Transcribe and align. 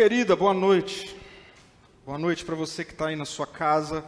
Querida, 0.00 0.34
boa 0.34 0.54
noite. 0.54 1.14
Boa 2.06 2.18
noite 2.18 2.44
para 2.44 2.54
você 2.56 2.84
que 2.84 2.92
está 2.92 3.08
aí 3.08 3.16
na 3.16 3.26
sua 3.26 3.46
casa. 3.46 4.02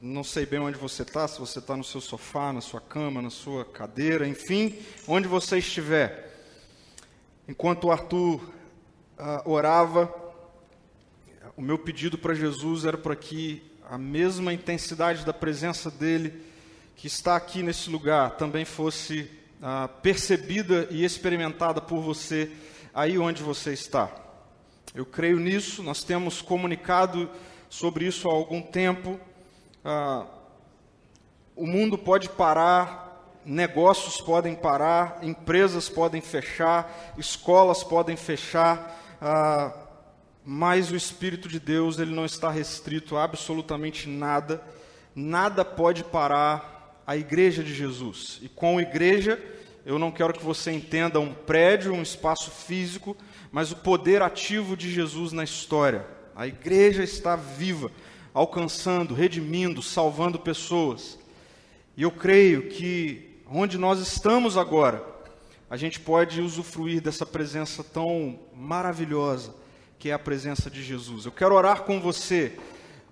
Não 0.00 0.22
sei 0.24 0.46
bem 0.46 0.60
onde 0.60 0.78
você 0.78 1.02
está, 1.02 1.28
se 1.28 1.38
você 1.38 1.58
está 1.58 1.76
no 1.76 1.82
seu 1.82 2.00
sofá, 2.00 2.52
na 2.52 2.60
sua 2.60 2.80
cama, 2.80 3.20
na 3.20 3.30
sua 3.30 3.64
cadeira, 3.64 4.26
enfim, 4.26 4.78
onde 5.06 5.28
você 5.28 5.58
estiver. 5.58 6.46
Enquanto 7.48 7.88
o 7.88 7.90
Arthur 7.90 8.40
ah, 9.20 9.42
orava, 9.44 10.12
o 11.54 11.60
meu 11.60 11.78
pedido 11.78 12.16
para 12.16 12.32
Jesus 12.32 12.86
era 12.86 12.96
para 12.96 13.14
que 13.14 13.62
a 13.88 13.98
mesma 13.98 14.52
intensidade 14.52 15.26
da 15.26 15.32
presença 15.32 15.90
dele, 15.90 16.42
que 16.96 17.06
está 17.06 17.36
aqui 17.36 17.62
nesse 17.62 17.90
lugar, 17.90 18.36
também 18.36 18.64
fosse 18.64 19.30
ah, 19.62 19.88
percebida 20.02 20.88
e 20.90 21.04
experimentada 21.04 21.82
por 21.82 22.00
você 22.00 22.50
aí 22.94 23.18
onde 23.18 23.42
você 23.42 23.74
está. 23.74 24.10
Eu 24.94 25.04
creio 25.04 25.38
nisso, 25.38 25.82
nós 25.82 26.02
temos 26.02 26.40
comunicado 26.40 27.28
sobre 27.68 28.06
isso 28.06 28.28
há 28.28 28.32
algum 28.32 28.62
tempo. 28.62 29.20
Ah, 29.84 30.24
o 31.54 31.66
mundo 31.66 31.98
pode 31.98 32.30
parar, 32.30 33.38
negócios 33.44 34.18
podem 34.18 34.54
parar, 34.54 35.18
empresas 35.22 35.90
podem 35.90 36.22
fechar, 36.22 37.14
escolas 37.18 37.84
podem 37.84 38.16
fechar, 38.16 38.98
ah, 39.20 39.72
mas 40.44 40.90
o 40.90 40.96
Espírito 40.96 41.48
de 41.48 41.60
Deus 41.60 41.98
ele 41.98 42.14
não 42.14 42.24
está 42.24 42.50
restrito 42.50 43.16
a 43.16 43.24
absolutamente 43.24 44.08
nada. 44.08 44.62
Nada 45.14 45.64
pode 45.64 46.04
parar 46.04 47.02
a 47.06 47.16
igreja 47.16 47.62
de 47.62 47.74
Jesus. 47.74 48.38
E 48.42 48.48
com 48.48 48.80
igreja, 48.80 49.38
eu 49.84 49.98
não 49.98 50.10
quero 50.10 50.32
que 50.32 50.44
você 50.44 50.70
entenda 50.70 51.20
um 51.20 51.34
prédio, 51.34 51.92
um 51.92 52.02
espaço 52.02 52.50
físico, 52.50 53.16
mas 53.50 53.72
o 53.72 53.76
poder 53.76 54.22
ativo 54.22 54.76
de 54.76 54.90
Jesus 54.90 55.32
na 55.32 55.44
história. 55.44 56.06
A 56.34 56.46
igreja 56.46 57.02
está 57.02 57.36
viva 57.36 57.90
alcançando, 58.32 59.14
redimindo, 59.14 59.82
salvando 59.82 60.38
pessoas. 60.38 61.18
E 61.96 62.02
eu 62.02 62.10
creio 62.10 62.68
que 62.68 63.40
onde 63.50 63.76
nós 63.76 63.98
estamos 64.00 64.56
agora, 64.56 65.04
a 65.70 65.76
gente 65.76 66.00
pode 66.00 66.40
usufruir 66.42 67.00
dessa 67.00 67.24
presença 67.24 67.84
tão 67.84 68.40
maravilhosa 68.52 69.54
que 70.00 70.10
é 70.10 70.12
a 70.12 70.18
presença 70.18 70.68
de 70.68 70.82
Jesus. 70.82 71.26
Eu 71.26 71.30
quero 71.30 71.54
orar 71.54 71.82
com 71.82 72.00
você, 72.00 72.58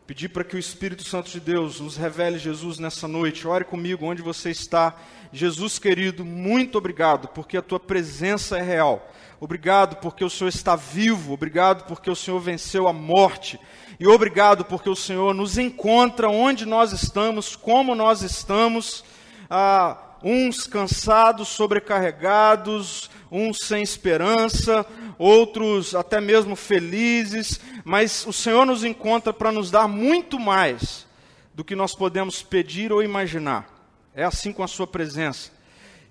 pedir 0.09 0.31
para 0.31 0.43
que 0.43 0.57
o 0.57 0.59
Espírito 0.59 1.05
Santo 1.05 1.31
de 1.31 1.39
Deus 1.39 1.79
nos 1.79 1.97
revele 1.97 2.37
Jesus 2.37 2.81
nessa 2.81 3.07
noite. 3.07 3.47
Ore 3.47 3.65
comigo 3.65 4.07
onde 4.07 4.23
você 4.23 4.51
está. 4.51 4.97
Jesus 5.33 5.79
querido, 5.79 6.25
muito 6.25 6.79
obrigado, 6.79 7.29
porque 7.29 7.57
a 7.57 7.63
tua 7.63 7.79
presença 7.79 8.59
é 8.59 8.63
real. 8.63 9.09
Obrigado 9.39 9.97
porque 9.97 10.25
o 10.25 10.31
Senhor 10.31 10.49
está 10.49 10.75
vivo. 10.75 11.35
Obrigado 11.35 11.87
porque 11.87 12.11
o 12.11 12.17
Senhor 12.17 12.41
venceu 12.41 12.89
a 12.89 12.93
morte. 12.93 13.61
E 14.01 14.07
obrigado 14.09 14.65
porque 14.65 14.91
o 14.91 14.97
Senhor 14.97 15.33
nos 15.33 15.59
encontra 15.59 16.29
onde 16.29 16.67
nós 16.67 16.93
estamos, 16.93 17.55
como 17.55 17.95
nós 17.95 18.23
estamos, 18.23 19.05
ah, 19.49 20.08
uns 20.23 20.67
cansados, 20.67 21.49
sobrecarregados, 21.49 23.11
uns 23.31 23.59
sem 23.59 23.83
esperança, 23.83 24.87
outros 25.19 25.95
até 25.95 26.21
mesmo 26.21 26.57
felizes, 26.57 27.61
mas 27.85 28.27
o 28.27 28.33
Senhor 28.33 28.65
nos 28.65 28.85
encontra 28.85 29.33
para 29.33 29.53
nos 29.53 29.71
dar 29.71 29.87
muito 29.89 30.39
mais 30.39 31.07
do 31.55 31.65
que 31.65 31.75
nós 31.75 31.95
podemos 31.95 32.43
pedir 32.43 32.93
ou 32.93 33.03
imaginar. 33.03 33.69
É 34.15 34.25
assim 34.25 34.53
com 34.53 34.63
a 34.63 34.69
Sua 34.69 34.87
presença. 34.87 35.51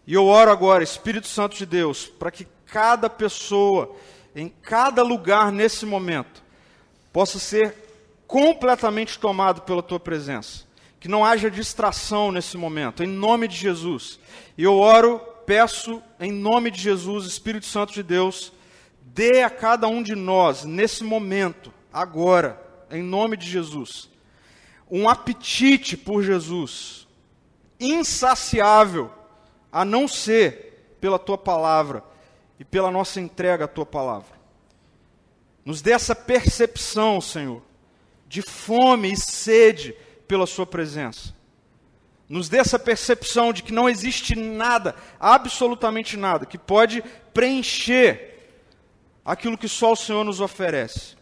E 0.05 0.13
eu 0.13 0.25
oro 0.25 0.51
agora, 0.51 0.83
Espírito 0.83 1.27
Santo 1.27 1.57
de 1.57 1.65
Deus, 1.65 2.05
para 2.05 2.31
que 2.31 2.47
cada 2.65 3.09
pessoa, 3.09 3.95
em 4.35 4.49
cada 4.49 5.03
lugar 5.03 5.51
nesse 5.51 5.85
momento, 5.85 6.43
possa 7.11 7.39
ser 7.39 7.87
completamente 8.27 9.17
tomado 9.17 9.61
pela 9.61 9.81
tua 9.81 9.99
presença. 9.99 10.66
Que 10.99 11.07
não 11.07 11.23
haja 11.23 11.49
distração 11.49 12.31
nesse 12.31 12.57
momento, 12.57 13.03
em 13.03 13.07
nome 13.07 13.47
de 13.47 13.55
Jesus. 13.55 14.19
E 14.57 14.63
eu 14.63 14.77
oro, 14.77 15.19
peço, 15.45 16.01
em 16.19 16.31
nome 16.31 16.71
de 16.71 16.81
Jesus, 16.81 17.25
Espírito 17.25 17.65
Santo 17.65 17.93
de 17.93 18.03
Deus, 18.03 18.51
dê 19.01 19.43
a 19.43 19.49
cada 19.49 19.87
um 19.87 20.03
de 20.03 20.15
nós, 20.15 20.63
nesse 20.63 21.03
momento, 21.03 21.73
agora, 21.91 22.61
em 22.91 23.01
nome 23.01 23.37
de 23.37 23.49
Jesus, 23.49 24.09
um 24.89 25.07
apetite 25.09 25.97
por 25.97 26.23
Jesus, 26.23 27.07
insaciável, 27.79 29.11
a 29.71 29.83
não 29.83 30.07
ser 30.07 30.95
pela 30.99 31.19
tua 31.19 31.37
palavra 31.37 32.03
e 32.59 32.65
pela 32.65 32.89
nossa 32.89 33.19
entrega 33.19 33.65
à 33.65 33.67
tua 33.67 33.85
palavra. 33.85 34.37
Nos 35.65 35.81
dê 35.81 35.91
essa 35.91 36.15
percepção, 36.15 37.19
Senhor, 37.19 37.61
de 38.27 38.41
fome 38.41 39.11
e 39.11 39.17
sede 39.17 39.95
pela 40.27 40.45
Sua 40.45 40.65
presença. 40.65 41.35
Nos 42.29 42.49
dê 42.49 42.57
essa 42.57 42.77
percepção 42.77 43.53
de 43.53 43.63
que 43.63 43.71
não 43.71 43.89
existe 43.89 44.35
nada, 44.35 44.95
absolutamente 45.19 46.17
nada, 46.17 46.45
que 46.45 46.57
pode 46.57 47.01
preencher 47.33 48.51
aquilo 49.23 49.57
que 49.57 49.67
só 49.67 49.93
o 49.93 49.95
Senhor 49.95 50.23
nos 50.23 50.41
oferece. 50.41 51.15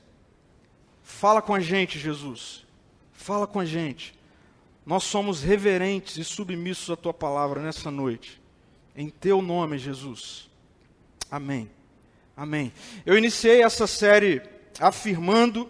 Fala 1.04 1.42
com 1.42 1.54
a 1.54 1.60
gente, 1.60 2.00
Jesus. 2.00 2.66
Fala 3.14 3.46
com 3.46 3.60
a 3.60 3.66
gente. 3.66 4.16
Nós 4.86 5.04
somos 5.04 5.42
reverentes 5.42 6.18
e 6.18 6.24
submissos 6.24 6.90
à 6.90 6.96
tua 6.96 7.14
palavra 7.14 7.62
nessa 7.62 7.92
noite. 7.92 8.42
Em 8.96 9.10
teu 9.10 9.42
nome, 9.42 9.78
Jesus. 9.78 10.50
Amém. 11.30 11.70
Amém. 12.36 12.72
Eu 13.06 13.18
iniciei 13.18 13.62
essa 13.62 13.88
série 13.88 14.42
afirmando 14.80 15.70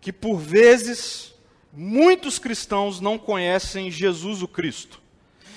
que, 0.00 0.12
por 0.12 0.38
vezes, 0.38 1.31
muitos 1.72 2.38
cristãos 2.38 3.00
não 3.00 3.16
conhecem 3.16 3.90
Jesus 3.90 4.42
o 4.42 4.48
Cristo. 4.48 5.00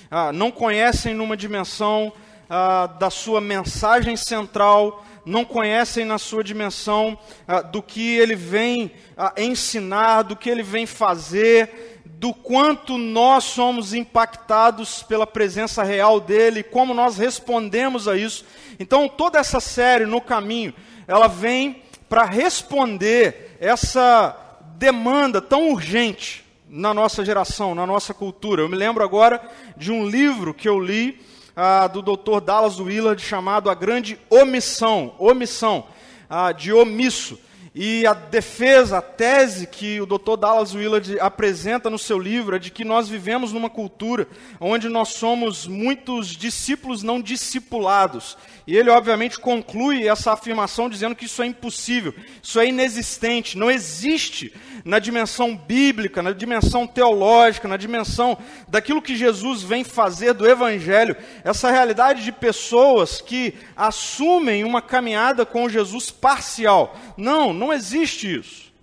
Ah, 0.09 0.31
não 0.31 0.49
conhecem 0.49 1.13
numa 1.13 1.35
dimensão 1.35 2.13
ah, 2.49 2.87
da 2.87 3.09
sua 3.09 3.41
mensagem 3.41 4.15
central, 4.15 5.05
não 5.25 5.43
conhecem 5.43 6.05
na 6.05 6.17
sua 6.17 6.43
dimensão 6.43 7.17
ah, 7.47 7.61
do 7.61 7.81
que 7.81 8.15
ele 8.15 8.35
vem 8.35 8.91
ah, 9.17 9.33
ensinar, 9.37 10.21
do 10.21 10.35
que 10.35 10.49
ele 10.49 10.63
vem 10.63 10.85
fazer, 10.85 12.01
do 12.05 12.33
quanto 12.33 12.97
nós 12.97 13.43
somos 13.43 13.93
impactados 13.93 15.03
pela 15.03 15.27
presença 15.27 15.83
real 15.83 16.19
dele, 16.19 16.63
como 16.63 16.93
nós 16.93 17.17
respondemos 17.17 18.07
a 18.07 18.15
isso. 18.15 18.45
Então, 18.79 19.09
toda 19.09 19.37
essa 19.37 19.59
série 19.59 20.05
no 20.05 20.21
caminho, 20.21 20.73
ela 21.07 21.27
vem 21.27 21.83
para 22.07 22.23
responder 22.23 23.57
essa 23.59 24.44
demanda 24.77 25.41
tão 25.41 25.71
urgente 25.71 26.43
na 26.69 26.93
nossa 26.93 27.23
geração, 27.23 27.75
na 27.75 27.85
nossa 27.85 28.13
cultura. 28.13 28.61
Eu 28.61 28.69
me 28.69 28.75
lembro 28.75 29.03
agora 29.03 29.41
de 29.77 29.91
um 29.91 30.07
livro 30.07 30.53
que 30.53 30.67
eu 30.67 30.79
li 30.79 31.21
ah, 31.55 31.87
do 31.87 32.01
Dr. 32.01 32.41
Dallas 32.41 32.79
Willard 32.79 33.21
chamado 33.21 33.69
A 33.69 33.73
Grande 33.73 34.19
Omissão, 34.29 35.15
omissão, 35.17 35.87
ah, 36.29 36.51
de 36.51 36.73
omisso. 36.73 37.39
E 37.77 38.07
a 38.07 38.13
defesa, 38.13 38.99
a 38.99 39.01
tese 39.01 39.67
que 39.67 39.99
o 39.99 40.05
Dr. 40.05 40.37
Dallas 40.39 40.73
Willard 40.73 41.19
apresenta 41.19 41.89
no 41.89 41.99
seu 41.99 42.17
livro 42.17 42.55
é 42.55 42.59
de 42.59 42.71
que 42.71 42.85
nós 42.85 43.09
vivemos 43.09 43.51
numa 43.51 43.69
cultura 43.69 44.29
onde 44.61 44.87
nós 44.87 45.09
somos 45.09 45.67
muitos 45.67 46.29
discípulos 46.29 47.03
não 47.03 47.19
discipulados. 47.21 48.37
E 48.65 48.75
ele, 48.75 48.89
obviamente, 48.89 49.37
conclui 49.37 50.07
essa 50.07 50.31
afirmação 50.31 50.89
dizendo 50.89 51.15
que 51.15 51.25
isso 51.25 51.43
é 51.43 51.45
impossível, 51.45 52.15
isso 52.41 52.59
é 52.59 52.67
inexistente, 52.67 53.57
não 53.57 53.69
existe 53.69 54.53
na 54.83 54.97
dimensão 54.97 55.55
bíblica, 55.55 56.23
na 56.23 56.31
dimensão 56.31 56.87
teológica, 56.87 57.67
na 57.67 57.77
dimensão 57.77 58.37
daquilo 58.67 59.01
que 59.01 59.15
Jesus 59.15 59.61
vem 59.61 59.83
fazer 59.83 60.33
do 60.33 60.47
Evangelho, 60.47 61.15
essa 61.43 61.69
realidade 61.69 62.23
de 62.23 62.31
pessoas 62.31 63.21
que 63.21 63.53
assumem 63.75 64.63
uma 64.63 64.81
caminhada 64.81 65.45
com 65.45 65.69
Jesus 65.69 66.09
parcial. 66.09 66.95
Não, 67.17 67.53
não 67.53 67.64
existe 67.73 68.39
isso. 68.39 68.73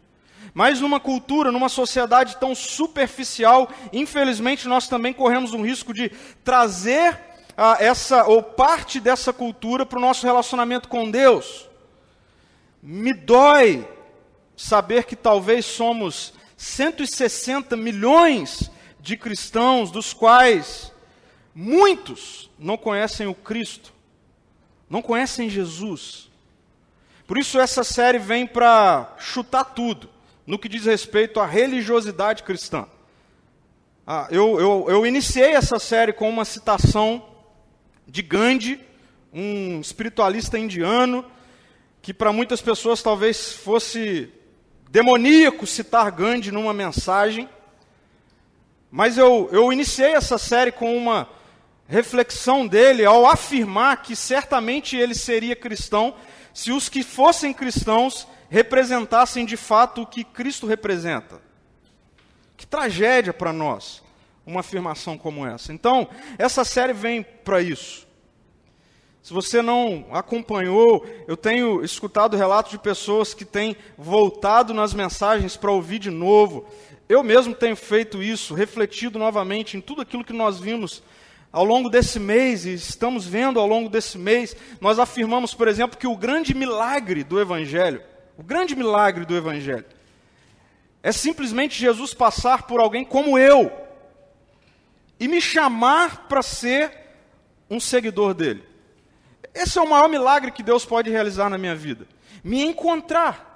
Mas 0.54 0.80
numa 0.80 1.00
cultura, 1.00 1.50
numa 1.50 1.68
sociedade 1.68 2.36
tão 2.36 2.54
superficial, 2.54 3.70
infelizmente 3.92 4.68
nós 4.68 4.86
também 4.86 5.12
corremos 5.12 5.54
um 5.54 5.62
risco 5.62 5.94
de 5.94 6.10
trazer 6.44 7.18
ah, 7.56 7.76
essa 7.78 8.24
ou 8.24 8.42
parte 8.42 9.00
dessa 9.00 9.32
cultura 9.32 9.86
para 9.86 9.98
o 9.98 10.02
nosso 10.02 10.26
relacionamento 10.26 10.88
com 10.88 11.10
Deus. 11.10 11.68
Me 12.82 13.14
dói 13.14 13.86
saber 14.56 15.04
que 15.04 15.16
talvez 15.16 15.64
somos 15.64 16.34
160 16.56 17.76
milhões 17.76 18.70
de 19.00 19.16
cristãos, 19.16 19.90
dos 19.90 20.12
quais 20.12 20.92
muitos 21.54 22.50
não 22.58 22.76
conhecem 22.76 23.26
o 23.26 23.34
Cristo, 23.34 23.92
não 24.88 25.02
conhecem 25.02 25.48
Jesus. 25.48 26.30
Por 27.32 27.38
isso, 27.38 27.58
essa 27.58 27.82
série 27.82 28.18
vem 28.18 28.46
para 28.46 29.16
chutar 29.18 29.64
tudo 29.64 30.06
no 30.46 30.58
que 30.58 30.68
diz 30.68 30.84
respeito 30.84 31.40
à 31.40 31.46
religiosidade 31.46 32.42
cristã. 32.42 32.86
Ah, 34.06 34.28
eu, 34.30 34.60
eu, 34.60 34.84
eu 34.90 35.06
iniciei 35.06 35.52
essa 35.54 35.78
série 35.78 36.12
com 36.12 36.28
uma 36.28 36.44
citação 36.44 37.26
de 38.06 38.20
Gandhi, 38.20 38.78
um 39.32 39.80
espiritualista 39.80 40.58
indiano, 40.58 41.24
que 42.02 42.12
para 42.12 42.34
muitas 42.34 42.60
pessoas 42.60 43.02
talvez 43.02 43.50
fosse 43.50 44.30
demoníaco 44.90 45.66
citar 45.66 46.10
Gandhi 46.10 46.52
numa 46.52 46.74
mensagem. 46.74 47.48
Mas 48.90 49.16
eu, 49.16 49.48
eu 49.50 49.72
iniciei 49.72 50.12
essa 50.12 50.36
série 50.36 50.70
com 50.70 50.94
uma 50.94 51.30
reflexão 51.88 52.66
dele 52.66 53.06
ao 53.06 53.24
afirmar 53.24 54.02
que 54.02 54.14
certamente 54.14 54.98
ele 54.98 55.14
seria 55.14 55.56
cristão 55.56 56.14
se 56.54 56.72
os 56.72 56.88
que 56.88 57.02
fossem 57.02 57.52
cristãos 57.52 58.26
representassem 58.48 59.46
de 59.46 59.56
fato 59.56 60.02
o 60.02 60.06
que 60.06 60.24
Cristo 60.24 60.66
representa. 60.66 61.40
Que 62.56 62.66
tragédia 62.66 63.32
para 63.32 63.52
nós 63.52 64.02
uma 64.46 64.60
afirmação 64.60 65.16
como 65.16 65.46
essa. 65.46 65.72
Então, 65.72 66.08
essa 66.38 66.64
série 66.64 66.92
vem 66.92 67.22
para 67.22 67.60
isso. 67.60 68.06
Se 69.22 69.32
você 69.32 69.62
não 69.62 70.04
acompanhou, 70.10 71.06
eu 71.28 71.36
tenho 71.36 71.84
escutado 71.84 72.36
relatos 72.36 72.72
de 72.72 72.78
pessoas 72.78 73.32
que 73.32 73.44
têm 73.44 73.76
voltado 73.96 74.74
nas 74.74 74.92
mensagens 74.92 75.56
para 75.56 75.70
ouvir 75.70 76.00
de 76.00 76.10
novo. 76.10 76.66
Eu 77.08 77.22
mesmo 77.22 77.54
tenho 77.54 77.76
feito 77.76 78.20
isso, 78.20 78.52
refletido 78.52 79.18
novamente 79.18 79.76
em 79.76 79.80
tudo 79.80 80.02
aquilo 80.02 80.24
que 80.24 80.32
nós 80.32 80.58
vimos 80.58 81.02
ao 81.52 81.64
longo 81.64 81.90
desse 81.90 82.18
mês, 82.18 82.64
e 82.64 82.72
estamos 82.72 83.26
vendo 83.26 83.60
ao 83.60 83.66
longo 83.66 83.90
desse 83.90 84.16
mês. 84.16 84.56
Nós 84.80 84.98
afirmamos, 84.98 85.52
por 85.52 85.68
exemplo, 85.68 85.98
que 85.98 86.06
o 86.06 86.16
grande 86.16 86.54
milagre 86.54 87.22
do 87.22 87.38
Evangelho, 87.38 88.02
o 88.38 88.42
grande 88.42 88.74
milagre 88.74 89.26
do 89.26 89.36
Evangelho, 89.36 89.84
é 91.02 91.12
simplesmente 91.12 91.78
Jesus 91.78 92.14
passar 92.14 92.62
por 92.62 92.80
alguém 92.80 93.04
como 93.04 93.38
eu 93.38 93.70
e 95.20 95.28
me 95.28 95.40
chamar 95.40 96.26
para 96.26 96.42
ser 96.42 96.90
um 97.68 97.78
seguidor 97.78 98.32
dele. 98.32 98.64
Esse 99.54 99.78
é 99.78 99.82
o 99.82 99.88
maior 99.88 100.08
milagre 100.08 100.50
que 100.50 100.62
Deus 100.62 100.84
pode 100.84 101.10
realizar 101.10 101.50
na 101.50 101.58
minha 101.58 101.74
vida. 101.74 102.06
Me 102.42 102.62
encontrar. 102.62 103.50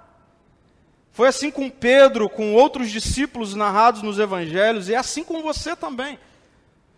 Foi 1.12 1.28
assim 1.28 1.50
com 1.50 1.70
Pedro, 1.70 2.28
com 2.28 2.52
outros 2.52 2.90
discípulos 2.90 3.54
narrados 3.54 4.02
nos 4.02 4.18
evangelhos, 4.18 4.88
e 4.88 4.94
é 4.94 4.98
assim 4.98 5.24
com 5.24 5.40
você 5.40 5.74
também. 5.74 6.18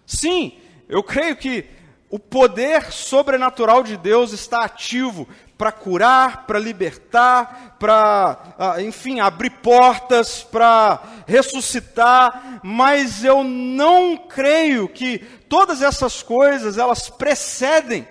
Sim, 0.05 0.59
eu 0.89 1.03
creio 1.03 1.37
que 1.37 1.65
o 2.11 2.19
poder 2.19 2.91
sobrenatural 2.91 3.83
de 3.83 3.97
Deus 3.97 4.33
está 4.33 4.65
ativo 4.65 5.29
para 5.59 5.73
curar, 5.73 6.47
para 6.47 6.59
libertar, 6.59 7.77
para, 7.79 8.55
ah, 8.59 8.81
enfim, 8.81 9.21
abrir 9.21 9.51
portas, 9.51 10.43
para 10.43 11.03
ressuscitar, 11.27 12.61
mas 12.63 13.25
eu 13.25 13.43
não 13.43 14.17
creio 14.17 14.89
que 14.89 15.19
todas 15.49 15.83
essas 15.83 16.23
coisas 16.23 16.79
elas 16.79 17.11
precedem 17.11 18.07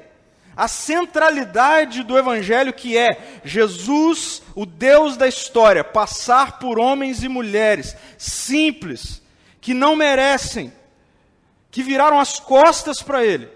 a 0.57 0.67
centralidade 0.67 2.03
do 2.03 2.17
evangelho 2.17 2.73
que 2.73 2.97
é 2.97 3.39
Jesus, 3.45 4.41
o 4.53 4.65
Deus 4.65 5.15
da 5.15 5.27
história, 5.27 5.83
passar 5.83 6.59
por 6.59 6.79
homens 6.79 7.23
e 7.23 7.29
mulheres 7.29 7.95
simples, 8.17 9.21
que 9.61 9.73
não 9.73 9.95
merecem, 9.95 10.73
que 11.77 11.83
viraram 11.83 12.19
as 12.19 12.39
costas 12.39 13.03
para 13.03 13.23
ele, 13.23 13.47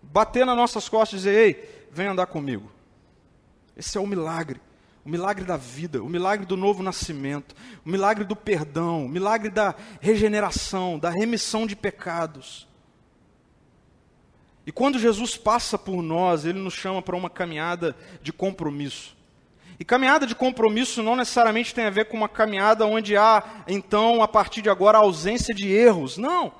bater 0.00 0.46
nas 0.46 0.56
nossas 0.56 0.88
costas 0.88 1.20
e 1.20 1.22
dizer: 1.24 1.38
"Ei, 1.38 1.86
vem 1.92 2.06
andar 2.06 2.24
comigo". 2.24 2.72
Esse 3.76 3.98
é 3.98 4.00
o 4.00 4.06
milagre. 4.06 4.58
O 5.04 5.10
milagre 5.10 5.44
da 5.44 5.58
vida, 5.58 6.02
o 6.02 6.08
milagre 6.08 6.46
do 6.46 6.56
novo 6.56 6.82
nascimento, 6.82 7.54
o 7.84 7.90
milagre 7.90 8.24
do 8.24 8.34
perdão, 8.34 9.04
o 9.04 9.08
milagre 9.10 9.50
da 9.50 9.74
regeneração, 10.00 10.98
da 10.98 11.10
remissão 11.10 11.66
de 11.66 11.76
pecados. 11.76 12.66
E 14.66 14.72
quando 14.72 14.98
Jesus 14.98 15.36
passa 15.36 15.76
por 15.76 16.00
nós, 16.00 16.46
ele 16.46 16.58
nos 16.58 16.72
chama 16.72 17.02
para 17.02 17.14
uma 17.14 17.28
caminhada 17.28 17.94
de 18.22 18.32
compromisso. 18.32 19.14
E 19.78 19.84
caminhada 19.84 20.26
de 20.26 20.34
compromisso 20.34 21.02
não 21.02 21.14
necessariamente 21.14 21.74
tem 21.74 21.84
a 21.84 21.90
ver 21.90 22.06
com 22.06 22.16
uma 22.16 22.28
caminhada 22.28 22.86
onde 22.86 23.18
há, 23.18 23.44
então, 23.68 24.22
a 24.22 24.28
partir 24.28 24.62
de 24.62 24.70
agora, 24.70 24.96
ausência 24.96 25.54
de 25.54 25.70
erros. 25.70 26.16
Não. 26.16 26.58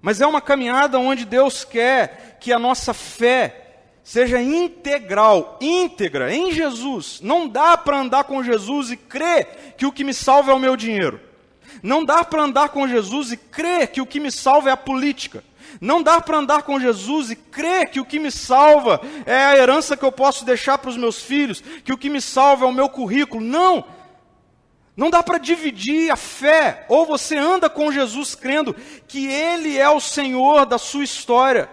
Mas 0.00 0.20
é 0.20 0.26
uma 0.26 0.40
caminhada 0.40 0.98
onde 0.98 1.24
Deus 1.24 1.64
quer 1.64 2.38
que 2.40 2.52
a 2.52 2.58
nossa 2.58 2.94
fé 2.94 3.64
seja 4.02 4.40
integral, 4.40 5.58
íntegra 5.60 6.34
em 6.34 6.52
Jesus. 6.52 7.20
Não 7.22 7.46
dá 7.46 7.76
para 7.76 7.98
andar 7.98 8.24
com 8.24 8.42
Jesus 8.42 8.90
e 8.90 8.96
crer 8.96 9.74
que 9.76 9.84
o 9.84 9.92
que 9.92 10.04
me 10.04 10.14
salva 10.14 10.50
é 10.50 10.54
o 10.54 10.58
meu 10.58 10.76
dinheiro. 10.76 11.20
Não 11.82 12.04
dá 12.04 12.24
para 12.24 12.42
andar 12.42 12.70
com 12.70 12.88
Jesus 12.88 13.32
e 13.32 13.36
crer 13.36 13.88
que 13.88 14.00
o 14.00 14.06
que 14.06 14.18
me 14.18 14.32
salva 14.32 14.70
é 14.70 14.72
a 14.72 14.76
política. 14.76 15.44
Não 15.80 16.02
dá 16.02 16.20
para 16.20 16.38
andar 16.38 16.62
com 16.62 16.80
Jesus 16.80 17.30
e 17.30 17.36
crer 17.36 17.90
que 17.90 18.00
o 18.00 18.04
que 18.04 18.18
me 18.18 18.30
salva 18.30 19.00
é 19.26 19.44
a 19.44 19.56
herança 19.56 19.96
que 19.96 20.04
eu 20.04 20.10
posso 20.10 20.44
deixar 20.44 20.78
para 20.78 20.90
os 20.90 20.96
meus 20.96 21.20
filhos, 21.20 21.62
que 21.84 21.92
o 21.92 21.98
que 21.98 22.08
me 22.08 22.20
salva 22.20 22.64
é 22.64 22.68
o 22.68 22.72
meu 22.72 22.88
currículo. 22.88 23.44
Não! 23.44 23.84
Não 24.98 25.10
dá 25.10 25.22
para 25.22 25.38
dividir 25.38 26.10
a 26.10 26.16
fé. 26.16 26.84
Ou 26.88 27.06
você 27.06 27.36
anda 27.36 27.70
com 27.70 27.92
Jesus 27.92 28.34
crendo 28.34 28.74
que 29.06 29.28
Ele 29.28 29.78
é 29.78 29.88
o 29.88 30.00
Senhor 30.00 30.66
da 30.66 30.76
sua 30.76 31.04
história 31.04 31.70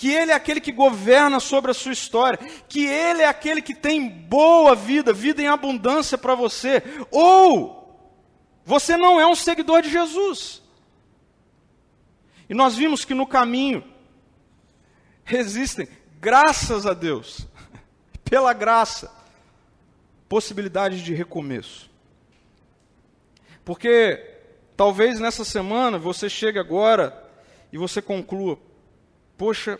que 0.00 0.10
Ele 0.10 0.32
é 0.32 0.34
aquele 0.34 0.62
que 0.62 0.72
governa 0.72 1.38
sobre 1.40 1.72
a 1.72 1.74
sua 1.74 1.92
história, 1.92 2.38
que 2.66 2.86
Ele 2.86 3.20
é 3.20 3.26
aquele 3.26 3.60
que 3.60 3.74
tem 3.74 4.08
boa 4.08 4.74
vida, 4.74 5.12
vida 5.12 5.42
em 5.42 5.46
abundância 5.46 6.16
para 6.16 6.34
você, 6.34 6.82
ou 7.10 8.02
você 8.64 8.96
não 8.96 9.20
é 9.20 9.26
um 9.26 9.34
seguidor 9.34 9.82
de 9.82 9.90
Jesus. 9.90 10.62
E 12.48 12.54
nós 12.54 12.76
vimos 12.76 13.04
que 13.04 13.12
no 13.12 13.26
caminho 13.26 13.84
existem, 15.30 15.86
graças 16.18 16.86
a 16.86 16.94
Deus, 16.94 17.46
pela 18.24 18.54
graça, 18.54 19.19
possibilidades 20.30 21.00
de 21.00 21.12
recomeço. 21.12 21.90
Porque 23.64 24.38
talvez 24.76 25.18
nessa 25.18 25.44
semana 25.44 25.98
você 25.98 26.30
chegue 26.30 26.56
agora 26.56 27.28
e 27.72 27.76
você 27.76 28.00
conclua: 28.00 28.56
poxa, 29.36 29.78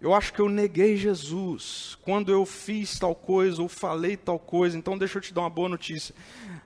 eu 0.00 0.14
acho 0.14 0.32
que 0.32 0.40
eu 0.40 0.48
neguei 0.48 0.96
Jesus 0.96 1.98
quando 2.02 2.30
eu 2.30 2.46
fiz 2.46 3.00
tal 3.00 3.16
coisa 3.16 3.60
ou 3.60 3.68
falei 3.68 4.16
tal 4.16 4.38
coisa. 4.38 4.78
Então, 4.78 4.96
deixa 4.96 5.18
eu 5.18 5.22
te 5.22 5.34
dar 5.34 5.40
uma 5.40 5.50
boa 5.50 5.68
notícia. 5.68 6.14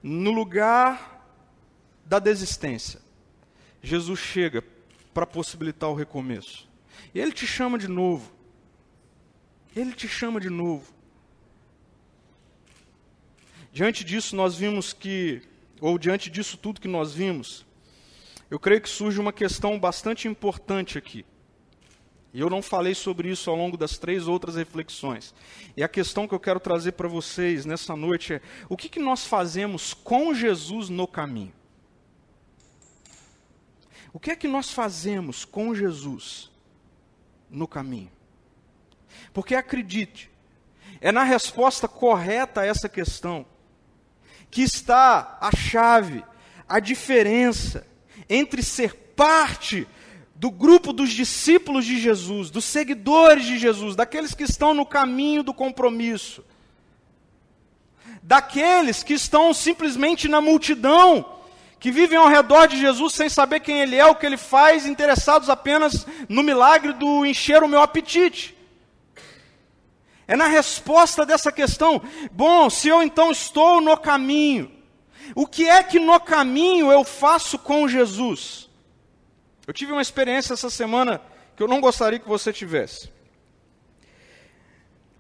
No 0.03 0.31
lugar 0.31 1.27
da 2.05 2.19
desistência, 2.19 3.01
Jesus 3.83 4.21
chega 4.21 4.63
para 5.15 5.27
possibilitar 5.27 5.89
o 5.89 5.95
recomeço. 5.95 6.69
E 7.15 7.21
ele 7.21 7.33
te 7.33 7.47
chama 7.47 7.79
de 7.79 7.89
novo. 7.89 8.31
Ele 9.75 9.93
te 9.93 10.07
chama 10.07 10.39
de 10.39 10.51
novo. 10.51 10.93
Diante 13.73 14.05
disso, 14.05 14.37
nós 14.37 14.55
vimos 14.55 14.93
que, 14.93 15.41
ou 15.81 15.99
diante 15.99 16.29
disso 16.29 16.59
tudo 16.59 16.79
que 16.79 16.87
nós 16.87 17.15
vimos, 17.15 17.65
eu 18.51 18.61
creio 18.61 18.83
que 18.83 18.89
surge 18.89 19.19
uma 19.19 19.33
questão 19.33 19.81
bastante 19.81 20.29
importante 20.29 20.99
aqui. 20.99 21.25
E 22.35 22.41
eu 22.41 22.51
não 22.51 22.61
falei 22.61 22.95
sobre 22.95 23.31
isso 23.31 23.49
ao 23.49 23.57
longo 23.57 23.79
das 23.79 23.97
três 23.97 24.29
outras 24.29 24.57
reflexões. 24.57 25.35
E 25.75 25.83
a 25.83 25.89
questão 25.89 26.29
que 26.29 26.35
eu 26.35 26.41
quero 26.41 26.61
trazer 26.61 26.93
para 26.93 27.09
vocês 27.09 27.65
nessa 27.65 27.97
noite 27.97 28.35
é: 28.35 28.43
o 28.69 28.77
que, 28.77 28.91
que 28.91 29.01
nós 29.01 29.25
fazemos 29.25 29.95
com 29.95 30.35
Jesus 30.35 30.91
no 30.91 31.07
caminho? 31.07 31.53
O 34.13 34.21
que 34.21 34.31
é 34.31 34.37
que 34.37 34.49
nós 34.49 34.71
fazemos 34.71 35.47
com 35.47 35.75
Jesus 35.75 36.51
no 37.49 37.67
caminho? 37.67 38.13
Porque 39.33 39.55
acredite, 39.55 40.31
é 41.01 41.11
na 41.11 41.25
resposta 41.25 41.89
correta 41.89 42.61
a 42.61 42.67
essa 42.67 42.87
questão 42.87 43.47
que 44.53 44.63
está 44.63 45.39
a 45.41 45.51
chave, 45.57 46.23
a 46.69 46.79
diferença 46.79 47.87
entre 48.29 48.63
ser 48.63 48.95
parte 49.17 49.89
do 50.37 50.51
grupo 50.51 50.93
dos 50.93 51.11
discípulos 51.11 51.87
de 51.87 51.99
Jesus, 51.99 52.51
dos 52.51 52.67
seguidores 52.67 53.47
de 53.47 53.59
Jesus, 53.59 53.97
daqueles 53.97 54.35
que 54.35 54.45
estão 54.45 54.75
no 54.75 54.85
caminho 54.85 55.43
do 55.43 55.55
compromisso, 55.55 56.45
daqueles 58.23 59.03
que 59.03 59.15
estão 59.15 59.55
simplesmente 59.55 60.29
na 60.29 60.43
multidão, 60.43 61.25
que 61.81 61.91
vivem 61.91 62.19
ao 62.19 62.29
redor 62.29 62.67
de 62.67 62.79
Jesus 62.79 63.15
sem 63.15 63.31
saber 63.31 63.61
quem 63.61 63.81
Ele 63.81 63.97
é, 63.97 64.05
o 64.05 64.15
que 64.15 64.27
Ele 64.27 64.37
faz, 64.37 64.85
interessados 64.85 65.49
apenas 65.49 66.07
no 66.29 66.43
milagre 66.43 66.93
do 66.93 67.25
encher 67.25 67.63
o 67.63 67.69
meu 67.69 67.81
apetite. 67.81 68.55
É 70.27 70.37
na 70.37 70.47
resposta 70.47 71.27
dessa 71.27 71.51
questão, 71.51 72.01
bom, 72.31 72.71
se 72.71 72.89
eu 72.89 73.03
então 73.03 73.31
estou 73.31 73.81
no 73.81 73.97
caminho, 73.97 74.71
o 75.35 75.47
que 75.47 75.69
é 75.69 75.83
que 75.83 75.99
no 75.99 76.19
caminho 76.21 76.91
eu 76.91 77.05
faço 77.05 77.59
com 77.59 77.89
Jesus? 77.89 78.69
Eu 79.67 79.73
tive 79.73 79.93
uma 79.93 80.03
experiência 80.03 80.55
essa 80.55 80.71
semana 80.71 81.21
que 81.57 81.63
eu 81.63 81.69
não 81.69 81.81
gostaria 81.81 82.19
que 82.19 82.29
você 82.29 82.53
tivesse. 82.53 83.11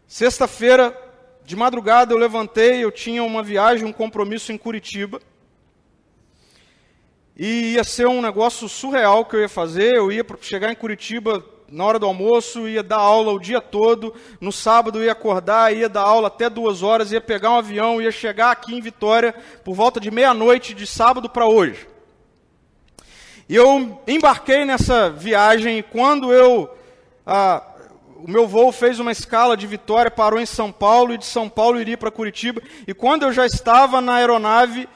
Sexta-feira, 0.06 0.96
de 1.44 1.56
madrugada, 1.56 2.12
eu 2.12 2.18
levantei, 2.18 2.84
eu 2.84 2.90
tinha 2.90 3.24
uma 3.24 3.42
viagem, 3.42 3.86
um 3.86 3.92
compromisso 3.92 4.52
em 4.52 4.58
Curitiba. 4.58 5.20
E 7.36 7.72
ia 7.74 7.84
ser 7.84 8.06
um 8.06 8.20
negócio 8.20 8.68
surreal 8.68 9.24
que 9.24 9.36
eu 9.36 9.40
ia 9.40 9.48
fazer. 9.48 9.94
Eu 9.94 10.12
ia 10.12 10.24
chegar 10.40 10.70
em 10.70 10.76
Curitiba 10.76 11.44
na 11.72 11.86
hora 11.86 11.98
do 11.98 12.04
almoço, 12.04 12.68
ia 12.68 12.82
dar 12.82 12.98
aula 12.98 13.32
o 13.32 13.38
dia 13.38 13.58
todo. 13.58 14.14
No 14.38 14.52
sábado 14.52 15.02
ia 15.02 15.12
acordar, 15.12 15.74
ia 15.74 15.88
dar 15.88 16.02
aula 16.02 16.28
até 16.28 16.50
duas 16.50 16.82
horas, 16.82 17.10
ia 17.10 17.20
pegar 17.20 17.50
um 17.50 17.56
avião, 17.56 18.00
ia 18.00 18.12
chegar 18.12 18.50
aqui 18.50 18.74
em 18.74 18.80
Vitória 18.80 19.34
por 19.64 19.74
volta 19.74 19.98
de 19.98 20.10
meia-noite 20.10 20.74
de 20.74 20.86
sábado 20.86 21.30
para 21.30 21.46
hoje. 21.46 21.88
E 23.48 23.56
eu 23.56 24.02
embarquei 24.06 24.66
nessa 24.66 25.08
viagem 25.08 25.78
e 25.78 25.82
quando 25.82 26.32
eu. 26.32 26.68
Ah, 27.26 27.62
o 28.16 28.30
meu 28.30 28.46
voo 28.46 28.70
fez 28.70 29.00
uma 29.00 29.10
escala 29.10 29.56
de 29.56 29.66
Vitória, 29.66 30.10
parou 30.10 30.38
em 30.38 30.46
São 30.46 30.70
Paulo 30.70 31.14
e 31.14 31.18
de 31.18 31.24
São 31.24 31.48
Paulo 31.48 31.80
iria 31.80 31.96
para 31.96 32.10
Curitiba. 32.10 32.62
E 32.86 32.92
quando 32.92 33.22
eu 33.22 33.32
já 33.32 33.46
estava 33.46 34.00
na 34.00 34.16
aeronave, 34.16 34.88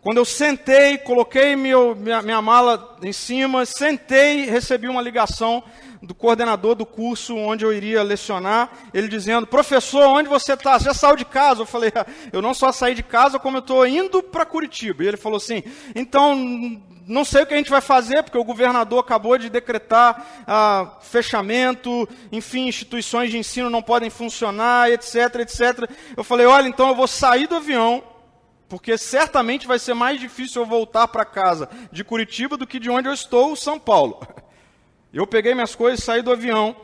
quando 0.00 0.16
eu 0.16 0.24
sentei, 0.24 0.98
coloquei 0.98 1.54
meu, 1.54 1.94
minha, 1.94 2.22
minha 2.22 2.40
mala 2.40 2.96
em 3.02 3.12
cima, 3.12 3.66
sentei, 3.66 4.46
recebi 4.46 4.88
uma 4.88 5.02
ligação 5.02 5.62
do 6.02 6.14
coordenador 6.14 6.74
do 6.74 6.84
curso 6.84 7.36
onde 7.36 7.64
eu 7.64 7.72
iria 7.72 8.02
lecionar, 8.02 8.70
ele 8.92 9.06
dizendo: 9.06 9.46
Professor, 9.46 10.08
onde 10.08 10.28
você 10.28 10.54
está? 10.54 10.78
Você 10.78 10.86
já 10.86 10.94
saiu 10.94 11.16
de 11.16 11.24
casa? 11.24 11.62
Eu 11.62 11.66
falei: 11.66 11.92
Eu 12.32 12.42
não 12.42 12.52
só 12.52 12.72
saí 12.72 12.94
de 12.94 13.02
casa, 13.02 13.38
como 13.38 13.58
eu 13.58 13.60
estou 13.60 13.86
indo 13.86 14.22
para 14.22 14.44
Curitiba. 14.44 15.04
E 15.04 15.08
ele 15.08 15.16
falou 15.16 15.36
assim: 15.36 15.62
Então, 15.94 16.34
não 17.06 17.24
sei 17.24 17.42
o 17.42 17.46
que 17.46 17.54
a 17.54 17.56
gente 17.56 17.70
vai 17.70 17.80
fazer, 17.80 18.22
porque 18.24 18.38
o 18.38 18.44
governador 18.44 18.98
acabou 18.98 19.38
de 19.38 19.48
decretar 19.48 20.44
ah, 20.46 20.98
fechamento, 21.00 22.08
enfim, 22.32 22.66
instituições 22.66 23.30
de 23.30 23.38
ensino 23.38 23.70
não 23.70 23.82
podem 23.82 24.10
funcionar, 24.10 24.90
etc, 24.90 25.36
etc. 25.40 25.90
Eu 26.16 26.24
falei: 26.24 26.46
Olha, 26.46 26.66
então 26.66 26.88
eu 26.88 26.96
vou 26.96 27.06
sair 27.06 27.46
do 27.46 27.56
avião 27.56 28.02
porque 28.68 28.96
certamente 28.96 29.66
vai 29.66 29.78
ser 29.78 29.92
mais 29.92 30.18
difícil 30.18 30.62
eu 30.62 30.66
voltar 30.66 31.06
para 31.06 31.26
casa 31.26 31.68
de 31.92 32.02
Curitiba 32.02 32.56
do 32.56 32.66
que 32.66 32.80
de 32.80 32.88
onde 32.88 33.06
eu 33.06 33.12
estou, 33.12 33.54
São 33.54 33.78
Paulo. 33.78 34.18
Eu 35.12 35.26
peguei 35.26 35.54
minhas 35.54 35.74
coisas, 35.74 36.04
saí 36.04 36.22
do 36.22 36.32
avião 36.32 36.74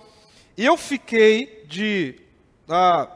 e 0.56 0.64
eu 0.64 0.76
fiquei 0.76 1.64
de 1.66 2.20
ah, 2.68 3.08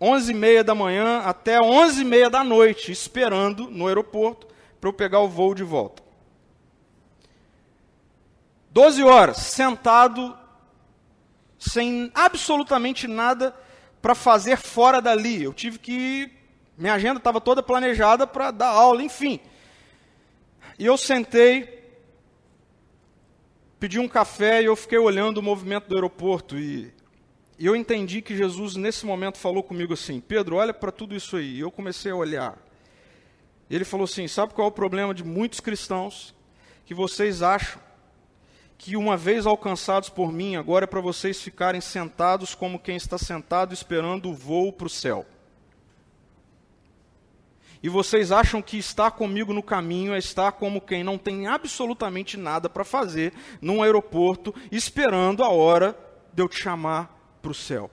11h30 0.00 0.62
da 0.62 0.74
manhã 0.74 1.20
até 1.20 1.58
11h30 1.58 2.28
da 2.28 2.44
noite 2.44 2.92
esperando 2.92 3.70
no 3.70 3.86
aeroporto 3.86 4.46
para 4.80 4.88
eu 4.88 4.92
pegar 4.92 5.20
o 5.20 5.28
voo 5.28 5.54
de 5.54 5.62
volta. 5.62 6.02
12 8.72 9.02
horas, 9.02 9.36
sentado, 9.36 10.36
sem 11.58 12.10
absolutamente 12.14 13.06
nada 13.06 13.54
para 14.00 14.14
fazer 14.14 14.56
fora 14.56 15.00
dali. 15.00 15.42
Eu 15.42 15.52
tive 15.54 15.78
que. 15.78 16.30
Minha 16.76 16.94
agenda 16.94 17.18
estava 17.18 17.40
toda 17.40 17.62
planejada 17.62 18.26
para 18.26 18.50
dar 18.50 18.68
aula, 18.68 19.02
enfim. 19.02 19.38
E 20.78 20.86
eu 20.86 20.96
sentei 20.96 21.81
pedi 23.82 23.98
um 23.98 24.06
café 24.06 24.62
e 24.62 24.66
eu 24.66 24.76
fiquei 24.76 24.96
olhando 24.96 25.38
o 25.38 25.42
movimento 25.42 25.88
do 25.88 25.96
aeroporto 25.96 26.56
e, 26.56 26.94
eu 27.58 27.74
entendi 27.74 28.22
que 28.22 28.36
Jesus 28.36 28.76
nesse 28.76 29.04
momento 29.04 29.38
falou 29.38 29.60
comigo 29.60 29.92
assim: 29.92 30.20
Pedro, 30.20 30.54
olha 30.54 30.72
para 30.72 30.92
tudo 30.92 31.16
isso 31.16 31.36
aí. 31.36 31.56
E 31.56 31.60
eu 31.60 31.70
comecei 31.70 32.12
a 32.12 32.14
olhar. 32.14 32.56
Ele 33.68 33.84
falou 33.84 34.04
assim: 34.04 34.28
sabe 34.28 34.54
qual 34.54 34.66
é 34.66 34.70
o 34.70 34.72
problema 34.72 35.12
de 35.12 35.24
muitos 35.24 35.58
cristãos? 35.58 36.32
Que 36.84 36.94
vocês 36.94 37.42
acham 37.42 37.80
que 38.78 38.96
uma 38.96 39.16
vez 39.16 39.46
alcançados 39.46 40.08
por 40.08 40.32
mim, 40.32 40.54
agora 40.54 40.84
é 40.84 40.86
para 40.86 41.00
vocês 41.00 41.42
ficarem 41.42 41.80
sentados 41.80 42.54
como 42.54 42.78
quem 42.78 42.94
está 42.94 43.18
sentado 43.18 43.74
esperando 43.74 44.30
o 44.30 44.34
voo 44.34 44.72
para 44.72 44.86
o 44.86 44.90
céu. 44.90 45.26
E 47.82 47.88
vocês 47.88 48.30
acham 48.30 48.62
que 48.62 48.78
estar 48.78 49.10
comigo 49.10 49.52
no 49.52 49.62
caminho 49.62 50.14
é 50.14 50.18
estar 50.18 50.52
como 50.52 50.80
quem 50.80 51.02
não 51.02 51.18
tem 51.18 51.48
absolutamente 51.48 52.36
nada 52.36 52.68
para 52.68 52.84
fazer 52.84 53.32
num 53.60 53.82
aeroporto, 53.82 54.54
esperando 54.70 55.42
a 55.42 55.48
hora 55.48 55.98
de 56.32 56.42
eu 56.42 56.48
te 56.48 56.58
chamar 56.60 57.38
para 57.42 57.50
o 57.50 57.54
céu. 57.54 57.90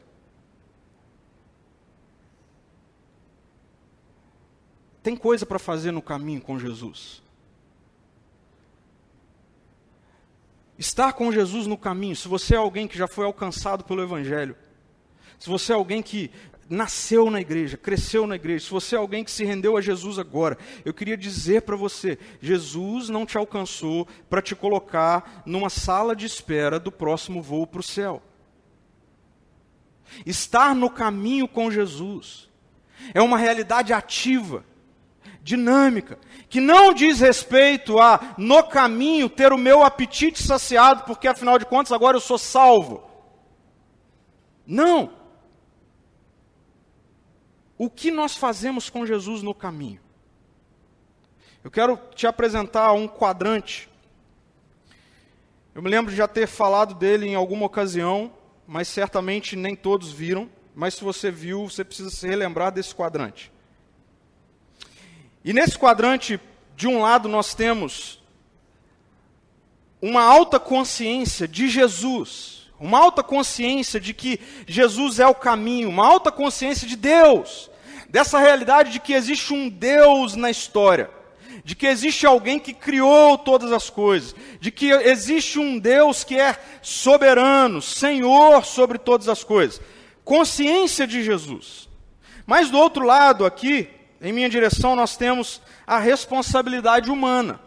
Tem 5.01 5.15
coisa 5.15 5.46
para 5.46 5.58
fazer 5.58 5.91
no 5.91 6.03
caminho 6.03 6.41
com 6.41 6.60
Jesus. 6.60 7.24
Estar 10.77 11.13
com 11.13 11.31
Jesus 11.31 11.65
no 11.65 11.77
caminho, 11.77 12.15
se 12.15 12.27
você 12.27 12.53
é 12.53 12.58
alguém 12.58 12.88
que 12.88 12.98
já 12.98 13.08
foi 13.08 13.25
alcançado 13.25 13.84
pelo 13.84 14.03
Evangelho, 14.03 14.55
se 15.39 15.50
você 15.50 15.74
é 15.74 15.75
alguém 15.75 16.01
que 16.01 16.31
nasceu 16.69 17.31
na 17.31 17.41
igreja, 17.41 17.75
cresceu 17.75 18.27
na 18.27 18.35
igreja, 18.35 18.65
se 18.65 18.71
você 18.71 18.95
é 18.95 18.99
alguém 18.99 19.23
que 19.23 19.31
se 19.31 19.43
rendeu 19.43 19.75
a 19.75 19.81
Jesus 19.81 20.19
agora, 20.19 20.57
eu 20.85 20.93
queria 20.93 21.17
dizer 21.17 21.63
para 21.63 21.75
você: 21.75 22.19
Jesus 22.39 23.09
não 23.09 23.25
te 23.25 23.38
alcançou 23.38 24.07
para 24.29 24.41
te 24.41 24.55
colocar 24.55 25.41
numa 25.45 25.69
sala 25.69 26.15
de 26.15 26.25
espera 26.25 26.79
do 26.79 26.91
próximo 26.91 27.41
voo 27.41 27.65
para 27.65 27.79
o 27.79 27.83
céu. 27.83 28.21
Estar 30.25 30.75
no 30.75 30.89
caminho 30.89 31.47
com 31.47 31.71
Jesus 31.71 32.47
é 33.13 33.21
uma 33.21 33.38
realidade 33.38 33.91
ativa, 33.91 34.63
dinâmica, 35.41 36.19
que 36.49 36.59
não 36.59 36.93
diz 36.93 37.19
respeito 37.19 37.99
a, 37.99 38.35
no 38.38 38.63
caminho, 38.63 39.29
ter 39.29 39.51
o 39.53 39.57
meu 39.57 39.83
apetite 39.83 40.43
saciado, 40.43 41.03
porque 41.05 41.27
afinal 41.27 41.57
de 41.57 41.65
contas 41.65 41.91
agora 41.91 42.17
eu 42.17 42.21
sou 42.21 42.38
salvo. 42.38 43.03
Não 44.67 45.18
o 47.79 47.89
que 47.89 48.12
nós 48.12 48.36
fazemos 48.36 48.89
com 48.89 49.05
Jesus 49.05 49.41
no 49.41 49.55
caminho. 49.55 50.01
Eu 51.63 51.71
quero 51.71 51.98
te 52.13 52.27
apresentar 52.27 52.91
um 52.91 53.07
quadrante. 53.07 53.89
Eu 55.74 55.81
me 55.81 55.89
lembro 55.89 56.12
de 56.12 56.17
já 56.17 56.27
ter 56.27 56.45
falado 56.45 56.93
dele 56.93 57.25
em 57.25 57.36
alguma 57.36 57.65
ocasião, 57.65 58.33
mas 58.67 58.89
certamente 58.89 59.55
nem 59.55 59.77
todos 59.77 60.12
viram. 60.12 60.50
Mas 60.75 60.95
se 60.95 61.03
você 61.05 61.31
viu, 61.31 61.69
você 61.69 61.86
precisa 61.86 62.09
se 62.09 62.27
relembrar 62.27 62.74
desse 62.74 62.93
quadrante. 62.93 63.50
E 65.43 65.53
nesse 65.53 65.79
quadrante, 65.79 66.38
de 66.75 66.86
um 66.86 67.01
lado, 67.01 67.29
nós 67.29 67.53
temos 67.53 68.21
uma 70.01 70.21
alta 70.21 70.59
consciência 70.59 71.48
de 71.48 71.69
Jesus 71.69 72.58
uma 72.79 73.00
alta 73.00 73.21
consciência 73.21 74.00
de 74.00 74.13
que 74.13 74.39
Jesus 74.65 75.19
é 75.19 75.27
o 75.27 75.36
caminho, 75.36 75.89
uma 75.89 76.07
alta 76.07 76.31
consciência 76.31 76.88
de 76.88 76.95
Deus, 76.95 77.69
dessa 78.09 78.39
realidade 78.39 78.91
de 78.91 79.00
que 79.00 79.13
existe 79.13 79.53
um 79.53 79.69
Deus 79.69 80.36
na 80.36 80.50
história, 80.50 81.09
de 81.63 81.75
que 81.75 81.86
existe 81.86 82.25
alguém 82.25 82.59
que 82.59 82.74
criou 82.74 83.38
todas 83.38 83.71
as 83.71 83.89
coisas, 83.89 84.33
de 84.59 84.71
que 84.71 84.89
existe 84.91 85.59
um 85.59 85.77
Deus 85.77 86.24
que 86.24 86.39
é 86.39 86.57
soberano, 86.81 87.81
Senhor 87.81 88.65
sobre 88.65 88.98
todas 88.98 89.27
as 89.27 89.43
coisas. 89.43 89.81
Consciência 90.24 91.05
de 91.05 91.24
Jesus. 91.24 91.89
Mas 92.45 92.69
do 92.69 92.79
outro 92.79 93.05
lado, 93.05 93.45
aqui, 93.45 93.89
em 94.21 94.33
minha 94.33 94.50
direção, 94.50 94.95
nós 94.95 95.15
temos 95.15 95.62
a 95.86 96.00
responsabilidade 96.00 97.12
humana. 97.12 97.59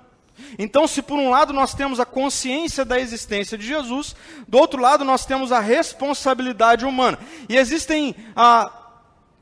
Então, 0.58 0.86
se 0.86 1.02
por 1.02 1.18
um 1.18 1.30
lado 1.30 1.52
nós 1.52 1.74
temos 1.74 2.00
a 2.00 2.04
consciência 2.04 2.84
da 2.84 2.98
existência 2.98 3.56
de 3.56 3.66
Jesus, 3.66 4.14
do 4.48 4.58
outro 4.58 4.80
lado 4.80 5.04
nós 5.04 5.24
temos 5.24 5.52
a 5.52 5.60
responsabilidade 5.60 6.84
humana. 6.84 7.18
E 7.48 7.56
existem 7.56 8.14
ah, 8.34 8.70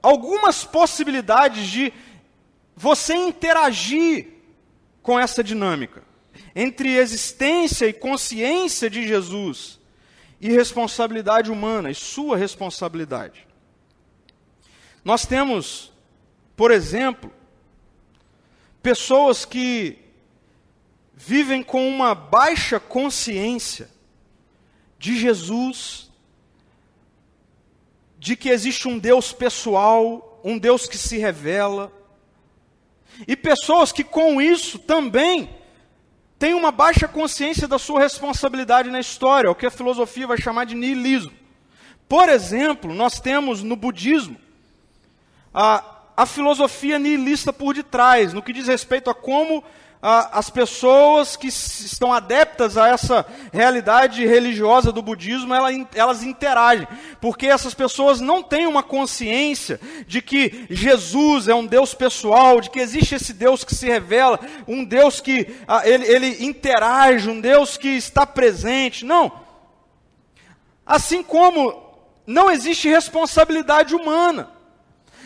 algumas 0.03 0.65
possibilidades 0.65 1.67
de 1.69 1.93
você 2.77 3.15
interagir 3.15 4.29
com 5.03 5.19
essa 5.19 5.43
dinâmica 5.43 6.03
entre 6.55 6.97
existência 6.97 7.87
e 7.87 7.93
consciência 7.93 8.89
de 8.89 9.07
Jesus 9.07 9.79
e 10.41 10.51
responsabilidade 10.51 11.51
humana 11.51 11.91
e 11.91 11.95
sua 11.95 12.37
responsabilidade. 12.37 13.47
Nós 15.05 15.27
temos, 15.27 15.93
por 16.57 16.71
exemplo, 16.71 17.33
pessoas 18.83 19.45
que 19.45 19.99
vivem 21.23 21.63
com 21.63 21.87
uma 21.87 22.15
baixa 22.15 22.81
consciência 22.81 23.91
de 24.99 25.19
Jesus, 25.19 26.11
de 28.19 28.35
que 28.35 28.49
existe 28.49 28.89
um 28.89 28.99
Deus 28.99 29.31
pessoal, 29.31 30.41
um 30.43 30.59
Deus 30.59 30.87
que 30.87 30.97
se 30.97 31.19
revela, 31.19 31.93
e 33.29 33.37
pessoas 33.37 33.93
que 33.93 34.03
com 34.03 34.41
isso 34.41 34.79
também 34.79 35.51
têm 36.39 36.55
uma 36.55 36.73
baixa 36.73 37.07
consciência 37.07 37.69
da 37.69 37.79
sua 37.79 38.01
responsabilidade 38.01 38.91
na 38.91 38.99
história, 38.99 39.51
o 39.51 39.55
que 39.55 39.67
a 39.67 39.71
filosofia 39.71 40.27
vai 40.27 40.41
chamar 40.41 40.65
de 40.65 40.75
niilismo. 40.75 41.33
Por 42.09 42.31
exemplo, 42.31 42.95
nós 42.95 43.21
temos 43.21 43.63
no 43.63 43.77
budismo 43.77 44.39
a, 45.53 45.85
a 46.17 46.25
filosofia 46.25 46.99
nihilista 46.99 47.53
por 47.53 47.75
detrás, 47.75 48.33
no 48.33 48.43
que 48.43 48.55
diz 48.55 48.67
respeito 48.67 49.11
a 49.11 49.15
como 49.15 49.63
as 50.03 50.49
pessoas 50.49 51.37
que 51.37 51.49
estão 51.49 52.11
adeptas 52.11 52.79
a 52.79 52.89
essa 52.89 53.27
realidade 53.53 54.25
religiosa 54.27 54.91
do 54.91 55.03
budismo, 55.03 55.53
elas 55.95 56.23
interagem. 56.23 56.89
Porque 57.21 57.47
essas 57.47 57.75
pessoas 57.75 58.19
não 58.19 58.43
têm 58.43 58.67
uma 58.67 58.83
consciência 58.83 59.79
de 60.07 60.23
que 60.23 60.67
Jesus 60.71 61.49
é 61.49 61.55
um 61.55 61.67
Deus 61.67 61.93
pessoal, 61.93 62.63
de 62.63 62.71
que 62.71 62.81
existe 62.81 63.15
esse 63.15 63.35
Deus 63.35 63.63
que 63.63 63.75
se 63.75 63.87
revela, 63.87 64.41
um 64.67 64.83
Deus 64.85 65.21
que 65.21 65.47
ele, 65.85 66.07
ele 66.07 66.47
interage, 66.47 67.29
um 67.29 67.41
Deus 67.41 67.77
que 67.77 67.89
está 67.89 68.25
presente. 68.25 69.05
Não. 69.05 69.31
Assim 70.87 71.23
como 71.23 71.91
não 72.27 72.51
existe 72.51 72.89
responsabilidade 72.89 73.95
humana. 73.95 74.60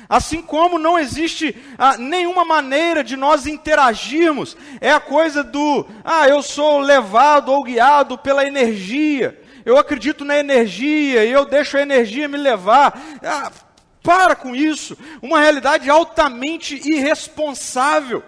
Assim 0.09 0.43
como 0.43 0.79
não 0.79 0.99
existe 0.99 1.57
ah, 1.79 1.97
nenhuma 1.97 2.45
maneira 2.45 3.03
de 3.03 3.17
nós 3.17 3.47
interagirmos, 3.47 4.57
é 4.81 4.91
a 4.91 5.01
coisa 5.01 5.43
do, 5.43 5.87
ah, 6.05 6.29
eu 6.29 6.43
sou 6.43 6.79
levado 6.79 7.51
ou 7.51 7.63
guiado 7.63 8.19
pela 8.19 8.47
energia, 8.47 9.41
eu 9.65 9.79
acredito 9.79 10.25
na 10.25 10.39
energia 10.39 11.25
e 11.25 11.33
eu 11.33 11.47
deixo 11.47 11.77
a 11.77 11.83
energia 11.83 12.29
me 12.29 12.37
levar. 12.37 13.01
Ah, 13.23 13.51
para 14.03 14.37
com 14.37 14.55
isso, 14.55 14.97
uma 15.23 15.41
realidade 15.41 15.89
altamente 15.89 16.79
irresponsável 16.87 18.23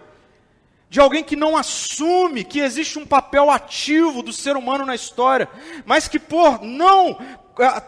de 0.88 1.00
alguém 1.00 1.22
que 1.22 1.36
não 1.36 1.56
assume 1.56 2.44
que 2.44 2.60
existe 2.60 2.98
um 2.98 3.04
papel 3.04 3.50
ativo 3.50 4.22
do 4.22 4.32
ser 4.32 4.56
humano 4.56 4.86
na 4.86 4.94
história, 4.94 5.46
mas 5.84 6.08
que 6.08 6.18
por 6.18 6.62
não 6.62 7.18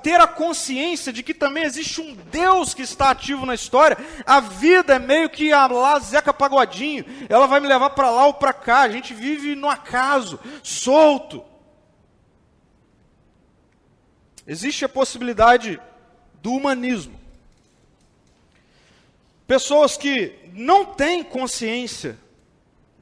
ter 0.02 0.18
a 0.18 0.26
consciência 0.26 1.12
de 1.12 1.22
que 1.22 1.34
também 1.34 1.64
existe 1.64 2.00
um 2.00 2.14
Deus 2.14 2.72
que 2.72 2.82
está 2.82 3.10
ativo 3.10 3.44
na 3.44 3.54
história, 3.54 3.98
a 4.24 4.40
vida 4.40 4.94
é 4.94 4.98
meio 4.98 5.28
que 5.28 5.52
a 5.52 5.66
lá 5.66 5.98
Zeca 5.98 6.32
Pagodinho, 6.32 7.04
ela 7.28 7.46
vai 7.46 7.60
me 7.60 7.68
levar 7.68 7.90
para 7.90 8.10
lá 8.10 8.26
ou 8.26 8.34
para 8.34 8.52
cá, 8.52 8.80
a 8.80 8.88
gente 8.88 9.12
vive 9.12 9.54
no 9.54 9.68
acaso, 9.68 10.40
solto. 10.62 11.44
Existe 14.46 14.86
a 14.86 14.88
possibilidade 14.88 15.78
do 16.42 16.52
humanismo. 16.52 17.20
Pessoas 19.46 19.98
que 19.98 20.34
não 20.54 20.86
têm 20.86 21.22
consciência 21.22 22.18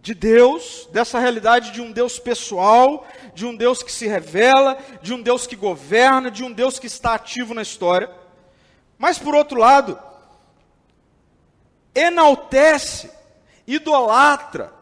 de 0.07 0.15
Deus, 0.15 0.89
dessa 0.93 1.19
realidade 1.19 1.73
de 1.73 1.83
um 1.83 1.91
Deus 1.91 2.17
pessoal, 2.17 3.05
de 3.35 3.45
um 3.45 3.57
Deus 3.57 3.83
que 3.83 3.91
se 3.91 4.07
revela, 4.07 4.79
de 5.03 5.13
um 5.13 5.21
Deus 5.21 5.49
que 5.49 5.57
governa, 5.57 6.31
de 6.31 6.45
um 6.45 6.53
Deus 6.53 6.79
que 6.79 6.87
está 6.87 7.15
ativo 7.15 7.53
na 7.53 7.63
história. 7.63 8.09
Mas, 8.97 9.19
por 9.19 9.35
outro 9.35 9.59
lado, 9.59 9.99
enaltece, 11.93 13.11
idolatra, 13.67 14.73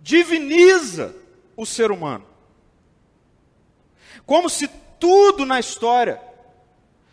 diviniza 0.00 1.14
o 1.56 1.64
ser 1.64 1.92
humano. 1.92 2.26
Como 4.26 4.50
se 4.50 4.66
tudo 4.98 5.46
na 5.46 5.60
história 5.60 6.20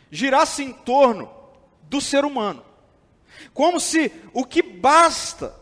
girasse 0.10 0.64
em 0.64 0.74
torno 0.74 1.32
do 1.84 2.02
ser 2.02 2.26
humano. 2.26 2.66
Como 3.54 3.80
se 3.80 4.12
o 4.34 4.44
que 4.44 4.64
basta 4.64 5.61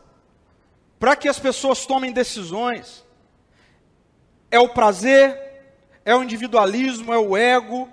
para 1.00 1.15
que 1.15 1.29
as 1.29 1.39
pessoas 1.39 1.86
tomem 1.86 2.12
decisões. 2.12 3.06
É 4.51 4.60
o 4.60 4.70
prazer, 4.70 5.39
é 6.03 6.13
o 6.15 6.22
individualismo, 6.22 7.13
é 7.13 7.18
o 7.18 7.38
ego. 7.38 7.88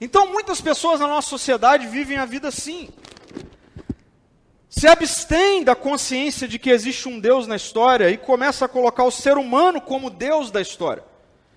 Então, 0.00 0.30
muitas 0.32 0.60
pessoas 0.60 1.00
na 1.00 1.08
nossa 1.08 1.28
sociedade 1.28 1.86
vivem 1.86 2.16
a 2.16 2.24
vida 2.24 2.48
assim. 2.48 2.88
Se 4.68 4.86
abstêm 4.86 5.64
da 5.64 5.74
consciência 5.74 6.46
de 6.46 6.58
que 6.58 6.70
existe 6.70 7.08
um 7.08 7.18
Deus 7.18 7.46
na 7.46 7.56
história 7.56 8.08
e 8.08 8.16
começa 8.16 8.64
a 8.64 8.68
colocar 8.68 9.02
o 9.04 9.10
ser 9.10 9.36
humano 9.36 9.80
como 9.80 10.08
Deus 10.08 10.50
da 10.50 10.60
história 10.60 11.04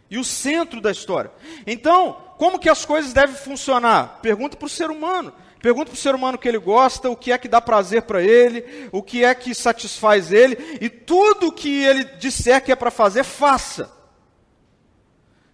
e 0.10 0.18
o 0.18 0.24
centro 0.24 0.82
da 0.82 0.92
história. 0.92 1.32
Então, 1.66 2.18
como 2.38 2.60
que 2.60 2.70
as 2.70 2.86
coisas 2.86 3.13
devem 3.13 3.36
funcionar? 3.36 4.20
Pergunta 4.22 4.58
para 4.58 4.66
o 4.66 4.70
ser 4.70 4.90
humano. 4.90 5.34
Pergunta 5.63 5.91
para 5.91 5.98
o 5.98 5.98
ser 5.98 6.13
humano 6.13 6.36
o 6.36 6.38
que 6.38 6.50
ele 6.50 6.58
gosta, 6.58 7.10
o 7.10 7.15
que 7.15 7.32
é 7.32 7.38
que 7.38 7.48
dá 7.48 7.62
prazer 7.62 8.01
para 8.01 8.22
ele, 8.22 8.89
o 8.91 9.01
que 9.01 9.24
é 9.24 9.34
que 9.34 9.55
satisfaz 9.55 10.29
ele, 10.29 10.58
e 10.82 10.89
tudo 10.89 11.54
que 11.54 11.86
ele 11.86 12.04
disser 12.04 12.62
que 12.62 12.69
é 12.69 12.76
para 12.76 12.91
fazer, 12.91 13.23
faça. 13.23 13.89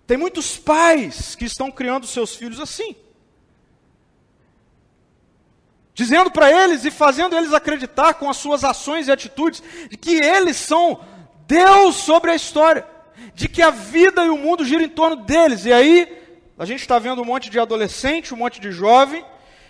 Tem 0.07 0.17
muitos 0.17 0.57
pais 0.57 1.35
que 1.35 1.45
estão 1.45 1.69
criando 1.69 2.07
seus 2.07 2.35
filhos 2.35 2.59
assim. 2.59 2.95
Dizendo 5.93 6.31
para 6.31 6.51
eles 6.51 6.85
e 6.85 6.89
fazendo 6.89 7.37
eles 7.37 7.53
acreditar 7.53 8.15
com 8.15 8.31
as 8.31 8.37
suas 8.37 8.63
ações 8.63 9.07
e 9.07 9.11
atitudes 9.11 9.61
de 9.91 9.95
que 9.95 10.15
eles 10.15 10.57
são 10.57 11.05
Deus 11.45 11.97
sobre 11.97 12.31
a 12.31 12.35
história, 12.35 12.83
de 13.35 13.47
que 13.47 13.61
a 13.61 13.69
vida 13.69 14.25
e 14.25 14.29
o 14.29 14.37
mundo 14.39 14.65
giram 14.65 14.83
em 14.83 14.89
torno 14.89 15.17
deles. 15.17 15.65
E 15.65 15.71
aí, 15.71 16.19
a 16.57 16.65
gente 16.65 16.81
está 16.81 16.97
vendo 16.97 17.21
um 17.21 17.25
monte 17.25 17.47
de 17.47 17.59
adolescente, 17.59 18.33
um 18.33 18.37
monte 18.37 18.59
de 18.59 18.71
jovem, 18.71 19.23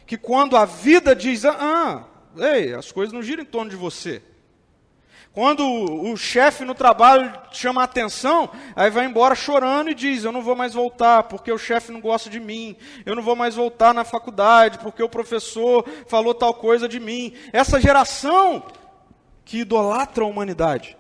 que 0.09 0.17
quando 0.17 0.57
a 0.57 0.65
vida 0.65 1.15
diz, 1.15 1.45
ah, 1.45 2.03
ei, 2.35 2.73
as 2.73 2.91
coisas 2.91 3.13
não 3.13 3.21
giram 3.21 3.43
em 3.43 3.45
torno 3.45 3.69
de 3.69 3.75
você. 3.75 4.23
Quando 5.31 5.63
o, 5.63 6.17
chefe 6.17 6.65
no 6.65 6.73
trabalho 6.73 7.31
chama 7.51 7.81
a 7.81 7.83
atenção, 7.83 8.49
aí 8.75 8.89
vai 8.89 9.05
embora 9.05 9.35
chorando 9.35 9.91
e 9.91 9.93
diz: 9.93 10.23
Eu 10.23 10.31
não 10.31 10.41
vou 10.41 10.55
mais 10.55 10.73
voltar 10.73 11.21
porque 11.25 11.51
o 11.51 11.59
chefe 11.59 11.91
não 11.91 12.01
gosta 12.01 12.27
de 12.27 12.39
mim. 12.39 12.75
Eu 13.05 13.15
não 13.15 13.21
vou 13.21 13.35
mais 13.35 13.53
voltar 13.53 13.93
na 13.93 14.03
faculdade 14.03 14.79
porque 14.79 15.03
o 15.03 15.07
professor 15.07 15.87
falou 16.07 16.33
tal 16.33 16.55
coisa 16.55 16.89
de 16.89 16.99
mim. 16.99 17.31
Essa 17.53 17.79
geração 17.79 18.63
que 19.45 19.59
idolatra 19.59 20.23
a 20.23 20.27
humanidade 20.27 20.97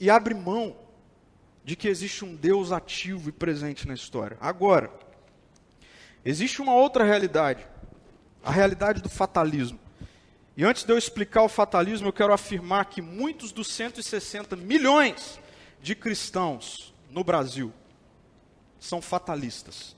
e 0.00 0.10
abre 0.10 0.34
mão 0.34 0.74
de 1.62 1.76
que 1.76 1.86
existe 1.86 2.24
um 2.24 2.34
Deus 2.34 2.72
ativo 2.72 3.28
e 3.28 3.32
presente 3.32 3.86
na 3.86 3.94
história. 3.94 4.36
Agora, 4.40 4.90
Existe 6.24 6.60
uma 6.60 6.74
outra 6.74 7.04
realidade, 7.04 7.66
a 8.42 8.50
realidade 8.50 9.00
do 9.00 9.08
fatalismo. 9.08 9.78
E 10.56 10.64
antes 10.64 10.84
de 10.84 10.92
eu 10.92 10.98
explicar 10.98 11.42
o 11.42 11.48
fatalismo, 11.48 12.08
eu 12.08 12.12
quero 12.12 12.32
afirmar 12.32 12.84
que 12.86 13.00
muitos 13.00 13.52
dos 13.52 13.68
160 13.68 14.56
milhões 14.56 15.40
de 15.80 15.94
cristãos 15.94 16.94
no 17.10 17.24
Brasil 17.24 17.72
são 18.78 19.00
fatalistas. 19.00 19.96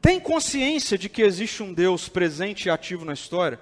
Tem 0.00 0.20
consciência 0.20 0.98
de 0.98 1.08
que 1.08 1.22
existe 1.22 1.62
um 1.62 1.72
Deus 1.72 2.10
presente 2.10 2.66
e 2.66 2.70
ativo 2.70 3.06
na 3.06 3.14
história, 3.14 3.58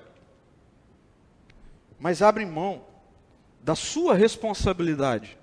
mas 2.01 2.21
abrem 2.21 2.47
mão 2.47 2.85
da 3.63 3.77
sua 3.77 4.15
responsabilidade 4.15 5.39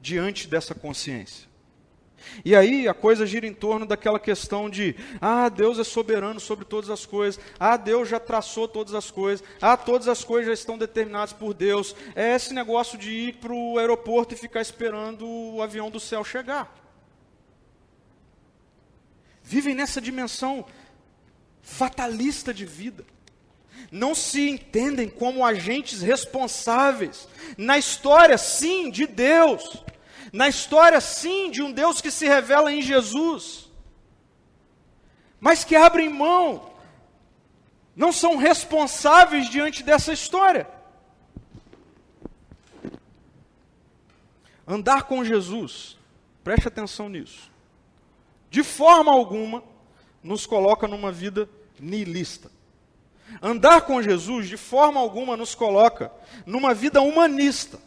diante 0.00 0.48
dessa 0.48 0.74
consciência. 0.74 1.53
E 2.44 2.54
aí 2.54 2.88
a 2.88 2.94
coisa 2.94 3.26
gira 3.26 3.46
em 3.46 3.52
torno 3.52 3.86
daquela 3.86 4.18
questão 4.18 4.68
de: 4.68 4.96
ah, 5.20 5.48
Deus 5.48 5.78
é 5.78 5.84
soberano 5.84 6.40
sobre 6.40 6.64
todas 6.64 6.90
as 6.90 7.04
coisas, 7.06 7.40
ah, 7.58 7.76
Deus 7.76 8.08
já 8.08 8.20
traçou 8.20 8.66
todas 8.66 8.94
as 8.94 9.10
coisas, 9.10 9.46
ah, 9.60 9.76
todas 9.76 10.08
as 10.08 10.24
coisas 10.24 10.46
já 10.46 10.52
estão 10.54 10.78
determinadas 10.78 11.32
por 11.32 11.54
Deus. 11.54 11.94
É 12.14 12.34
esse 12.34 12.52
negócio 12.54 12.98
de 12.98 13.10
ir 13.10 13.34
para 13.36 13.52
o 13.52 13.78
aeroporto 13.78 14.34
e 14.34 14.38
ficar 14.38 14.60
esperando 14.60 15.26
o 15.26 15.62
avião 15.62 15.90
do 15.90 16.00
céu 16.00 16.24
chegar. 16.24 16.74
Vivem 19.42 19.74
nessa 19.74 20.00
dimensão 20.00 20.64
fatalista 21.62 22.52
de 22.52 22.64
vida. 22.64 23.04
Não 23.90 24.14
se 24.14 24.48
entendem 24.48 25.08
como 25.08 25.44
agentes 25.44 26.00
responsáveis 26.00 27.28
na 27.56 27.76
história, 27.76 28.38
sim, 28.38 28.90
de 28.90 29.06
Deus 29.06 29.84
na 30.34 30.48
história, 30.48 31.00
sim, 31.00 31.48
de 31.48 31.62
um 31.62 31.70
Deus 31.70 32.00
que 32.00 32.10
se 32.10 32.26
revela 32.26 32.72
em 32.72 32.82
Jesus, 32.82 33.70
mas 35.38 35.62
que 35.62 35.76
abrem 35.76 36.08
mão, 36.08 36.72
não 37.94 38.12
são 38.12 38.36
responsáveis 38.36 39.48
diante 39.48 39.84
dessa 39.84 40.12
história. 40.12 40.68
Andar 44.66 45.04
com 45.04 45.24
Jesus, 45.24 45.96
preste 46.42 46.66
atenção 46.66 47.08
nisso, 47.08 47.48
de 48.50 48.64
forma 48.64 49.12
alguma 49.12 49.62
nos 50.20 50.46
coloca 50.46 50.88
numa 50.88 51.12
vida 51.12 51.48
nihilista. 51.78 52.50
Andar 53.40 53.82
com 53.82 54.02
Jesus, 54.02 54.48
de 54.48 54.56
forma 54.56 54.98
alguma, 54.98 55.36
nos 55.36 55.54
coloca 55.54 56.10
numa 56.44 56.74
vida 56.74 57.00
humanista 57.00 57.78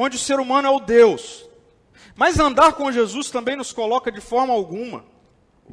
onde 0.00 0.14
o 0.14 0.20
ser 0.20 0.38
humano 0.38 0.68
é 0.68 0.70
o 0.70 0.78
Deus. 0.78 1.48
Mas 2.14 2.38
andar 2.38 2.74
com 2.74 2.92
Jesus 2.92 3.30
também 3.30 3.56
nos 3.56 3.72
coloca 3.72 4.12
de 4.12 4.20
forma 4.20 4.54
alguma, 4.54 5.04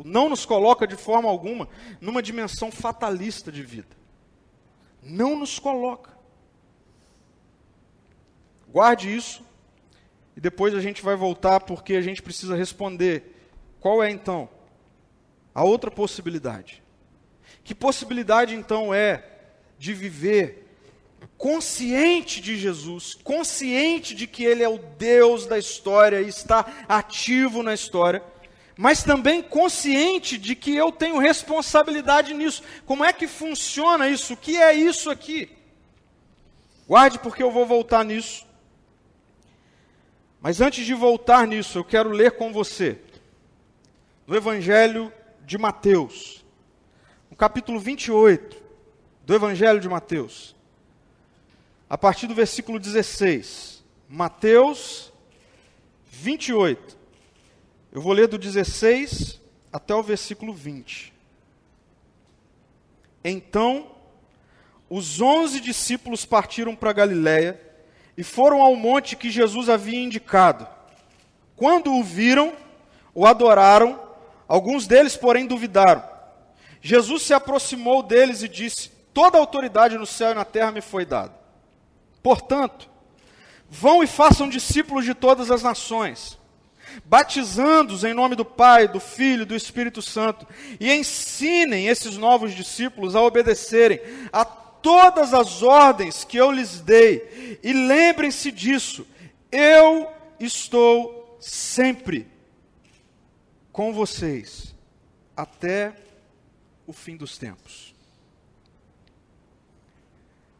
não 0.04 0.30
nos 0.30 0.48
coloca 0.48 0.88
de 0.88 0.96
forma 0.96 1.30
alguma, 1.30 1.70
numa 2.02 2.24
dimensão 2.24 2.72
fatalista 2.72 3.52
de 3.52 3.62
vida. 3.62 3.96
Não 5.04 5.38
nos 5.38 5.60
coloca. 5.60 6.12
Guarde 8.68 9.16
isso, 9.16 9.46
e 10.36 10.42
depois 10.42 10.74
a 10.74 10.82
gente 10.82 11.04
vai 11.04 11.16
voltar 11.16 11.60
porque 11.60 11.94
a 11.94 12.02
gente 12.02 12.24
precisa 12.24 12.56
responder 12.56 13.32
qual 13.80 14.04
é 14.04 14.10
então 14.10 14.50
a 15.54 15.64
outra 15.64 15.92
possibilidade. 15.92 16.82
Que 17.64 17.76
possibilidade 17.76 18.56
então 18.56 18.92
é 18.92 19.24
de 19.78 19.94
viver 19.94 20.65
consciente 21.38 22.42
de 22.42 22.58
Jesus, 22.58 23.14
consciente 23.24 24.16
de 24.16 24.28
que 24.28 24.44
Ele 24.44 24.64
é 24.64 24.70
o 24.70 24.78
Deus 24.78 25.46
da 25.46 25.58
história 25.58 26.22
e 26.22 26.28
está 26.28 26.66
ativo 26.88 27.62
na 27.64 27.74
história, 27.74 28.24
mas 28.78 29.04
também 29.04 29.42
consciente 29.42 30.38
de 30.38 30.56
que 30.56 30.76
eu 30.76 30.92
tenho 30.92 31.18
responsabilidade 31.18 32.34
nisso. 32.34 32.64
Como 32.86 33.04
é 33.04 33.14
que 33.14 33.28
funciona 33.28 34.10
isso? 34.10 34.34
O 34.34 34.38
que 34.38 34.58
é 34.58 34.74
isso 34.74 35.10
aqui? 35.10 35.50
Guarde, 36.88 37.20
porque 37.20 37.42
eu 37.42 37.52
vou 37.52 37.66
voltar 37.66 38.04
nisso. 38.04 38.46
Mas 40.42 40.62
antes 40.62 40.86
de 40.86 40.94
voltar 40.94 41.48
nisso, 41.48 41.80
eu 41.80 41.84
quero 41.84 42.10
ler 42.10 42.32
com 42.32 42.54
você 42.54 43.00
no 44.28 44.36
Evangelho 44.36 45.12
de 45.46 45.58
Mateus, 45.58 46.44
no 47.30 47.36
capítulo 47.36 47.80
28 47.80 48.64
do 49.26 49.34
Evangelho 49.34 49.80
de 49.80 49.90
Mateus, 49.90 50.55
a 51.90 51.98
partir 51.98 52.28
do 52.28 52.34
versículo 52.34 52.80
16. 52.80 53.84
Mateus 54.10 55.12
28. 56.10 56.98
Eu 57.92 58.02
vou 58.02 58.14
ler 58.14 58.28
do 58.28 58.38
16 58.38 59.40
até 59.72 59.94
o 59.94 60.04
versículo 60.04 60.54
20. 60.54 61.14
Então, 63.24 63.92
os 64.90 65.22
onze 65.22 65.60
discípulos 65.60 66.26
partiram 66.26 66.76
para 66.76 66.94
Galiléia 66.94 67.60
e 68.18 68.24
foram 68.24 68.62
ao 68.62 68.76
monte 68.76 69.16
que 69.16 69.30
Jesus 69.30 69.70
havia 69.70 70.00
indicado. 70.00 70.68
Quando 71.56 71.94
o 71.94 72.04
viram, 72.04 72.54
o 73.14 73.26
adoraram, 73.26 74.00
alguns 74.48 74.88
deles, 74.88 75.16
porém, 75.16 75.48
duvidaram. 75.48 76.04
Jesus 76.82 77.24
se 77.24 77.34
aproximou 77.34 78.04
deles 78.04 78.44
e 78.44 78.48
disse: 78.48 78.90
Toda 79.14 79.38
autoridade 79.38 79.98
no 79.98 80.06
céu 80.06 80.32
e 80.32 80.36
na 80.36 80.46
terra 80.46 80.72
me 80.72 80.82
foi 80.82 81.06
dada. 81.06 81.45
Portanto, 82.26 82.90
vão 83.70 84.04
e 84.04 84.08
façam 84.08 84.50
discípulos 84.50 85.06
de 85.06 85.14
todas 85.14 85.52
as 85.52 85.62
nações 85.62 86.40
batizando-os 87.04 88.04
em 88.06 88.14
nome 88.14 88.36
do 88.36 88.46
Pai, 88.46 88.88
do 88.88 89.02
Filho 89.02 89.42
e 89.42 89.46
do 89.46 89.56
Espírito 89.56 90.02
Santo, 90.02 90.48
e 90.80 90.90
ensinem 90.94 91.88
esses 91.88 92.16
novos 92.16 92.56
discípulos 92.56 93.16
a 93.16 93.22
obedecerem 93.22 94.00
a 94.32 94.46
todas 94.46 95.34
as 95.34 95.62
ordens 95.62 96.24
que 96.24 96.38
eu 96.38 96.52
lhes 96.52 96.80
dei, 96.80 97.60
e 97.62 97.74
lembrem-se 97.74 98.50
disso, 98.50 99.06
eu 99.52 100.10
estou 100.40 101.38
sempre 101.42 102.26
com 103.74 103.92
vocês 103.92 104.74
até 105.36 105.94
o 106.88 106.94
fim 106.94 107.18
dos 107.18 107.38
tempos. 107.38 107.94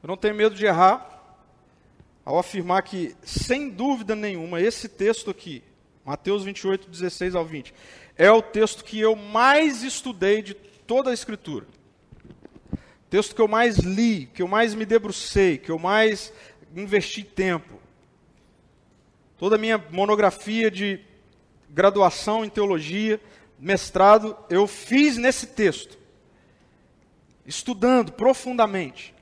Eu 0.04 0.08
não 0.08 0.18
tenho 0.18 0.36
medo 0.36 0.54
de 0.54 0.66
errar 0.66 1.15
ao 2.26 2.40
afirmar 2.40 2.82
que, 2.82 3.16
sem 3.24 3.70
dúvida 3.70 4.16
nenhuma, 4.16 4.60
esse 4.60 4.90
texto 4.90 5.30
aqui 5.30 5.64
Mateus 6.06 6.44
28, 6.44 6.88
16 6.88 7.34
ao 7.34 7.44
20. 7.44 7.74
É 8.16 8.30
o 8.32 8.42
texto 8.42 8.84
que 8.84 9.00
eu 9.00 9.16
mais 9.16 9.82
estudei 9.82 10.44
de 10.44 10.54
toda 10.54 11.10
a 11.10 11.14
Escritura. 11.14 11.66
Texto 13.10 13.34
que 13.34 13.42
eu 13.42 13.48
mais 13.48 13.78
li, 13.78 14.28
que 14.28 14.44
eu 14.44 14.48
mais 14.48 14.76
me 14.76 14.86
debrucei, 14.86 15.58
que 15.58 15.72
eu 15.72 15.80
mais 15.80 16.32
investi 16.76 17.24
tempo. 17.24 17.80
Toda 19.36 19.56
a 19.56 19.60
minha 19.60 19.84
monografia 19.90 20.70
de 20.70 21.00
graduação 21.72 22.46
em 22.46 22.50
teologia, 22.50 23.20
mestrado, 23.60 24.38
eu 24.48 24.68
fiz 24.68 25.18
nesse 25.18 25.48
texto. 25.48 25.98
Estudando 27.48 28.12
profundamente. 28.12 29.15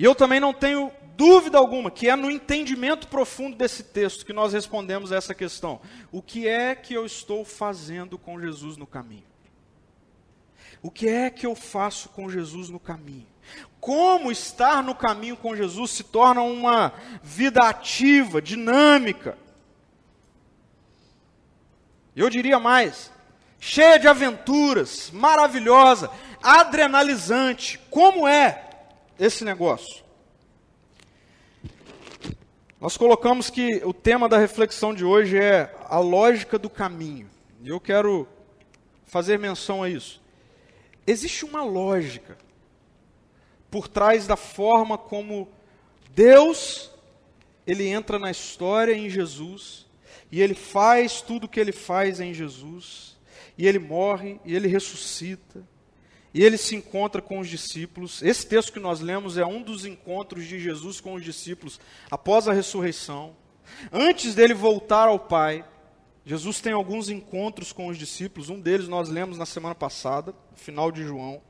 E 0.00 0.04
eu 0.04 0.14
também 0.14 0.40
não 0.40 0.54
tenho 0.54 0.90
dúvida 1.14 1.58
alguma 1.58 1.90
que 1.90 2.08
é 2.08 2.16
no 2.16 2.30
entendimento 2.30 3.06
profundo 3.06 3.54
desse 3.54 3.82
texto 3.82 4.24
que 4.24 4.32
nós 4.32 4.54
respondemos 4.54 5.12
essa 5.12 5.34
questão. 5.34 5.78
O 6.10 6.22
que 6.22 6.48
é 6.48 6.74
que 6.74 6.94
eu 6.94 7.04
estou 7.04 7.44
fazendo 7.44 8.16
com 8.16 8.40
Jesus 8.40 8.78
no 8.78 8.86
caminho? 8.86 9.26
O 10.80 10.90
que 10.90 11.06
é 11.06 11.28
que 11.28 11.44
eu 11.44 11.54
faço 11.54 12.08
com 12.08 12.30
Jesus 12.30 12.70
no 12.70 12.80
caminho? 12.80 13.26
Como 13.78 14.32
estar 14.32 14.82
no 14.82 14.94
caminho 14.94 15.36
com 15.36 15.54
Jesus 15.54 15.90
se 15.90 16.04
torna 16.04 16.40
uma 16.40 16.94
vida 17.22 17.60
ativa, 17.68 18.40
dinâmica. 18.40 19.36
Eu 22.16 22.30
diria 22.30 22.58
mais, 22.58 23.12
cheia 23.58 23.98
de 23.98 24.08
aventuras, 24.08 25.10
maravilhosa, 25.10 26.10
adrenalizante. 26.42 27.78
Como 27.90 28.26
é 28.26 28.69
esse 29.20 29.44
negócio? 29.44 30.02
Nós 32.80 32.96
colocamos 32.96 33.50
que 33.50 33.82
o 33.84 33.92
tema 33.92 34.26
da 34.26 34.38
reflexão 34.38 34.94
de 34.94 35.04
hoje 35.04 35.38
é 35.38 35.76
a 35.84 35.98
lógica 35.98 36.58
do 36.58 36.70
caminho. 36.70 37.28
E 37.62 37.68
eu 37.68 37.78
quero 37.78 38.26
fazer 39.04 39.38
menção 39.38 39.82
a 39.82 39.90
isso. 39.90 40.22
Existe 41.06 41.44
uma 41.44 41.62
lógica 41.62 42.38
por 43.70 43.86
trás 43.86 44.26
da 44.26 44.36
forma 44.36 44.96
como 44.96 45.48
Deus 46.14 46.90
ele 47.66 47.86
entra 47.86 48.18
na 48.18 48.30
história 48.30 48.94
em 48.94 49.10
Jesus 49.10 49.86
e 50.32 50.40
ele 50.40 50.54
faz 50.54 51.20
tudo 51.20 51.44
o 51.44 51.48
que 51.48 51.60
ele 51.60 51.72
faz 51.72 52.20
em 52.20 52.32
Jesus 52.32 53.18
e 53.58 53.66
ele 53.66 53.78
morre 53.78 54.40
e 54.46 54.56
ele 54.56 54.66
ressuscita 54.66 55.62
e 56.32 56.42
ele 56.42 56.56
se 56.56 56.76
encontra 56.76 57.20
com 57.20 57.40
os 57.40 57.48
discípulos. 57.48 58.22
Esse 58.22 58.46
texto 58.46 58.72
que 58.72 58.78
nós 58.78 59.00
lemos 59.00 59.36
é 59.36 59.44
um 59.44 59.62
dos 59.62 59.84
encontros 59.84 60.46
de 60.46 60.58
Jesus 60.60 61.00
com 61.00 61.14
os 61.14 61.24
discípulos 61.24 61.80
após 62.10 62.46
a 62.46 62.52
ressurreição. 62.52 63.36
Antes 63.92 64.34
dele 64.34 64.54
voltar 64.54 65.08
ao 65.08 65.18
Pai, 65.18 65.64
Jesus 66.24 66.60
tem 66.60 66.72
alguns 66.72 67.08
encontros 67.08 67.72
com 67.72 67.88
os 67.88 67.98
discípulos. 67.98 68.48
Um 68.48 68.60
deles 68.60 68.88
nós 68.88 69.08
lemos 69.08 69.38
na 69.38 69.46
semana 69.46 69.74
passada, 69.74 70.34
no 70.50 70.56
final 70.56 70.92
de 70.92 71.02
João. 71.02 71.42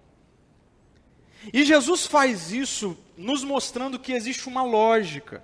E 1.53 1.64
Jesus 1.64 2.07
faz 2.07 2.53
isso 2.53 2.97
nos 3.16 3.45
mostrando 3.45 3.99
que 3.99 4.12
existe 4.12 4.49
uma 4.49 4.62
lógica 4.62 5.43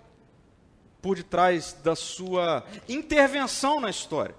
por 1.01 1.17
detrás 1.17 1.75
da 1.85 1.95
sua 1.95 2.65
intervenção 2.89 3.81
na 3.81 3.91
história. 3.91 4.35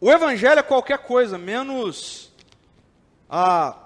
O 0.00 0.10
evangelho 0.10 0.58
é 0.58 0.62
qualquer 0.62 0.98
coisa, 0.98 1.36
menos 1.36 2.32
a 3.28 3.76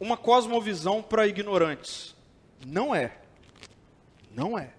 uma 0.00 0.16
cosmovisão 0.16 1.00
para 1.00 1.28
ignorantes. 1.28 2.16
Não 2.66 2.92
é. 2.92 3.12
Não 4.34 4.58
é. 4.58 4.70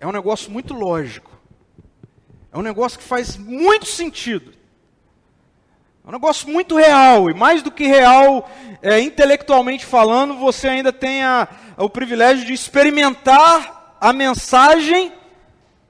É 0.00 0.06
um 0.06 0.12
negócio 0.12 0.50
muito 0.50 0.74
lógico. 0.74 1.30
É 2.52 2.58
um 2.58 2.62
negócio 2.62 2.98
que 2.98 3.04
faz 3.04 3.36
muito 3.36 3.86
sentido. 3.86 4.52
É 6.04 6.08
um 6.08 6.12
negócio 6.12 6.48
muito 6.48 6.76
real, 6.76 7.30
e 7.30 7.34
mais 7.34 7.62
do 7.62 7.70
que 7.70 7.86
real, 7.86 8.48
é, 8.82 9.00
intelectualmente 9.00 9.84
falando, 9.84 10.36
você 10.36 10.68
ainda 10.68 10.92
tem 10.92 11.22
a, 11.22 11.48
o 11.76 11.90
privilégio 11.90 12.44
de 12.44 12.52
experimentar 12.52 13.96
a 14.00 14.12
mensagem 14.12 15.12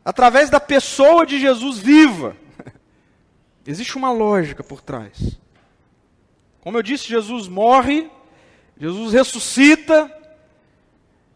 através 0.07 0.49
da 0.49 0.61
pessoa 0.61 1.27
de 1.27 1.41
Jesus 1.41 1.79
viva. 1.79 2.37
Existe 3.67 3.97
uma 3.97 4.13
lógica 4.13 4.63
por 4.63 4.81
trás. 4.81 5.37
Como 6.61 6.79
eu 6.79 6.83
disse, 6.83 7.09
Jesus 7.09 7.49
morre, 7.49 8.09
Jesus 8.79 9.13
ressuscita, 9.13 10.09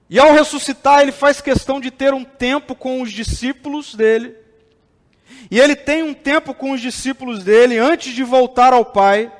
e 0.09 0.21
ao 0.21 0.33
ressuscitar, 0.33 1.01
ele 1.01 1.11
faz 1.11 1.41
questão 1.41 1.81
de 1.81 1.91
ter 1.91 2.15
um 2.15 2.25
tempo 2.25 2.77
com 2.77 3.03
os 3.03 3.11
discípulos 3.11 3.97
dele. 3.97 4.37
E 5.51 5.59
ele 5.59 5.75
tem 5.75 6.05
um 6.05 6.15
tempo 6.15 6.55
com 6.55 6.71
os 6.71 6.81
discípulos 6.81 7.43
dele 7.43 7.77
antes 7.77 8.15
de 8.15 8.23
voltar 8.23 8.73
ao 8.73 8.85
Pai. 8.85 9.33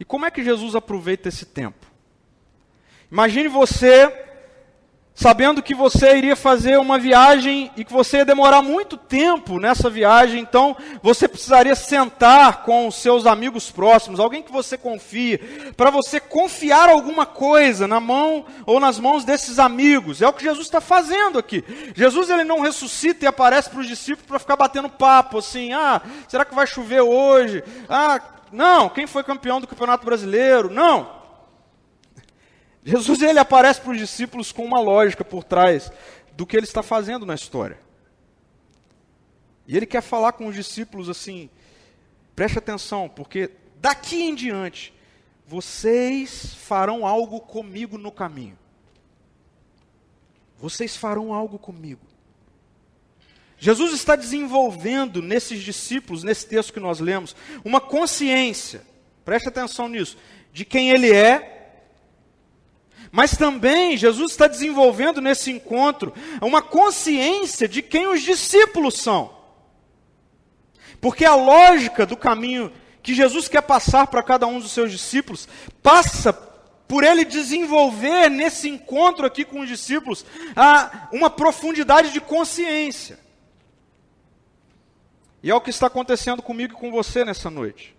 E 0.00 0.06
como 0.06 0.24
é 0.24 0.30
que 0.30 0.42
Jesus 0.42 0.74
aproveita 0.74 1.28
esse 1.28 1.44
tempo? 1.44 1.86
Imagine 3.12 3.48
você 3.48 4.06
sabendo 5.18 5.60
que 5.60 5.74
você 5.74 6.16
iria 6.16 6.36
fazer 6.36 6.78
uma 6.78 6.96
viagem 6.96 7.72
e 7.76 7.84
que 7.84 7.92
você 7.92 8.18
ia 8.18 8.24
demorar 8.24 8.62
muito 8.62 8.96
tempo 8.96 9.58
nessa 9.58 9.90
viagem, 9.90 10.40
então 10.40 10.76
você 11.02 11.26
precisaria 11.26 11.74
sentar 11.74 12.62
com 12.62 12.86
os 12.86 12.94
seus 12.94 13.26
amigos 13.26 13.68
próximos, 13.68 14.20
alguém 14.20 14.44
que 14.44 14.52
você 14.52 14.78
confie, 14.78 15.38
para 15.76 15.90
você 15.90 16.20
confiar 16.20 16.88
alguma 16.88 17.26
coisa 17.26 17.88
na 17.88 17.98
mão 17.98 18.44
ou 18.64 18.78
nas 18.78 19.00
mãos 19.00 19.24
desses 19.24 19.58
amigos. 19.58 20.22
É 20.22 20.28
o 20.28 20.32
que 20.32 20.44
Jesus 20.44 20.66
está 20.66 20.80
fazendo 20.80 21.36
aqui. 21.36 21.64
Jesus 21.96 22.30
ele 22.30 22.44
não 22.44 22.60
ressuscita 22.60 23.24
e 23.24 23.28
aparece 23.28 23.70
para 23.70 23.80
os 23.80 23.88
discípulos 23.88 24.28
para 24.28 24.38
ficar 24.38 24.54
batendo 24.54 24.88
papo 24.88 25.38
assim, 25.38 25.72
ah, 25.72 26.00
será 26.28 26.44
que 26.44 26.54
vai 26.54 26.66
chover 26.66 27.00
hoje? 27.00 27.64
Ah, 27.88 28.20
não, 28.52 28.88
quem 28.88 29.08
foi 29.08 29.24
campeão 29.24 29.60
do 29.60 29.66
Campeonato 29.66 30.06
Brasileiro? 30.06 30.70
Não. 30.70 31.17
Jesus 32.84 33.20
ele 33.22 33.38
aparece 33.38 33.80
para 33.80 33.92
os 33.92 33.98
discípulos 33.98 34.52
com 34.52 34.64
uma 34.64 34.80
lógica 34.80 35.24
por 35.24 35.44
trás 35.44 35.90
do 36.32 36.46
que 36.46 36.56
ele 36.56 36.66
está 36.66 36.82
fazendo 36.82 37.26
na 37.26 37.34
história. 37.34 37.78
E 39.66 39.76
ele 39.76 39.86
quer 39.86 40.00
falar 40.00 40.32
com 40.32 40.46
os 40.46 40.54
discípulos 40.54 41.08
assim: 41.08 41.50
preste 42.34 42.58
atenção, 42.58 43.08
porque 43.08 43.50
daqui 43.76 44.22
em 44.22 44.34
diante 44.34 44.94
vocês 45.46 46.54
farão 46.54 47.06
algo 47.06 47.40
comigo 47.40 47.98
no 47.98 48.12
caminho. 48.12 48.58
Vocês 50.58 50.96
farão 50.96 51.32
algo 51.32 51.58
comigo. 51.58 52.00
Jesus 53.58 53.92
está 53.92 54.14
desenvolvendo 54.14 55.20
nesses 55.20 55.62
discípulos, 55.62 56.22
nesse 56.22 56.46
texto 56.46 56.72
que 56.72 56.78
nós 56.78 57.00
lemos, 57.00 57.34
uma 57.64 57.80
consciência, 57.80 58.82
preste 59.24 59.48
atenção 59.48 59.88
nisso, 59.88 60.16
de 60.52 60.64
quem 60.64 60.90
ele 60.90 61.12
é, 61.12 61.57
mas 63.10 63.36
também 63.36 63.96
Jesus 63.96 64.32
está 64.32 64.46
desenvolvendo 64.46 65.20
nesse 65.20 65.50
encontro 65.50 66.12
uma 66.40 66.62
consciência 66.62 67.68
de 67.68 67.82
quem 67.82 68.06
os 68.06 68.22
discípulos 68.22 68.94
são. 68.98 69.36
Porque 71.00 71.24
a 71.24 71.34
lógica 71.34 72.04
do 72.04 72.16
caminho 72.16 72.72
que 73.02 73.14
Jesus 73.14 73.48
quer 73.48 73.62
passar 73.62 74.06
para 74.06 74.22
cada 74.22 74.46
um 74.46 74.60
dos 74.60 74.72
seus 74.72 74.90
discípulos 74.92 75.48
passa 75.82 76.32
por 76.32 77.04
ele 77.04 77.24
desenvolver 77.24 78.30
nesse 78.30 78.68
encontro 78.68 79.26
aqui 79.26 79.44
com 79.44 79.60
os 79.60 79.68
discípulos 79.68 80.24
uma 81.12 81.30
profundidade 81.30 82.12
de 82.12 82.20
consciência. 82.20 83.18
E 85.42 85.50
é 85.50 85.54
o 85.54 85.60
que 85.60 85.70
está 85.70 85.86
acontecendo 85.86 86.42
comigo 86.42 86.74
e 86.74 86.76
com 86.76 86.90
você 86.90 87.24
nessa 87.24 87.48
noite. 87.50 87.97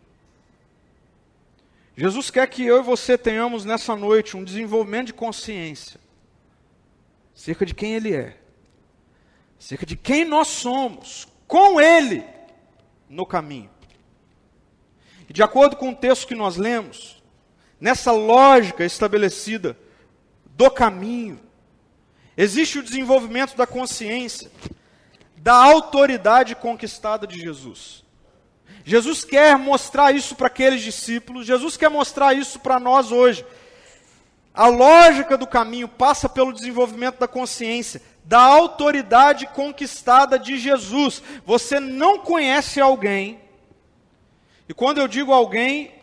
Jesus 2.00 2.32
quer 2.32 2.48
que 2.48 2.64
eu 2.64 2.80
e 2.80 2.82
você 2.82 3.18
tenhamos 3.18 3.66
nessa 3.66 3.94
noite 3.94 4.38
um 4.38 4.44
desenvolvimento 4.46 5.08
de 5.08 5.14
consciência 5.14 6.00
acerca 7.36 7.66
de 7.66 7.76
quem 7.76 7.94
Ele 7.94 8.16
é, 8.16 8.38
acerca 9.60 9.86
de 9.86 9.98
quem 9.98 10.24
nós 10.24 10.48
somos, 10.48 11.28
com 11.46 11.82
Ele 11.82 12.24
no 13.10 13.26
caminho. 13.26 13.70
E 15.28 15.34
de 15.34 15.44
acordo 15.44 15.76
com 15.76 15.90
o 15.90 15.96
texto 15.96 16.26
que 16.26 16.36
nós 16.36 16.56
lemos, 16.56 17.22
nessa 17.82 18.14
lógica 18.14 18.86
estabelecida 18.86 19.78
do 20.46 20.72
caminho, 20.72 21.38
existe 22.38 22.80
o 22.80 22.84
desenvolvimento 22.84 23.58
da 23.58 23.68
consciência 23.68 24.50
da 25.36 25.54
autoridade 25.54 26.56
conquistada 26.56 27.28
de 27.28 27.38
Jesus. 27.38 28.06
Jesus 28.84 29.24
quer 29.24 29.58
mostrar 29.58 30.14
isso 30.16 30.36
para 30.36 30.48
aqueles 30.48 30.82
discípulos, 30.82 31.46
Jesus 31.46 31.78
quer 31.78 31.90
mostrar 31.90 32.34
isso 32.34 32.60
para 32.60 32.80
nós 32.80 33.12
hoje. 33.12 33.46
A 34.54 34.68
lógica 34.68 35.38
do 35.38 35.48
caminho 35.48 35.88
passa 35.88 36.28
pelo 36.28 36.52
desenvolvimento 36.52 37.20
da 37.20 37.28
consciência, 37.28 38.02
da 38.26 38.42
autoridade 38.42 39.48
conquistada 39.48 40.38
de 40.40 40.58
Jesus. 40.58 41.22
Você 41.46 41.80
não 41.80 42.20
conhece 42.20 42.82
alguém, 42.82 43.40
e 44.70 44.74
quando 44.74 45.00
eu 45.00 45.08
digo 45.08 45.34
alguém, 45.34 45.99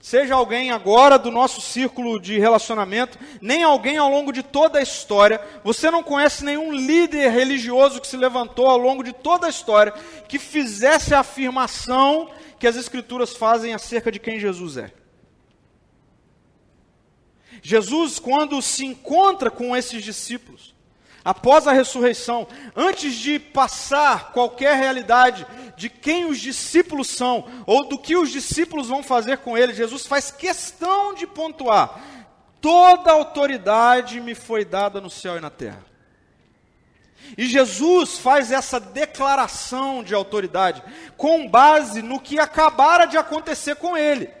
seja 0.00 0.34
alguém 0.34 0.70
agora 0.70 1.18
do 1.18 1.30
nosso 1.30 1.60
círculo 1.60 2.18
de 2.18 2.38
relacionamento, 2.38 3.18
nem 3.40 3.62
alguém 3.62 3.98
ao 3.98 4.10
longo 4.10 4.32
de 4.32 4.42
toda 4.42 4.78
a 4.78 4.82
história. 4.82 5.40
Você 5.62 5.90
não 5.90 6.02
conhece 6.02 6.42
nenhum 6.42 6.72
líder 6.72 7.30
religioso 7.30 8.00
que 8.00 8.06
se 8.06 8.16
levantou 8.16 8.66
ao 8.66 8.78
longo 8.78 9.04
de 9.04 9.12
toda 9.12 9.46
a 9.46 9.50
história 9.50 9.92
que 10.26 10.38
fizesse 10.38 11.14
a 11.14 11.20
afirmação 11.20 12.30
que 12.58 12.66
as 12.66 12.76
Escrituras 12.76 13.36
fazem 13.36 13.74
acerca 13.74 14.10
de 14.10 14.18
quem 14.18 14.40
Jesus 14.40 14.78
é. 14.78 14.90
Jesus, 17.62 18.18
quando 18.18 18.60
se 18.62 18.86
encontra 18.86 19.50
com 19.50 19.76
esses 19.76 20.02
discípulos, 20.02 20.74
após 21.24 21.66
a 21.66 21.72
ressurreição, 21.72 22.46
antes 22.74 23.14
de 23.14 23.38
passar 23.38 24.32
qualquer 24.32 24.76
realidade 24.76 25.46
de 25.76 25.88
quem 25.88 26.26
os 26.26 26.38
discípulos 26.38 27.08
são, 27.08 27.46
ou 27.66 27.88
do 27.88 27.98
que 27.98 28.16
os 28.16 28.30
discípulos 28.30 28.88
vão 28.88 29.02
fazer 29.02 29.38
com 29.38 29.56
ele, 29.56 29.72
Jesus 29.72 30.06
faz 30.06 30.30
questão 30.30 31.14
de 31.14 31.26
pontuar: 31.26 32.00
toda 32.60 33.12
autoridade 33.12 34.20
me 34.20 34.34
foi 34.34 34.64
dada 34.64 35.00
no 35.00 35.10
céu 35.10 35.36
e 35.36 35.40
na 35.40 35.50
terra. 35.50 35.84
E 37.36 37.46
Jesus 37.46 38.18
faz 38.18 38.50
essa 38.50 38.80
declaração 38.80 40.02
de 40.02 40.14
autoridade 40.14 40.82
com 41.16 41.48
base 41.48 42.02
no 42.02 42.18
que 42.18 42.38
acabara 42.38 43.06
de 43.06 43.16
acontecer 43.16 43.76
com 43.76 43.96
ele. 43.96 44.39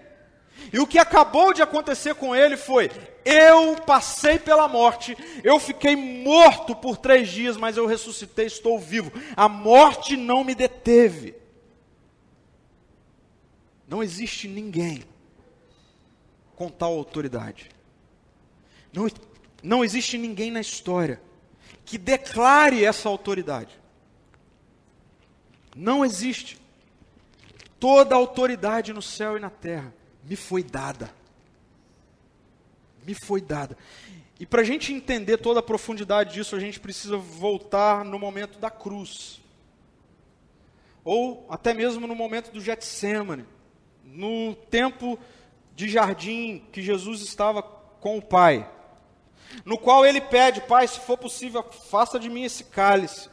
E 0.72 0.78
o 0.78 0.86
que 0.86 0.98
acabou 0.98 1.52
de 1.52 1.62
acontecer 1.62 2.14
com 2.14 2.34
ele 2.34 2.56
foi: 2.56 2.90
eu 3.24 3.76
passei 3.82 4.38
pela 4.38 4.68
morte, 4.68 5.16
eu 5.42 5.58
fiquei 5.58 5.96
morto 5.96 6.74
por 6.76 6.96
três 6.96 7.28
dias, 7.28 7.56
mas 7.56 7.76
eu 7.76 7.86
ressuscitei, 7.86 8.46
estou 8.46 8.78
vivo. 8.78 9.12
A 9.36 9.48
morte 9.48 10.16
não 10.16 10.44
me 10.44 10.54
deteve. 10.54 11.34
Não 13.88 14.02
existe 14.02 14.46
ninguém 14.46 15.02
com 16.54 16.68
tal 16.68 16.96
autoridade. 16.96 17.68
Não, 18.92 19.08
não 19.62 19.84
existe 19.84 20.16
ninguém 20.16 20.50
na 20.50 20.60
história 20.60 21.20
que 21.84 21.98
declare 21.98 22.84
essa 22.84 23.08
autoridade. 23.08 23.80
Não 25.74 26.04
existe. 26.04 26.60
Toda 27.80 28.14
autoridade 28.14 28.92
no 28.92 29.02
céu 29.02 29.36
e 29.36 29.40
na 29.40 29.50
terra 29.50 29.92
me 30.30 30.36
foi 30.36 30.62
dada. 30.62 31.12
Me 33.04 33.14
foi 33.14 33.40
dada. 33.40 33.76
E 34.38 34.46
para 34.46 34.60
a 34.60 34.64
gente 34.64 34.92
entender 34.92 35.38
toda 35.38 35.58
a 35.58 35.62
profundidade 35.62 36.34
disso, 36.34 36.54
a 36.54 36.60
gente 36.60 36.78
precisa 36.78 37.16
voltar 37.16 38.04
no 38.04 38.16
momento 38.16 38.56
da 38.60 38.70
cruz. 38.70 39.40
Ou 41.02 41.44
até 41.50 41.74
mesmo 41.74 42.06
no 42.06 42.14
momento 42.14 42.52
do 42.52 42.60
Getsemane. 42.60 43.44
No 44.04 44.54
tempo 44.54 45.18
de 45.74 45.88
jardim 45.88 46.62
que 46.70 46.80
Jesus 46.80 47.22
estava 47.22 47.60
com 47.60 48.16
o 48.16 48.22
Pai. 48.22 48.70
No 49.64 49.76
qual 49.76 50.06
ele 50.06 50.20
pede, 50.20 50.60
Pai, 50.60 50.86
se 50.86 51.00
for 51.00 51.18
possível, 51.18 51.64
faça 51.64 52.20
de 52.20 52.30
mim 52.30 52.44
esse 52.44 52.62
cálice 52.62 53.28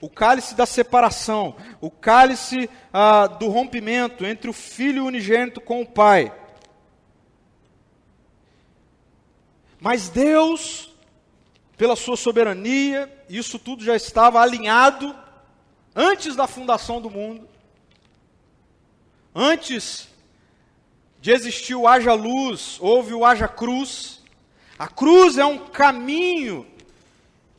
o 0.00 0.08
cálice 0.08 0.54
da 0.54 0.64
separação, 0.64 1.54
o 1.80 1.90
cálice 1.90 2.70
ah, 2.92 3.26
do 3.26 3.48
rompimento 3.48 4.24
entre 4.24 4.48
o 4.48 4.52
filho 4.52 5.04
unigênito 5.04 5.60
com 5.60 5.82
o 5.82 5.86
pai. 5.86 6.32
Mas 9.78 10.08
Deus, 10.08 10.94
pela 11.76 11.96
sua 11.96 12.16
soberania, 12.16 13.10
isso 13.28 13.58
tudo 13.58 13.84
já 13.84 13.94
estava 13.94 14.40
alinhado 14.40 15.14
antes 15.94 16.34
da 16.34 16.46
fundação 16.46 17.00
do 17.00 17.10
mundo, 17.10 17.48
antes 19.34 20.08
de 21.20 21.30
existir 21.30 21.74
o 21.74 21.86
haja 21.86 22.14
luz, 22.14 22.78
houve 22.80 23.12
o 23.12 23.24
haja 23.24 23.46
cruz. 23.46 24.22
A 24.78 24.88
cruz 24.88 25.36
é 25.36 25.44
um 25.44 25.58
caminho 25.58 26.66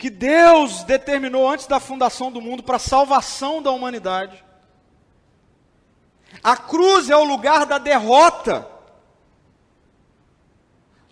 que 0.01 0.09
Deus 0.09 0.83
determinou 0.83 1.47
antes 1.47 1.67
da 1.67 1.79
fundação 1.79 2.31
do 2.31 2.41
mundo 2.41 2.63
para 2.63 2.77
a 2.77 2.79
salvação 2.79 3.61
da 3.61 3.69
humanidade. 3.69 4.43
A 6.41 6.57
cruz 6.57 7.07
é 7.07 7.15
o 7.15 7.23
lugar 7.23 7.67
da 7.67 7.77
derrota 7.77 8.67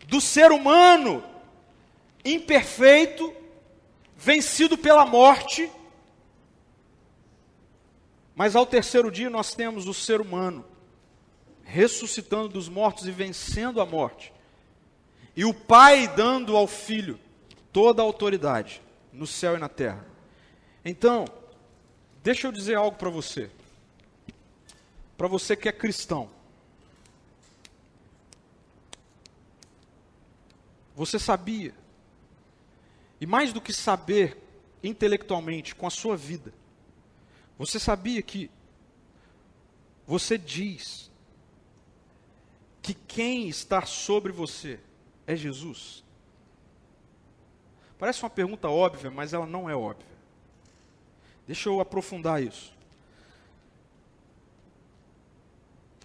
do 0.07 0.19
ser 0.19 0.51
humano 0.51 1.23
imperfeito, 2.25 3.31
vencido 4.17 4.75
pela 4.75 5.05
morte. 5.05 5.71
Mas 8.33 8.55
ao 8.55 8.65
terceiro 8.65 9.11
dia 9.11 9.29
nós 9.29 9.53
temos 9.53 9.87
o 9.87 9.93
ser 9.93 10.19
humano 10.19 10.65
ressuscitando 11.63 12.49
dos 12.49 12.67
mortos 12.67 13.05
e 13.05 13.11
vencendo 13.11 13.79
a 13.81 13.85
morte. 13.85 14.33
E 15.35 15.45
o 15.45 15.53
Pai 15.53 16.07
dando 16.07 16.57
ao 16.57 16.65
Filho 16.65 17.19
toda 17.79 18.01
a 18.01 18.05
autoridade 18.05 18.81
no 19.13 19.25
céu 19.25 19.55
e 19.55 19.57
na 19.57 19.69
terra. 19.69 20.05
Então, 20.83 21.23
deixa 22.21 22.45
eu 22.45 22.51
dizer 22.51 22.75
algo 22.75 22.97
para 22.97 23.09
você. 23.09 23.49
Para 25.17 25.29
você 25.29 25.55
que 25.55 25.69
é 25.69 25.71
cristão. 25.71 26.29
Você 30.93 31.17
sabia, 31.17 31.73
e 33.21 33.25
mais 33.25 33.53
do 33.53 33.61
que 33.61 33.71
saber 33.71 34.37
intelectualmente, 34.83 35.73
com 35.73 35.87
a 35.87 35.89
sua 35.89 36.17
vida, 36.17 36.53
você 37.57 37.79
sabia 37.79 38.21
que 38.21 38.51
você 40.05 40.37
diz 40.37 41.09
que 42.81 42.93
quem 42.93 43.47
está 43.47 43.85
sobre 43.85 44.33
você 44.33 44.81
é 45.25 45.33
Jesus? 45.33 46.03
Parece 47.99 48.23
uma 48.23 48.29
pergunta 48.29 48.69
óbvia, 48.69 49.11
mas 49.11 49.33
ela 49.33 49.45
não 49.45 49.69
é 49.69 49.75
óbvia. 49.75 50.07
Deixa 51.45 51.67
eu 51.67 51.81
aprofundar 51.81 52.41
isso. 52.41 52.73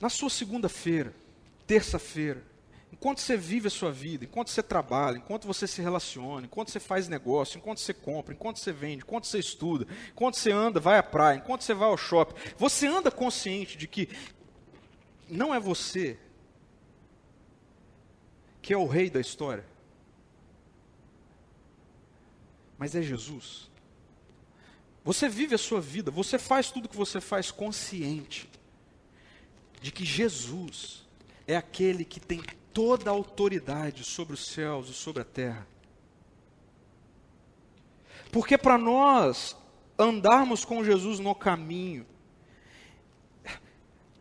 Na 0.00 0.08
sua 0.08 0.28
segunda-feira, 0.28 1.14
terça-feira, 1.68 2.42
enquanto 2.92 3.20
você 3.20 3.36
vive 3.36 3.68
a 3.68 3.70
sua 3.70 3.92
vida, 3.92 4.24
enquanto 4.24 4.50
você 4.50 4.60
trabalha, 4.60 5.18
enquanto 5.18 5.46
você 5.46 5.68
se 5.68 5.80
relaciona, 5.80 6.46
enquanto 6.46 6.70
você 6.70 6.80
faz 6.80 7.06
negócio, 7.06 7.58
enquanto 7.58 7.78
você 7.78 7.94
compra, 7.94 8.34
enquanto 8.34 8.58
você 8.58 8.72
vende, 8.72 9.04
enquanto 9.04 9.26
você 9.26 9.38
estuda, 9.38 9.86
enquanto 10.10 10.36
você 10.36 10.50
anda, 10.50 10.80
vai 10.80 10.98
à 10.98 11.02
praia, 11.02 11.36
enquanto 11.36 11.62
você 11.62 11.74
vai 11.74 11.88
ao 11.88 11.96
shopping, 11.96 12.34
você 12.58 12.88
anda 12.88 13.10
consciente 13.10 13.78
de 13.78 13.86
que 13.86 14.08
não 15.28 15.54
é 15.54 15.60
você 15.60 16.18
que 18.60 18.72
é 18.72 18.76
o 18.76 18.86
rei 18.86 19.08
da 19.10 19.20
história, 19.20 19.64
mas 22.78 22.94
é 22.94 23.02
Jesus. 23.02 23.70
Você 25.04 25.28
vive 25.28 25.54
a 25.54 25.58
sua 25.58 25.80
vida, 25.80 26.10
você 26.10 26.38
faz 26.38 26.70
tudo 26.70 26.88
que 26.88 26.96
você 26.96 27.20
faz 27.20 27.50
consciente 27.50 28.48
de 29.80 29.92
que 29.92 30.04
Jesus 30.04 31.06
é 31.46 31.56
aquele 31.56 32.04
que 32.04 32.18
tem 32.18 32.42
toda 32.72 33.10
a 33.10 33.12
autoridade 33.12 34.02
sobre 34.02 34.34
os 34.34 34.46
céus 34.46 34.88
e 34.88 34.94
sobre 34.94 35.22
a 35.22 35.24
terra. 35.24 35.66
Porque 38.32 38.56
para 38.56 38.78
nós 38.78 39.56
andarmos 39.98 40.64
com 40.64 40.82
Jesus 40.82 41.18
no 41.20 41.34
caminho, 41.34 42.06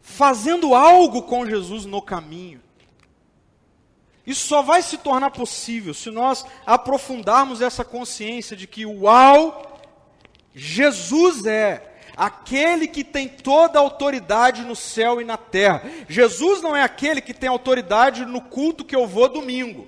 fazendo 0.02 0.76
algo 0.76 1.24
com 1.24 1.46
Jesus 1.46 1.86
no 1.86 2.02
caminho, 2.02 2.62
isso 4.26 4.48
só 4.48 4.62
vai 4.62 4.82
se 4.82 4.98
tornar 4.98 5.32
possível 5.32 5.94
se 5.94 6.10
nós 6.10 6.46
aprofundarmos 6.66 7.62
essa 7.62 7.84
consciência 7.84 8.56
de 8.56 8.66
que, 8.66 8.86
uau, 8.86 9.82
Jesus 10.56 11.46
é 11.46 11.94
aquele 12.16 12.88
que 12.88 13.04
tem 13.04 13.28
toda 13.28 13.80
a 13.80 13.82
autoridade 13.82 14.62
no 14.64 14.76
céu 14.76 15.20
e 15.20 15.26
na 15.26 15.36
terra. 15.36 15.84
Jesus 16.08 16.62
não 16.62 16.76
é 16.76 16.82
aquele 16.82 17.22
que 17.22 17.34
tem 17.34 17.50
autoridade 17.50 18.26
no 18.26 18.40
culto 18.40 18.86
que 18.86 18.96
eu 18.96 19.08
vou 19.08 19.28
domingo. 19.28 19.88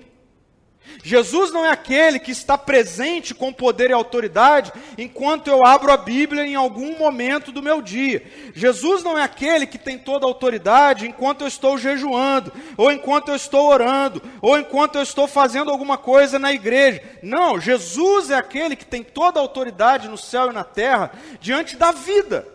Jesus 1.02 1.52
não 1.52 1.64
é 1.64 1.70
aquele 1.70 2.18
que 2.18 2.32
está 2.32 2.58
presente 2.58 3.34
com 3.34 3.52
poder 3.52 3.90
e 3.90 3.92
autoridade 3.92 4.72
enquanto 4.98 5.48
eu 5.48 5.64
abro 5.64 5.92
a 5.92 5.96
Bíblia 5.96 6.44
em 6.44 6.54
algum 6.54 6.98
momento 6.98 7.52
do 7.52 7.62
meu 7.62 7.80
dia. 7.80 8.24
Jesus 8.54 9.04
não 9.04 9.16
é 9.16 9.22
aquele 9.22 9.66
que 9.66 9.78
tem 9.78 9.98
toda 9.98 10.26
a 10.26 10.28
autoridade 10.28 11.06
enquanto 11.06 11.42
eu 11.42 11.46
estou 11.46 11.78
jejuando, 11.78 12.52
ou 12.76 12.90
enquanto 12.90 13.28
eu 13.28 13.36
estou 13.36 13.68
orando, 13.68 14.20
ou 14.42 14.58
enquanto 14.58 14.96
eu 14.96 15.02
estou 15.02 15.28
fazendo 15.28 15.70
alguma 15.70 15.96
coisa 15.96 16.38
na 16.38 16.52
igreja. 16.52 17.00
Não, 17.22 17.60
Jesus 17.60 18.30
é 18.30 18.34
aquele 18.34 18.74
que 18.74 18.84
tem 18.84 19.04
toda 19.04 19.38
a 19.38 19.42
autoridade 19.42 20.08
no 20.08 20.18
céu 20.18 20.50
e 20.50 20.54
na 20.54 20.64
terra 20.64 21.12
diante 21.40 21.76
da 21.76 21.92
vida. 21.92 22.48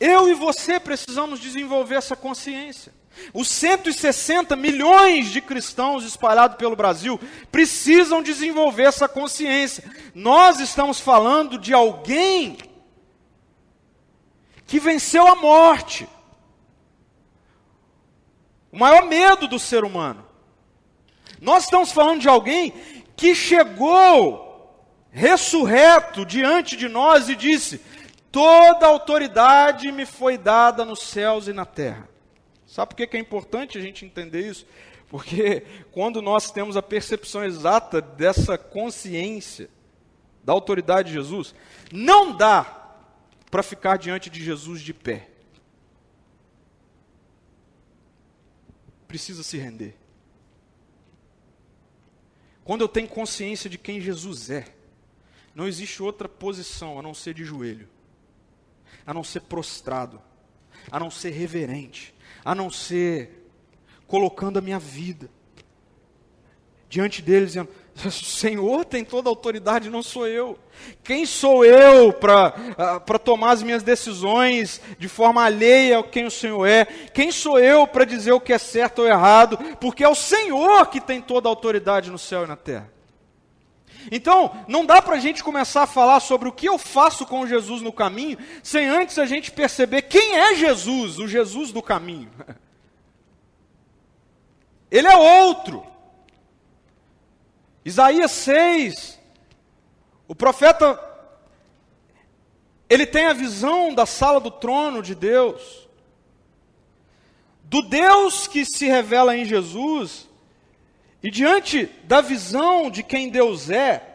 Eu 0.00 0.28
e 0.28 0.34
você 0.34 0.80
precisamos 0.80 1.40
desenvolver 1.40 1.94
essa 1.94 2.16
consciência. 2.16 2.92
Os 3.32 3.48
160 3.48 4.56
milhões 4.56 5.30
de 5.30 5.40
cristãos 5.40 6.04
espalhados 6.04 6.56
pelo 6.56 6.76
Brasil 6.76 7.18
precisam 7.50 8.22
desenvolver 8.22 8.84
essa 8.84 9.08
consciência. 9.08 9.84
Nós 10.14 10.60
estamos 10.60 11.00
falando 11.00 11.58
de 11.58 11.72
alguém 11.72 12.58
que 14.66 14.78
venceu 14.78 15.26
a 15.26 15.34
morte. 15.34 16.08
O 18.72 18.78
maior 18.78 19.06
medo 19.06 19.46
do 19.46 19.58
ser 19.58 19.84
humano. 19.84 20.24
Nós 21.40 21.64
estamos 21.64 21.92
falando 21.92 22.20
de 22.20 22.28
alguém 22.28 22.72
que 23.16 23.34
chegou 23.34 24.44
ressurreto 25.10 26.26
diante 26.26 26.76
de 26.76 26.88
nós 26.88 27.28
e 27.28 27.36
disse: 27.36 27.80
Toda 28.32 28.86
autoridade 28.86 29.92
me 29.92 30.04
foi 30.04 30.36
dada 30.36 30.84
nos 30.84 31.02
céus 31.02 31.46
e 31.46 31.52
na 31.52 31.64
terra. 31.64 32.08
Sabe 32.74 32.88
por 32.92 33.06
que 33.06 33.16
é 33.16 33.20
importante 33.20 33.78
a 33.78 33.80
gente 33.80 34.04
entender 34.04 34.50
isso? 34.50 34.66
Porque 35.08 35.64
quando 35.92 36.20
nós 36.20 36.50
temos 36.50 36.76
a 36.76 36.82
percepção 36.82 37.44
exata 37.44 38.02
dessa 38.02 38.58
consciência 38.58 39.70
da 40.42 40.52
autoridade 40.52 41.06
de 41.06 41.14
Jesus, 41.14 41.54
não 41.92 42.36
dá 42.36 42.64
para 43.48 43.62
ficar 43.62 43.96
diante 43.96 44.28
de 44.28 44.42
Jesus 44.42 44.80
de 44.80 44.92
pé. 44.92 45.30
Precisa 49.06 49.44
se 49.44 49.56
render. 49.56 49.96
Quando 52.64 52.80
eu 52.80 52.88
tenho 52.88 53.06
consciência 53.06 53.70
de 53.70 53.78
quem 53.78 54.00
Jesus 54.00 54.50
é, 54.50 54.64
não 55.54 55.68
existe 55.68 56.02
outra 56.02 56.28
posição 56.28 56.98
a 56.98 57.02
não 57.02 57.14
ser 57.14 57.34
de 57.34 57.44
joelho, 57.44 57.88
a 59.06 59.14
não 59.14 59.22
ser 59.22 59.42
prostrado, 59.42 60.20
a 60.90 60.98
não 60.98 61.08
ser 61.08 61.30
reverente, 61.30 62.13
a 62.44 62.54
não 62.54 62.70
ser 62.70 63.48
colocando 64.06 64.58
a 64.58 64.62
minha 64.62 64.78
vida 64.78 65.28
diante 66.88 67.20
dele, 67.20 67.46
dizendo: 67.46 67.68
o 68.04 68.10
Senhor 68.10 68.84
tem 68.84 69.04
toda 69.04 69.28
a 69.28 69.32
autoridade, 69.32 69.90
não 69.90 70.02
sou 70.02 70.26
eu. 70.26 70.58
Quem 71.02 71.26
sou 71.26 71.64
eu 71.64 72.12
para 72.12 72.54
uh, 73.06 73.18
tomar 73.18 73.52
as 73.52 73.62
minhas 73.62 73.82
decisões 73.82 74.80
de 74.98 75.08
forma 75.08 75.42
alheia 75.42 75.96
ao 75.96 76.04
quem 76.04 76.24
o 76.24 76.30
Senhor 76.30 76.66
é? 76.66 76.84
Quem 76.84 77.32
sou 77.32 77.58
eu 77.58 77.86
para 77.86 78.04
dizer 78.04 78.32
o 78.32 78.40
que 78.40 78.52
é 78.52 78.58
certo 78.58 79.00
ou 79.00 79.08
errado? 79.08 79.58
Porque 79.80 80.04
é 80.04 80.08
o 80.08 80.14
Senhor 80.14 80.86
que 80.86 81.00
tem 81.00 81.20
toda 81.20 81.48
a 81.48 81.50
autoridade 81.50 82.10
no 82.10 82.18
céu 82.18 82.44
e 82.44 82.48
na 82.48 82.56
terra. 82.56 82.93
Então, 84.10 84.64
não 84.68 84.84
dá 84.84 85.00
para 85.00 85.16
a 85.16 85.20
gente 85.20 85.42
começar 85.42 85.82
a 85.82 85.86
falar 85.86 86.20
sobre 86.20 86.48
o 86.48 86.52
que 86.52 86.68
eu 86.68 86.78
faço 86.78 87.26
com 87.26 87.46
Jesus 87.46 87.82
no 87.82 87.92
caminho, 87.92 88.38
sem 88.62 88.88
antes 88.88 89.18
a 89.18 89.26
gente 89.26 89.50
perceber 89.50 90.02
quem 90.02 90.36
é 90.36 90.54
Jesus, 90.54 91.18
o 91.18 91.28
Jesus 91.28 91.72
do 91.72 91.82
caminho. 91.82 92.30
Ele 94.90 95.08
é 95.08 95.16
outro. 95.16 95.84
Isaías 97.84 98.30
6, 98.30 99.20
o 100.26 100.34
profeta, 100.34 100.98
ele 102.88 103.04
tem 103.04 103.26
a 103.26 103.34
visão 103.34 103.94
da 103.94 104.06
sala 104.06 104.40
do 104.40 104.50
trono 104.50 105.02
de 105.02 105.14
Deus, 105.14 105.86
do 107.64 107.82
Deus 107.82 108.46
que 108.46 108.64
se 108.64 108.86
revela 108.86 109.36
em 109.36 109.44
Jesus, 109.44 110.28
e 111.24 111.30
diante 111.30 111.86
da 112.04 112.20
visão 112.20 112.90
de 112.90 113.02
quem 113.02 113.30
Deus 113.30 113.70
é, 113.70 114.14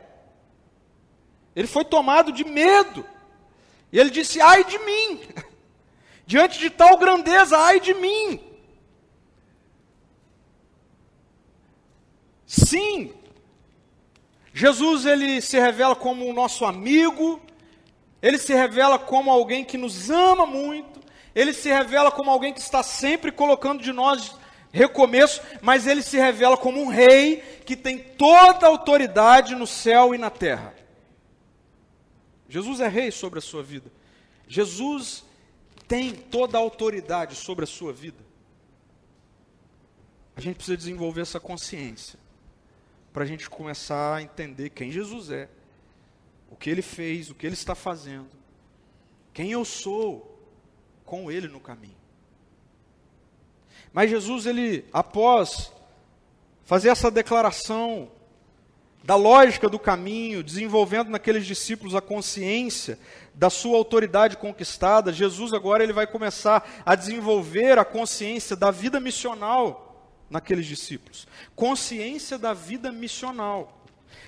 ele 1.56 1.66
foi 1.66 1.84
tomado 1.84 2.32
de 2.32 2.44
medo. 2.44 3.04
E 3.92 4.00
ele 4.00 4.12
disse: 4.12 4.40
Ai 4.40 4.64
de 4.64 4.78
mim! 4.78 5.20
Diante 6.28 6.60
de 6.60 6.70
tal 6.70 6.96
grandeza, 7.00 7.58
ai 7.58 7.80
de 7.80 7.96
mim! 7.96 8.40
Sim, 12.46 13.12
Jesus 14.54 15.08
ele 15.08 15.42
se 15.42 15.60
revela 15.60 15.96
como 15.96 16.30
o 16.30 16.34
nosso 16.34 16.64
amigo, 16.64 17.42
ele 18.22 18.38
se 18.38 18.54
revela 18.54 19.00
como 19.00 19.32
alguém 19.32 19.66
que 19.66 19.80
nos 19.80 20.12
ama 20.12 20.46
muito, 20.46 21.00
ele 21.34 21.54
se 21.54 21.70
revela 21.70 22.12
como 22.12 22.30
alguém 22.30 22.54
que 22.54 22.60
está 22.60 22.84
sempre 22.84 23.32
colocando 23.32 23.82
de 23.82 23.92
nós 23.92 24.38
recomeço, 24.72 25.42
mas 25.62 25.88
ele 25.88 26.02
se 26.02 26.18
revela 26.18 26.58
como 26.58 26.82
um 26.82 26.88
rei 26.88 27.38
que 27.66 27.76
tem 27.76 27.98
toda 27.98 28.66
a 28.66 28.70
autoridade 28.70 29.56
no 29.56 29.68
céu 29.68 30.14
e 30.14 30.18
na 30.18 30.30
terra. 30.30 30.74
Jesus 32.48 32.80
é 32.80 32.88
rei 32.88 33.12
sobre 33.12 33.40
a 33.40 33.42
sua 33.42 33.62
vida. 33.62 33.92
Jesus 34.48 35.24
tem 35.88 36.14
toda 36.14 36.58
a 36.58 36.62
autoridade 36.62 37.36
sobre 37.36 37.64
a 37.64 37.68
sua 37.68 37.94
vida. 37.94 38.24
A 40.36 40.42
gente 40.42 40.56
precisa 40.56 40.78
desenvolver 40.78 41.22
essa 41.22 41.40
consciência 41.40 42.18
para 43.12 43.24
a 43.24 43.28
gente 43.28 43.50
começar 43.50 44.16
a 44.16 44.22
entender 44.22 44.70
quem 44.70 44.92
Jesus 44.92 45.30
é, 45.30 45.50
o 46.50 46.56
que 46.56 46.70
ele 46.70 46.82
fez, 46.82 47.30
o 47.30 47.36
que 47.36 47.46
ele 47.46 47.54
está 47.54 47.76
fazendo, 47.76 48.30
quem 49.34 49.52
eu 49.52 49.64
sou 49.66 50.40
com 51.06 51.32
ele 51.32 51.48
no 51.48 51.60
caminho. 51.60 51.99
Mas 53.94 54.10
Jesus, 54.10 54.46
ele, 54.46 54.86
após 54.94 55.72
fazer 56.66 56.90
essa 56.90 57.10
declaração 57.10 58.10
da 59.04 59.16
lógica 59.16 59.68
do 59.68 59.80
caminho, 59.80 60.44
desenvolvendo 60.44 61.10
naqueles 61.10 61.46
discípulos 61.46 61.96
a 61.96 62.02
consciência 62.02 63.00
da 63.34 63.50
sua 63.50 63.78
autoridade 63.78 64.38
conquistada, 64.38 65.14
Jesus 65.14 65.54
agora 65.54 65.84
ele 65.84 65.94
vai 65.94 66.06
começar 66.06 66.84
a 66.86 66.94
desenvolver 66.94 67.80
a 67.80 67.86
consciência 67.86 68.56
da 68.56 68.70
vida 68.70 69.00
missional 69.00 69.90
naqueles 70.30 70.66
discípulos. 70.66 71.28
Consciência 71.56 72.38
da 72.38 72.54
vida 72.54 72.92
missional. 72.92 73.84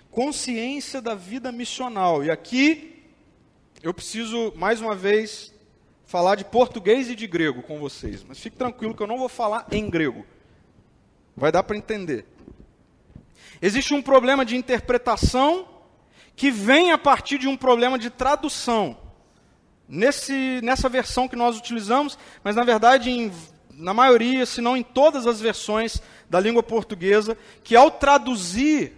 Consciência 0.09 1.01
da 1.01 1.13
vida 1.13 1.51
missional. 1.51 2.23
E 2.23 2.31
aqui 2.31 3.03
eu 3.83 3.93
preciso 3.93 4.53
mais 4.55 4.81
uma 4.81 4.95
vez 4.95 5.53
falar 6.11 6.35
de 6.35 6.43
português 6.43 7.09
e 7.09 7.15
de 7.15 7.25
grego 7.25 7.63
com 7.63 7.79
vocês, 7.79 8.21
mas 8.27 8.37
fique 8.37 8.57
tranquilo 8.57 8.93
que 8.93 9.01
eu 9.01 9.07
não 9.07 9.17
vou 9.17 9.29
falar 9.29 9.65
em 9.71 9.89
grego. 9.89 10.25
Vai 11.37 11.53
dar 11.53 11.63
para 11.63 11.77
entender. 11.77 12.25
Existe 13.61 13.93
um 13.93 14.01
problema 14.01 14.43
de 14.43 14.57
interpretação 14.57 15.65
que 16.35 16.51
vem 16.51 16.91
a 16.91 16.97
partir 16.97 17.37
de 17.37 17.47
um 17.47 17.55
problema 17.55 17.97
de 17.97 18.09
tradução 18.09 18.97
nesse, 19.87 20.59
nessa 20.61 20.89
versão 20.89 21.29
que 21.29 21.35
nós 21.37 21.57
utilizamos, 21.57 22.19
mas 22.43 22.57
na 22.57 22.65
verdade 22.65 23.09
em, 23.09 23.31
na 23.73 23.93
maioria, 23.93 24.45
se 24.45 24.59
não 24.59 24.75
em 24.75 24.83
todas 24.83 25.25
as 25.25 25.39
versões 25.39 26.01
da 26.29 26.41
língua 26.41 26.61
portuguesa, 26.61 27.37
que 27.63 27.73
ao 27.73 27.89
traduzir 27.89 28.91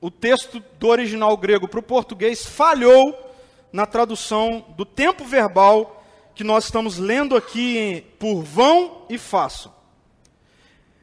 o 0.00 0.10
texto 0.10 0.60
do 0.80 0.88
original 0.88 1.36
grego 1.36 1.68
para 1.68 1.78
o 1.78 1.82
português, 1.82 2.44
falhou 2.44 3.16
na 3.72 3.86
tradução 3.86 4.64
do 4.76 4.84
tempo 4.84 5.24
verbal 5.24 5.95
que 6.36 6.44
nós 6.44 6.64
estamos 6.64 6.98
lendo 6.98 7.34
aqui 7.34 8.04
por 8.18 8.42
vão 8.42 9.06
e 9.08 9.16
façam. 9.16 9.74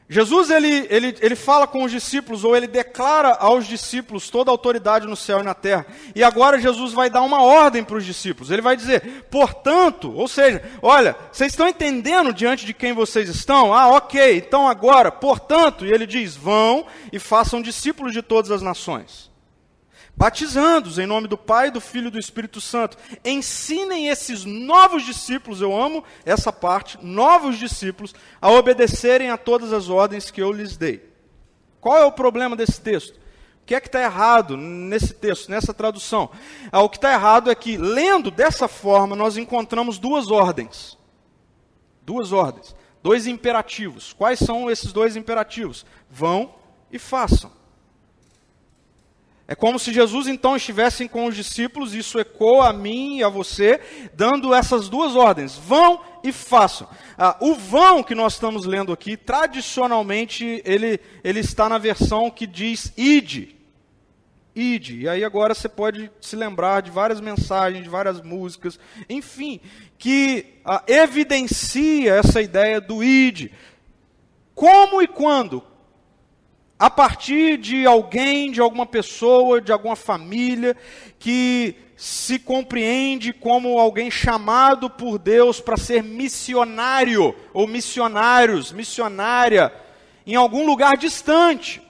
Jesus 0.08 0.48
ele, 0.48 0.86
ele, 0.90 1.16
ele 1.20 1.34
fala 1.34 1.66
com 1.66 1.82
os 1.82 1.90
discípulos, 1.90 2.44
ou 2.44 2.54
ele 2.54 2.68
declara 2.68 3.30
aos 3.30 3.66
discípulos 3.66 4.30
toda 4.30 4.48
a 4.50 4.52
autoridade 4.52 5.08
no 5.08 5.16
céu 5.16 5.40
e 5.40 5.42
na 5.42 5.54
terra. 5.54 5.86
E 6.14 6.22
agora 6.22 6.60
Jesus 6.60 6.92
vai 6.92 7.10
dar 7.10 7.22
uma 7.22 7.42
ordem 7.42 7.82
para 7.82 7.96
os 7.96 8.04
discípulos. 8.04 8.50
Ele 8.52 8.62
vai 8.62 8.76
dizer, 8.76 9.24
portanto, 9.28 10.12
ou 10.14 10.28
seja, 10.28 10.62
olha, 10.80 11.16
vocês 11.32 11.52
estão 11.52 11.66
entendendo 11.66 12.32
diante 12.32 12.64
de 12.64 12.72
quem 12.72 12.92
vocês 12.92 13.28
estão? 13.28 13.74
Ah, 13.74 13.88
ok, 13.88 14.36
então 14.36 14.68
agora, 14.68 15.10
portanto, 15.10 15.84
e 15.84 15.90
ele 15.90 16.06
diz: 16.06 16.36
vão 16.36 16.86
e 17.12 17.18
façam 17.18 17.60
discípulos 17.60 18.12
de 18.12 18.22
todas 18.22 18.52
as 18.52 18.62
nações 18.62 19.33
batizando-os 20.16 20.98
em 20.98 21.06
nome 21.06 21.26
do 21.26 21.36
Pai, 21.36 21.70
do 21.70 21.80
Filho 21.80 22.08
e 22.08 22.10
do 22.10 22.18
Espírito 22.18 22.60
Santo. 22.60 22.96
Ensinem 23.24 24.08
esses 24.08 24.44
novos 24.44 25.02
discípulos, 25.02 25.60
eu 25.60 25.76
amo 25.76 26.04
essa 26.24 26.52
parte, 26.52 26.98
novos 27.02 27.58
discípulos, 27.58 28.14
a 28.40 28.50
obedecerem 28.50 29.30
a 29.30 29.36
todas 29.36 29.72
as 29.72 29.88
ordens 29.88 30.30
que 30.30 30.42
eu 30.42 30.52
lhes 30.52 30.76
dei. 30.76 31.10
Qual 31.80 31.98
é 31.98 32.04
o 32.04 32.12
problema 32.12 32.56
desse 32.56 32.80
texto? 32.80 33.16
O 33.62 33.66
que 33.66 33.74
é 33.74 33.80
que 33.80 33.88
está 33.88 34.02
errado 34.02 34.56
nesse 34.56 35.14
texto, 35.14 35.50
nessa 35.50 35.72
tradução? 35.72 36.30
Ah, 36.70 36.82
o 36.82 36.88
que 36.88 36.98
está 36.98 37.12
errado 37.12 37.50
é 37.50 37.54
que, 37.54 37.76
lendo 37.78 38.30
dessa 38.30 38.68
forma, 38.68 39.16
nós 39.16 39.36
encontramos 39.36 39.98
duas 39.98 40.30
ordens. 40.30 40.98
Duas 42.02 42.30
ordens. 42.30 42.76
Dois 43.02 43.26
imperativos. 43.26 44.12
Quais 44.12 44.38
são 44.38 44.70
esses 44.70 44.92
dois 44.92 45.16
imperativos? 45.16 45.84
Vão 46.10 46.54
e 46.92 46.98
façam. 46.98 47.50
É 49.46 49.54
como 49.54 49.78
se 49.78 49.92
Jesus 49.92 50.26
então 50.26 50.56
estivesse 50.56 51.06
com 51.06 51.26
os 51.26 51.36
discípulos, 51.36 51.94
isso 51.94 52.18
ecoa 52.18 52.70
a 52.70 52.72
mim 52.72 53.18
e 53.18 53.24
a 53.24 53.28
você, 53.28 53.78
dando 54.14 54.54
essas 54.54 54.88
duas 54.88 55.14
ordens: 55.14 55.56
vão 55.56 56.00
e 56.22 56.32
façam. 56.32 56.88
Ah, 57.18 57.36
o 57.40 57.54
vão 57.54 58.02
que 58.02 58.14
nós 58.14 58.34
estamos 58.34 58.64
lendo 58.64 58.90
aqui, 58.90 59.16
tradicionalmente, 59.16 60.62
ele, 60.64 60.98
ele 61.22 61.40
está 61.40 61.68
na 61.68 61.76
versão 61.76 62.30
que 62.30 62.46
diz 62.46 62.92
ide. 62.96 63.54
Ide. 64.56 65.00
E 65.00 65.08
aí 65.08 65.22
agora 65.22 65.52
você 65.54 65.68
pode 65.68 66.10
se 66.20 66.36
lembrar 66.36 66.80
de 66.80 66.90
várias 66.90 67.20
mensagens, 67.20 67.82
de 67.82 67.90
várias 67.90 68.22
músicas, 68.22 68.78
enfim, 69.10 69.60
que 69.98 70.46
ah, 70.64 70.82
evidencia 70.86 72.14
essa 72.14 72.40
ideia 72.40 72.80
do 72.80 73.04
ide. 73.04 73.52
Como 74.54 75.02
e 75.02 75.06
quando? 75.06 75.62
A 76.78 76.90
partir 76.90 77.56
de 77.56 77.86
alguém, 77.86 78.50
de 78.50 78.60
alguma 78.60 78.86
pessoa, 78.86 79.60
de 79.60 79.72
alguma 79.72 79.96
família 79.96 80.76
que 81.18 81.76
se 81.96 82.38
compreende 82.38 83.32
como 83.32 83.78
alguém 83.78 84.10
chamado 84.10 84.90
por 84.90 85.18
Deus 85.18 85.60
para 85.60 85.76
ser 85.76 86.02
missionário 86.02 87.34
ou 87.52 87.66
missionários, 87.66 88.72
missionária 88.72 89.72
em 90.26 90.34
algum 90.34 90.66
lugar 90.66 90.96
distante. 90.96 91.80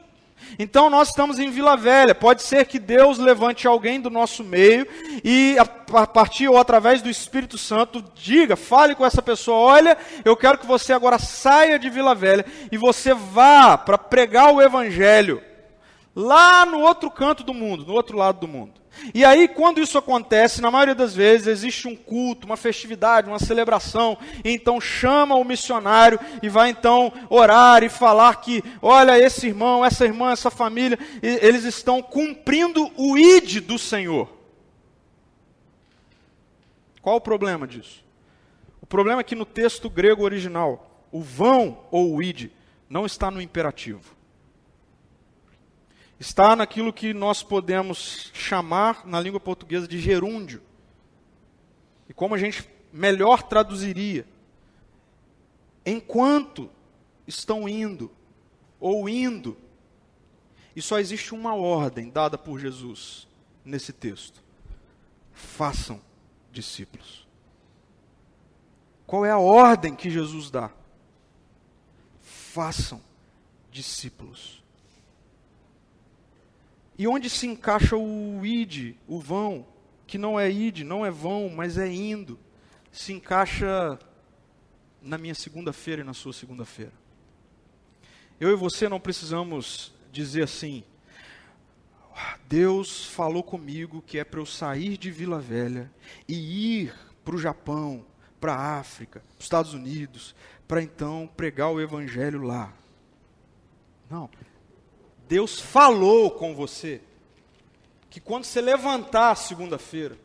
Então 0.59 0.91
nós 0.91 1.09
estamos 1.09 1.39
em 1.39 1.51
Vila 1.51 1.77
Velha. 1.77 2.15
Pode 2.15 2.43
ser 2.43 2.67
que 2.67 2.79
Deus 2.79 3.19
levante 3.19 3.67
alguém 3.67 4.01
do 4.01 4.11
nosso 4.11 4.45
meio 4.45 4.87
e 5.25 5.57
a 5.59 6.07
partir 6.07 6.49
ou 6.49 6.59
através 6.59 7.03
do 7.03 7.11
Espírito 7.11 7.57
Santo 7.57 8.05
diga, 8.15 8.57
fale 8.57 8.95
com 8.95 9.05
essa 9.05 9.23
pessoa: 9.23 9.57
olha, 9.57 9.97
eu 10.25 10.37
quero 10.37 10.59
que 10.59 10.67
você 10.67 10.93
agora 10.93 11.19
saia 11.19 11.79
de 11.79 11.91
Vila 11.91 12.15
Velha 12.15 12.45
e 12.71 12.77
você 12.77 13.15
vá 13.15 13.77
para 13.79 13.99
pregar 13.99 14.53
o 14.53 14.61
Evangelho 14.61 15.43
lá 16.15 16.65
no 16.65 16.81
outro 16.81 17.11
canto 17.11 17.43
do 17.43 17.53
mundo, 17.53 17.85
no 17.85 17.93
outro 17.93 18.17
lado 18.17 18.41
do 18.41 18.49
mundo. 18.49 18.85
E 19.13 19.25
aí, 19.25 19.49
quando 19.49 19.81
isso 19.81 19.99
acontece, 19.99 20.63
na 20.63 20.71
maioria 20.71 20.95
das 20.95 21.15
vezes, 21.15 21.49
existe 21.49 21.89
um 21.89 21.97
culto, 21.97 22.47
uma 22.47 22.57
festividade, 22.57 23.29
uma 23.29 23.41
celebração, 23.41 24.17
então 24.45 24.81
chama 24.81 25.35
o 25.35 25.45
missionário 25.45 26.19
e 26.43 26.49
vai 26.49 26.71
então 26.71 27.13
orar 27.29 27.83
e 27.83 27.89
falar 27.89 28.37
que, 28.37 28.63
olha, 28.81 29.19
esse 29.19 29.49
irmão, 29.49 29.85
essa 29.85 30.05
irmã, 30.05 30.31
essa 30.31 30.51
família, 30.51 30.99
eles 31.21 31.65
estão 31.65 32.01
cumprindo 32.01 32.91
o 32.97 33.19
id 33.19 33.61
do 33.61 33.79
Senhor. 33.79 34.29
Qual 37.03 37.17
o 37.17 37.21
problema 37.21 37.67
disso? 37.67 38.03
O 38.81 38.87
problema 38.87 39.21
é 39.21 39.25
que 39.25 39.35
no 39.35 39.45
texto 39.45 39.91
grego 39.91 40.23
original, 40.23 41.05
o 41.11 41.21
vão 41.21 41.79
ou 41.91 42.15
o 42.15 42.23
id 42.23 42.51
não 42.89 43.05
está 43.05 43.31
no 43.31 43.43
imperativo 43.43 44.15
está 46.19 46.55
naquilo 46.55 46.93
que 46.93 47.13
nós 47.13 47.43
podemos 47.43 48.31
chamar 48.33 49.07
na 49.07 49.21
língua 49.21 49.41
portuguesa 49.41 49.87
de 49.87 49.99
gerúndio. 49.99 50.63
E 52.09 52.15
como 52.15 52.35
a 52.35 52.39
gente 52.39 52.69
melhor 52.93 53.43
traduziria? 53.43 54.27
Enquanto 55.85 56.71
estão 57.27 57.69
indo, 57.69 58.11
ou 58.81 59.09
indo, 59.09 59.57
e 60.75 60.83
só 60.83 60.99
existe 60.99 61.35
uma 61.35 61.55
ordem 61.55 62.11
dada 62.11 62.37
por 62.37 62.59
Jesus 62.59 63.29
nesse 63.65 63.93
texto: 63.93 64.43
façam 65.33 66.01
discípulos. 66.51 67.27
Qual 69.07 69.25
é 69.25 69.31
a 69.31 69.39
ordem 69.39 69.95
que 69.95 70.11
Jesus 70.11 70.51
dá? 70.51 70.71
Façam 72.21 73.01
discípulos. 73.71 74.64
E 76.97 77.09
onde 77.09 77.29
se 77.29 77.47
encaixa 77.47 77.97
o 77.97 78.45
id, 78.45 78.97
o 79.07 79.19
vão, 79.19 79.67
que 80.07 80.17
não 80.17 80.39
é 80.39 80.51
id, 80.51 80.81
não 80.81 81.05
é 81.05 81.11
vão, 81.11 81.49
mas 81.49 81.77
é 81.77 81.89
indo, 81.89 82.39
se 82.93 83.13
encaixa 83.13 83.99
na 85.03 85.19
minha 85.19 85.35
segunda-feira 85.35 86.03
e 86.03 86.05
na 86.05 86.15
sua 86.15 86.33
segunda-feira. 86.33 86.93
Eu 88.41 88.51
e 88.51 88.57
você 88.57 88.89
não 88.89 89.01
precisamos 89.01 89.93
dizer 90.13 90.45
assim: 90.45 90.85
Deus 92.49 93.05
falou 93.07 93.43
comigo 93.43 94.03
que 94.03 94.19
é 94.19 94.25
para 94.25 94.41
eu 94.41 94.47
sair 94.47 94.97
de 94.97 95.11
Vila 95.11 95.41
Velha 95.41 95.91
e 96.29 96.83
ir 96.83 96.95
para 97.25 97.35
o 97.35 97.39
Japão, 97.39 98.05
para 98.41 98.55
a 98.55 98.79
África, 98.79 99.21
para 99.21 99.39
os 99.39 99.45
Estados 99.45 99.75
Unidos, 99.75 100.35
para 100.69 100.83
então 100.83 101.29
pregar 101.37 101.71
o 101.71 101.81
Evangelho 101.81 102.43
lá. 102.43 102.73
Não, 104.11 104.29
Deus 105.35 105.59
falou 105.59 106.31
com 106.31 106.55
você 106.55 107.01
que 108.09 108.21
quando 108.21 108.45
você 108.45 108.61
levantar 108.61 109.35
segunda-feira 109.35 110.17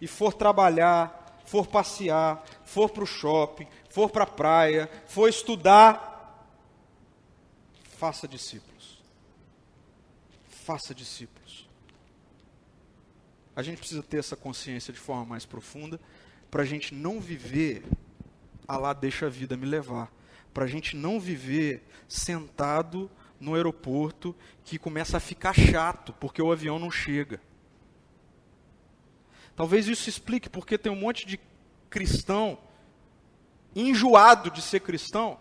e 0.00 0.06
for 0.06 0.32
trabalhar, 0.32 1.42
for 1.44 1.66
passear, 1.66 2.44
for 2.64 2.88
para 2.88 3.02
o 3.02 3.06
shopping, 3.06 3.66
for 3.90 4.08
para 4.08 4.22
a 4.22 4.26
praia, 4.26 4.88
for 5.08 5.28
estudar, 5.28 6.46
faça 7.98 8.28
discípulos. 8.28 9.02
Faça 10.46 10.94
discípulos. 10.94 11.68
A 13.56 13.64
gente 13.64 13.78
precisa 13.78 14.00
ter 14.00 14.18
essa 14.18 14.36
consciência 14.36 14.92
de 14.92 15.00
forma 15.00 15.24
mais 15.24 15.44
profunda 15.44 16.00
para 16.48 16.62
a 16.62 16.66
gente 16.66 16.94
não 16.94 17.20
viver 17.20 17.82
a 18.68 18.76
lá 18.76 18.92
deixa 18.92 19.26
a 19.26 19.28
vida 19.28 19.56
me 19.56 19.66
levar. 19.66 20.08
Para 20.54 20.66
a 20.66 20.68
gente 20.68 20.94
não 20.94 21.18
viver 21.18 21.82
sentado 22.06 23.10
no 23.42 23.56
aeroporto 23.56 24.34
que 24.64 24.78
começa 24.78 25.16
a 25.16 25.20
ficar 25.20 25.52
chato 25.52 26.14
porque 26.14 26.40
o 26.40 26.52
avião 26.52 26.78
não 26.78 26.90
chega. 26.90 27.40
Talvez 29.56 29.88
isso 29.88 30.08
explique 30.08 30.48
porque 30.48 30.78
tem 30.78 30.90
um 30.90 30.96
monte 30.96 31.26
de 31.26 31.38
cristão 31.90 32.56
enjoado 33.74 34.50
de 34.50 34.62
ser 34.62 34.80
cristão, 34.80 35.38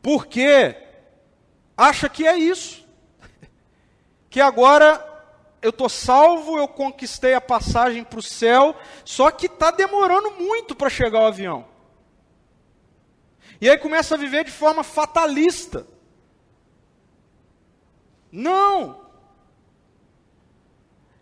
porque 0.00 0.76
acha 1.76 2.08
que 2.08 2.26
é 2.26 2.36
isso. 2.36 2.84
Que 4.30 4.40
agora 4.40 5.00
eu 5.62 5.70
estou 5.70 5.88
salvo, 5.88 6.58
eu 6.58 6.66
conquistei 6.66 7.34
a 7.34 7.40
passagem 7.40 8.02
para 8.02 8.18
o 8.18 8.22
céu, 8.22 8.74
só 9.04 9.30
que 9.30 9.46
está 9.46 9.70
demorando 9.70 10.32
muito 10.32 10.74
para 10.74 10.90
chegar 10.90 11.20
o 11.20 11.26
avião. 11.26 11.64
E 13.60 13.70
aí 13.70 13.78
começa 13.78 14.16
a 14.16 14.18
viver 14.18 14.44
de 14.44 14.50
forma 14.50 14.82
fatalista. 14.82 15.86
Não! 18.36 19.06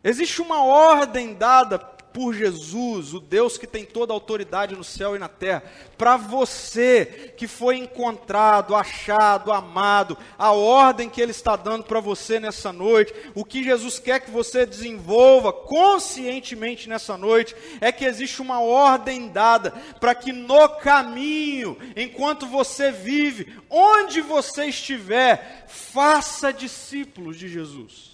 Existe 0.03 0.41
uma 0.41 0.65
ordem 0.65 1.35
dada 1.35 1.79
por 2.13 2.35
Jesus, 2.35 3.15
o 3.15 3.21
Deus 3.21 3.57
que 3.57 3.67
tem 3.67 3.85
toda 3.85 4.13
a 4.13 4.17
autoridade 4.17 4.77
no 4.77 4.85
céu 4.85 5.17
e 5.17 5.19
na 5.19 5.29
terra, 5.29 5.63
para 5.97 6.17
você 6.17 7.35
que 7.37 7.47
foi 7.47 7.77
encontrado, 7.77 8.75
achado, 8.75 9.53
amado, 9.53 10.17
a 10.39 10.53
ordem 10.53 11.09
que 11.09 11.21
Ele 11.21 11.31
está 11.31 11.57
dando 11.57 11.85
para 11.85 12.01
você 12.01 12.39
nessa 12.39 12.73
noite, 12.73 13.15
o 13.35 13.45
que 13.45 13.65
Jesus 13.65 13.99
quer 13.99 14.21
que 14.21 14.31
você 14.31 14.67
desenvolva 14.67 15.53
conscientemente 15.53 16.89
nessa 16.89 17.17
noite, 17.17 17.57
é 17.81 17.91
que 17.91 18.05
existe 18.05 18.43
uma 18.43 18.61
ordem 18.61 19.29
dada 19.29 19.71
para 20.01 20.15
que 20.15 20.33
no 20.33 20.69
caminho, 20.69 21.77
enquanto 21.97 22.47
você 22.47 22.93
vive, 22.93 23.57
onde 23.71 24.21
você 24.21 24.67
estiver, 24.67 25.67
faça 25.69 26.53
discípulos 26.53 27.39
de 27.39 27.49
Jesus. 27.49 28.12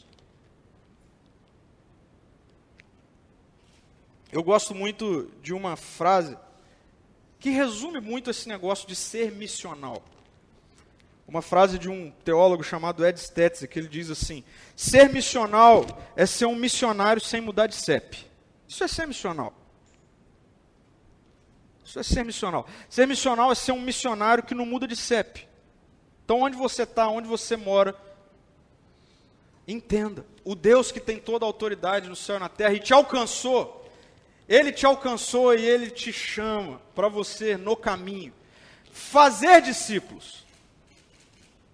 Eu 4.30 4.42
gosto 4.42 4.74
muito 4.74 5.30
de 5.42 5.54
uma 5.54 5.74
frase 5.74 6.36
que 7.40 7.50
resume 7.50 8.00
muito 8.00 8.30
esse 8.30 8.48
negócio 8.48 8.86
de 8.86 8.94
ser 8.94 9.32
missional. 9.32 10.02
Uma 11.26 11.40
frase 11.40 11.78
de 11.78 11.88
um 11.88 12.10
teólogo 12.24 12.62
chamado 12.62 13.06
Ed 13.06 13.18
Stetzer, 13.18 13.68
que 13.68 13.78
ele 13.78 13.88
diz 13.88 14.10
assim: 14.10 14.44
ser 14.76 15.10
missional 15.10 15.84
é 16.16 16.26
ser 16.26 16.46
um 16.46 16.56
missionário 16.56 17.22
sem 17.22 17.40
mudar 17.40 17.66
de 17.66 17.74
CEP. 17.74 18.26
Isso 18.66 18.84
é 18.84 18.88
ser 18.88 19.06
missional. 19.06 19.54
Isso 21.84 21.98
é 21.98 22.02
ser 22.02 22.22
missional. 22.22 22.66
Ser 22.88 23.06
missional 23.06 23.50
é 23.50 23.54
ser 23.54 23.72
um 23.72 23.80
missionário 23.80 24.42
que 24.42 24.54
não 24.54 24.66
muda 24.66 24.86
de 24.86 24.96
CEP. 24.96 25.48
Então, 26.24 26.42
onde 26.42 26.56
você 26.56 26.82
está, 26.82 27.08
onde 27.08 27.26
você 27.26 27.56
mora, 27.56 27.94
entenda: 29.66 30.24
o 30.44 30.54
Deus 30.54 30.92
que 30.92 31.00
tem 31.00 31.18
toda 31.18 31.46
a 31.46 31.48
autoridade 31.48 32.08
no 32.08 32.16
céu 32.16 32.36
e 32.36 32.40
na 32.40 32.48
terra 32.48 32.74
e 32.74 32.80
te 32.80 32.92
alcançou, 32.92 33.77
ele 34.48 34.72
te 34.72 34.86
alcançou 34.86 35.54
e 35.54 35.64
ele 35.64 35.90
te 35.90 36.12
chama 36.12 36.80
para 36.94 37.08
você 37.08 37.56
no 37.56 37.76
caminho. 37.76 38.32
Fazer 38.90 39.60
discípulos. 39.60 40.44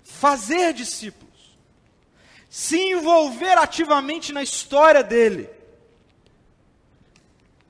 Fazer 0.03 0.72
discípulos. 0.72 1.57
Se 2.51 2.77
envolver 2.77 3.57
ativamente 3.59 4.33
na 4.33 4.43
história 4.43 5.03
dele. 5.03 5.49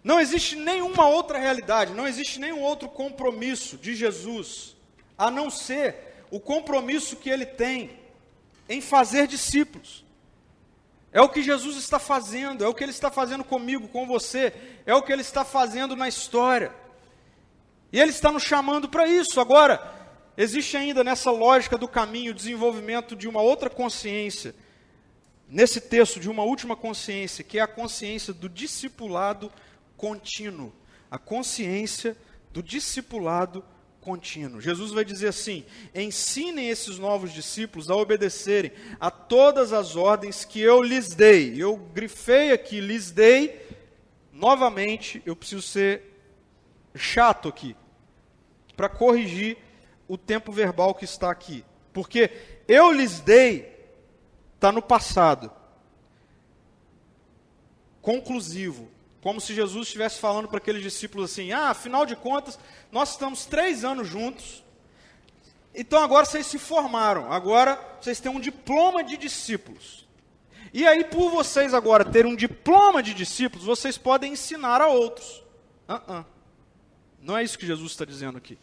Não 0.03 0.21
existe 0.21 0.57
nenhuma 0.57 1.09
outra 1.09 1.39
realidade, 1.39 1.95
não 1.95 2.07
existe 2.07 2.39
nenhum 2.39 2.61
outro 2.61 2.91
compromisso 2.91 3.79
de 3.79 3.95
Jesus, 3.95 4.77
a 5.17 5.31
não 5.31 5.49
ser 5.49 5.97
o 6.31 6.39
compromisso 6.39 7.17
que 7.17 7.31
ele 7.31 7.47
tem 7.47 7.99
em 8.69 8.83
fazer 8.83 9.27
discípulos. 9.27 10.04
É 11.15 11.23
o 11.23 11.29
que 11.29 11.45
Jesus 11.45 11.77
está 11.77 12.01
fazendo, 12.01 12.65
é 12.65 12.67
o 12.67 12.75
que 12.75 12.83
Ele 12.83 12.91
está 12.91 13.09
fazendo 13.09 13.45
comigo, 13.45 13.87
com 13.87 14.05
você, 14.05 14.53
é 14.85 14.93
o 14.93 15.01
que 15.01 15.12
Ele 15.12 15.23
está 15.23 15.45
fazendo 15.45 15.95
na 15.95 16.09
história. 16.09 16.75
E 17.93 18.01
Ele 18.01 18.11
está 18.11 18.33
nos 18.33 18.43
chamando 18.43 18.89
para 18.89 19.07
isso. 19.07 19.41
Agora, 19.41 19.81
existe 20.37 20.77
ainda 20.77 21.05
nessa 21.05 21.31
lógica 21.31 21.79
do 21.79 21.87
caminho 21.87 22.33
o 22.33 22.35
desenvolvimento 22.35 23.15
de 23.15 23.29
uma 23.29 23.41
outra 23.41 23.71
consciência, 23.71 24.57
nesse 25.49 25.81
texto, 25.81 26.19
de 26.19 26.29
uma 26.29 26.43
última 26.43 26.75
consciência, 26.75 27.45
que 27.45 27.61
é 27.61 27.62
a 27.62 27.69
consciência 27.69 28.35
do 28.35 28.49
discipulado 28.49 29.53
contínuo. 29.97 30.73
A 31.09 31.17
consciência 31.17 32.17
do 32.53 32.61
discipulado 32.61 33.61
contínuo. 33.61 33.74
Jesus 34.61 34.93
vai 34.93 35.05
dizer 35.05 35.29
assim: 35.29 35.65
ensinem 35.95 36.69
esses 36.69 36.99
novos 36.99 37.33
discípulos 37.33 37.91
a 37.91 37.97
obedecerem 37.97 38.73
a 39.01 39.11
todas 39.11 39.73
as 39.73 39.97
ordens 39.97 40.45
que 40.45 40.61
eu 40.61 40.83
lhes 40.83 41.15
dei. 41.15 41.55
Eu 41.57 41.77
grifei 41.77 42.53
aqui, 42.53 42.81
lhes 42.81 43.11
dei. 43.11 43.61
Novamente, 44.33 45.23
eu 45.25 45.35
preciso 45.35 45.63
ser 45.63 46.03
chato 46.95 47.49
aqui, 47.49 47.75
para 48.77 48.89
corrigir 48.89 49.57
o 50.07 50.19
tempo 50.19 50.53
verbal 50.53 50.95
que 50.95 51.05
está 51.05 51.31
aqui. 51.31 51.65
Porque 51.93 52.31
eu 52.69 52.93
lhes 52.93 53.21
dei, 53.21 53.73
está 54.55 54.71
no 54.71 54.83
passado. 54.83 55.51
Conclusivo. 58.03 58.93
Como 59.25 59.41
se 59.41 59.55
Jesus 59.55 59.87
estivesse 59.87 60.20
falando 60.20 60.49
para 60.49 60.59
aqueles 60.59 60.83
discípulos 60.83 61.31
assim: 61.31 61.51
ah, 61.51 61.70
afinal 61.70 62.05
de 62.05 62.14
contas, 62.14 62.59
nós 62.93 63.12
estamos 63.12 63.47
três 63.47 63.83
anos 63.83 64.07
juntos, 64.07 64.62
então 65.75 66.03
agora 66.03 66.27
vocês 66.27 66.47
se 66.47 66.59
formaram, 66.59 67.33
agora 67.33 67.81
vocês 67.99 68.20
têm 68.20 68.31
um 68.31 68.39
diploma 68.39 69.03
de 69.03 69.16
discípulos. 69.16 70.07
E 70.75 70.87
aí, 70.87 71.05
por 71.05 71.31
vocês 71.31 71.72
agora 71.72 72.05
terem 72.05 72.31
um 72.31 72.37
diploma 72.37 73.03
de 73.03 73.14
discípulos, 73.14 73.64
vocês 73.64 73.97
podem 73.97 74.35
ensinar 74.35 74.83
a 74.83 74.89
outros. 74.89 75.43
Uh 75.89 75.95
-uh. 75.95 76.27
Não 77.22 77.39
é 77.39 77.43
isso 77.43 77.59
que 77.59 77.66
Jesus 77.66 77.93
está 77.93 78.05
dizendo 78.05 78.37
aqui. 78.37 78.59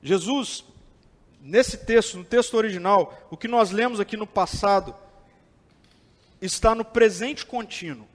Jesus, 0.00 0.64
nesse 1.40 1.76
texto, 1.76 2.18
no 2.18 2.24
texto 2.24 2.54
original, 2.54 3.18
o 3.32 3.36
que 3.36 3.48
nós 3.48 3.72
lemos 3.72 3.98
aqui 3.98 4.16
no 4.16 4.28
passado, 4.28 4.94
está 6.40 6.72
no 6.72 6.84
presente 6.84 7.44
contínuo. 7.44 8.06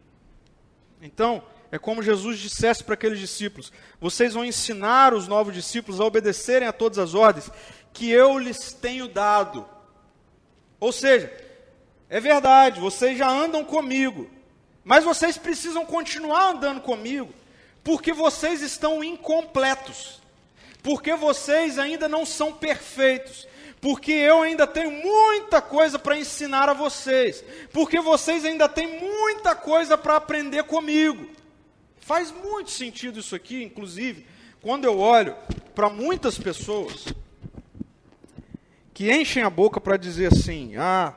Então, 1.06 1.44
é 1.72 1.78
como 1.78 2.02
Jesus 2.02 2.40
dissesse 2.40 2.84
para 2.84 2.96
aqueles 2.96 3.20
discípulos: 3.20 3.72
vocês 4.02 4.34
vão 4.34 4.44
ensinar 4.44 5.14
os 5.14 5.28
novos 5.28 5.54
discípulos 5.54 6.02
a 6.02 6.06
obedecerem 6.06 6.68
a 6.68 6.74
todas 6.74 6.98
as 6.98 7.14
ordens 7.14 7.52
que 7.94 8.10
eu 8.10 8.40
lhes 8.40 8.74
tenho 8.74 9.08
dado. 9.08 9.66
Ou 10.80 10.92
seja, 10.92 11.32
é 12.10 12.20
verdade, 12.20 12.80
vocês 12.80 13.18
já 13.18 13.30
andam 13.30 13.64
comigo, 13.64 14.30
mas 14.84 15.04
vocês 15.04 15.38
precisam 15.38 15.86
continuar 15.86 16.52
andando 16.52 16.82
comigo, 16.82 17.32
porque 17.84 18.12
vocês 18.12 18.62
estão 18.62 19.04
incompletos, 19.04 20.22
porque 20.82 21.16
vocês 21.16 21.78
ainda 21.78 22.10
não 22.10 22.26
são 22.26 22.52
perfeitos, 22.52 23.48
porque 23.86 24.14
eu 24.14 24.42
ainda 24.42 24.66
tenho 24.66 24.90
muita 24.90 25.62
coisa 25.62 26.00
para 26.00 26.18
ensinar 26.18 26.68
a 26.68 26.74
vocês, 26.74 27.46
porque 27.72 28.02
vocês 28.02 28.44
ainda 28.44 28.68
têm 28.68 29.00
muita 29.00 29.54
coisa 29.54 29.96
para 29.96 30.16
aprender 30.16 30.64
comigo. 30.64 31.30
Faz 32.00 32.32
muito 32.32 32.72
sentido 32.72 33.20
isso 33.20 33.36
aqui, 33.36 33.62
inclusive, 33.62 34.26
quando 34.60 34.86
eu 34.86 34.98
olho 34.98 35.36
para 35.76 35.88
muitas 35.88 36.36
pessoas 36.36 37.14
que 38.92 39.14
enchem 39.14 39.44
a 39.44 39.52
boca 39.52 39.80
para 39.80 39.98
dizer 39.98 40.34
assim: 40.34 40.76
ah, 40.78 41.14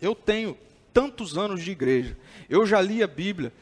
eu 0.00 0.14
tenho 0.14 0.56
tantos 0.94 1.36
anos 1.36 1.60
de 1.60 1.72
igreja, 1.72 2.16
eu 2.48 2.64
já 2.64 2.80
li 2.80 3.02
a 3.02 3.08
Bíblia 3.08 3.52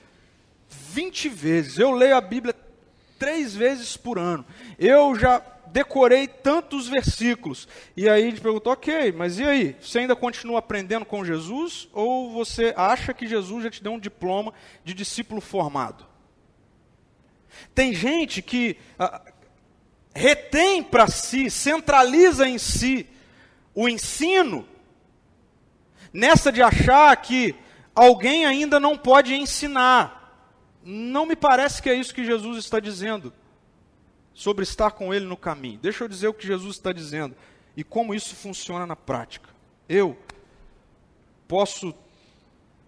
20 0.69 1.31
vezes, 1.31 1.79
eu 1.79 1.93
leio 1.93 2.15
a 2.15 2.21
Bíblia 2.21 2.55
três 3.19 3.55
vezes 3.55 3.97
por 3.97 4.19
ano, 4.19 4.45
eu 4.79 5.19
já 5.19 5.43
decorei 5.75 6.29
tantos 6.29 6.87
versículos. 6.87 7.67
E 7.97 8.09
aí 8.09 8.29
ele 8.29 8.41
perguntou, 8.41 8.73
ok, 8.73 9.11
mas 9.11 9.41
e 9.41 9.43
aí? 9.43 9.77
Você 9.81 9.99
ainda 9.99 10.15
continua 10.15 10.61
aprendendo 10.61 11.05
com 11.05 11.25
Jesus? 11.25 11.89
Ou 11.93 12.31
você 12.31 12.73
acha 12.77 13.13
que 13.13 13.27
Jesus 13.27 13.65
já 13.65 13.71
te 13.71 13.83
deu 13.83 13.91
um 13.91 13.99
diploma 13.99 14.55
de 14.85 14.95
discípulo 14.95 15.41
formado? 15.41 16.07
Tem 17.75 17.93
gente 17.93 18.41
que 18.41 18.77
ah, 18.97 19.21
retém 20.15 20.81
para 20.81 21.09
si, 21.09 21.51
centraliza 21.51 22.49
em 22.49 22.57
si 22.57 23.09
o 23.75 23.89
ensino, 23.89 24.69
nessa 26.13 26.53
de 26.53 26.63
achar 26.63 27.17
que 27.17 27.53
alguém 27.93 28.47
ainda 28.47 28.79
não 28.79 28.97
pode 28.97 29.35
ensinar. 29.35 30.39
Não 30.85 31.27
me 31.27 31.35
parece 31.35 31.83
que 31.83 31.91
é 31.91 31.95
isso 31.97 32.15
que 32.15 32.25
Jesus 32.25 32.59
está 32.59 32.79
dizendo 32.79 33.33
sobre 34.35 34.65
estar 34.65 34.91
com 34.91 35.15
Ele 35.15 35.25
no 35.25 35.37
caminho. 35.37 35.79
Deixa 35.79 36.05
eu 36.05 36.09
dizer 36.09 36.29
o 36.29 36.35
que 36.35 36.47
Jesus 36.47 36.77
está 36.77 36.93
dizendo 36.93 37.35
e 37.77 37.85
como 37.85 38.15
isso 38.15 38.35
funciona 38.35 38.87
na 38.87 38.97
prática. 38.97 39.49
Eu 39.89 40.19
posso 41.49 41.95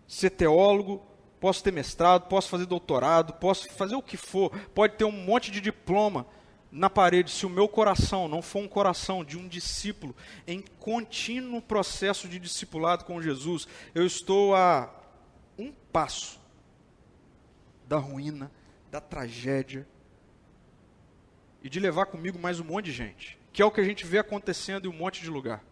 ser 0.08 0.30
teólogo, 0.30 1.02
posso 1.40 1.62
ter 1.62 1.72
mestrado, 1.72 2.28
posso 2.28 2.48
fazer 2.48 2.66
doutorado, 2.66 3.32
posso 3.34 3.70
fazer 3.70 3.94
o 3.94 4.02
que 4.02 4.16
for, 4.16 4.50
pode 4.74 4.96
ter 4.96 5.04
um 5.04 5.12
monte 5.12 5.50
de 5.50 5.60
diploma 5.60 6.26
na 6.70 6.90
parede, 6.90 7.30
se 7.30 7.46
o 7.46 7.50
meu 7.50 7.68
coração 7.68 8.28
não 8.28 8.42
for 8.42 8.58
um 8.58 8.68
coração 8.68 9.24
de 9.24 9.38
um 9.38 9.48
discípulo 9.48 10.14
em 10.46 10.60
contínuo 10.78 11.62
processo 11.62 12.28
de 12.28 12.38
discipulado 12.38 13.04
com 13.04 13.22
Jesus, 13.22 13.66
eu 13.94 14.04
estou 14.04 14.54
a 14.54 14.92
um 15.58 15.72
passo 15.92 16.38
da 17.88 17.96
ruína, 17.96 18.50
da 18.90 19.00
tragédia, 19.00 19.86
e 21.62 21.68
de 21.68 21.80
levar 21.80 22.06
comigo 22.06 22.38
mais 22.38 22.60
um 22.60 22.64
monte 22.64 22.86
de 22.86 22.92
gente, 22.92 23.38
que 23.52 23.62
é 23.62 23.64
o 23.64 23.70
que 23.70 23.80
a 23.80 23.84
gente 23.84 24.06
vê 24.06 24.18
acontecendo 24.18 24.86
em 24.86 24.88
um 24.88 24.96
monte 24.96 25.22
de 25.22 25.30
lugar. 25.30 25.62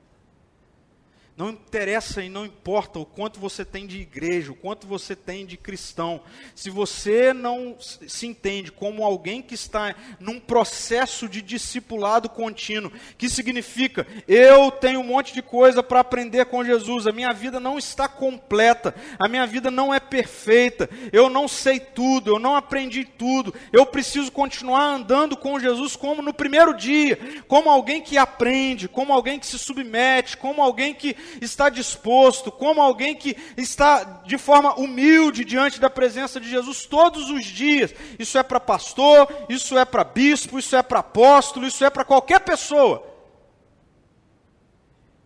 Não 1.37 1.51
interessa 1.51 2.23
e 2.23 2.29
não 2.29 2.47
importa 2.47 3.01
o 3.01 3.05
quanto 3.05 3.41
você 3.41 3.65
tem 3.65 3.89
de 3.89 3.99
igreja, 3.99 4.53
o 4.53 4.55
quanto 4.55 4.87
você 4.87 5.17
tem 5.17 5.45
de 5.45 5.57
cristão. 5.57 6.21
Se 6.55 6.71
você 6.71 7.33
não 7.33 7.77
se 7.81 8.25
entende 8.25 8.71
como 8.71 9.03
alguém 9.03 9.43
que 9.43 9.55
está 9.55 9.97
num 10.21 10.39
processo 10.39 11.29
de 11.29 11.43
discipulado 11.43 12.29
contínuo, 12.29 12.93
que 13.19 13.29
significa 13.29 14.07
eu 14.29 14.71
tenho 14.71 15.01
um 15.01 15.05
monte 15.05 15.35
de 15.35 15.43
coisa 15.43 15.83
para 15.83 15.99
aprender 15.99 16.45
com 16.45 16.65
Jesus, 16.65 17.05
a 17.05 17.13
minha 17.13 17.33
vida 17.33 17.59
não 17.59 17.79
está 17.79 18.07
completa, 18.07 18.95
a 19.19 19.29
minha 19.29 19.45
vida 19.45 19.73
não 19.73 19.93
é 19.93 19.99
perfeita, 19.99 20.89
eu 21.13 21.29
não 21.29 21.49
sei 21.49 21.81
tudo, 21.81 22.31
eu 22.31 22.39
não 22.39 22.55
aprendi 22.55 23.05
tudo, 23.05 23.53
eu 23.73 23.85
preciso 23.85 24.31
continuar 24.31 24.85
andando 24.85 25.37
com 25.37 25.59
Jesus 25.59 25.97
como 25.97 26.23
no 26.23 26.33
primeiro 26.33 26.77
dia, 26.77 27.19
como 27.49 27.69
alguém 27.69 28.01
que 28.01 28.17
aprende, 28.17 28.87
como 28.87 29.13
alguém 29.13 29.41
que 29.41 29.47
se 29.47 29.59
submete, 29.59 30.37
como 30.37 30.63
alguém 30.63 30.95
que 30.95 31.24
está 31.41 31.69
disposto, 31.69 32.51
como 32.51 32.81
alguém 32.81 33.15
que 33.15 33.37
está 33.57 34.05
de 34.05 34.39
forma 34.39 34.75
humilde 34.75 35.45
diante 35.45 35.81
da 35.81 35.91
presença 35.91 36.41
de 36.41 36.49
Jesus 36.49 36.87
todos 36.87 37.31
os 37.31 37.45
dias. 37.45 37.95
Isso 38.19 38.39
é 38.39 38.43
para 38.43 38.61
pastor, 38.61 39.29
isso 39.49 39.77
é 39.79 39.85
para 39.85 40.05
bispo, 40.05 40.59
isso 40.59 40.75
é 40.77 40.83
para 40.83 41.01
apóstolo, 41.01 41.67
isso 41.67 41.85
é 41.85 41.91
para 41.91 42.05
qualquer 42.05 42.41
pessoa. 42.41 43.07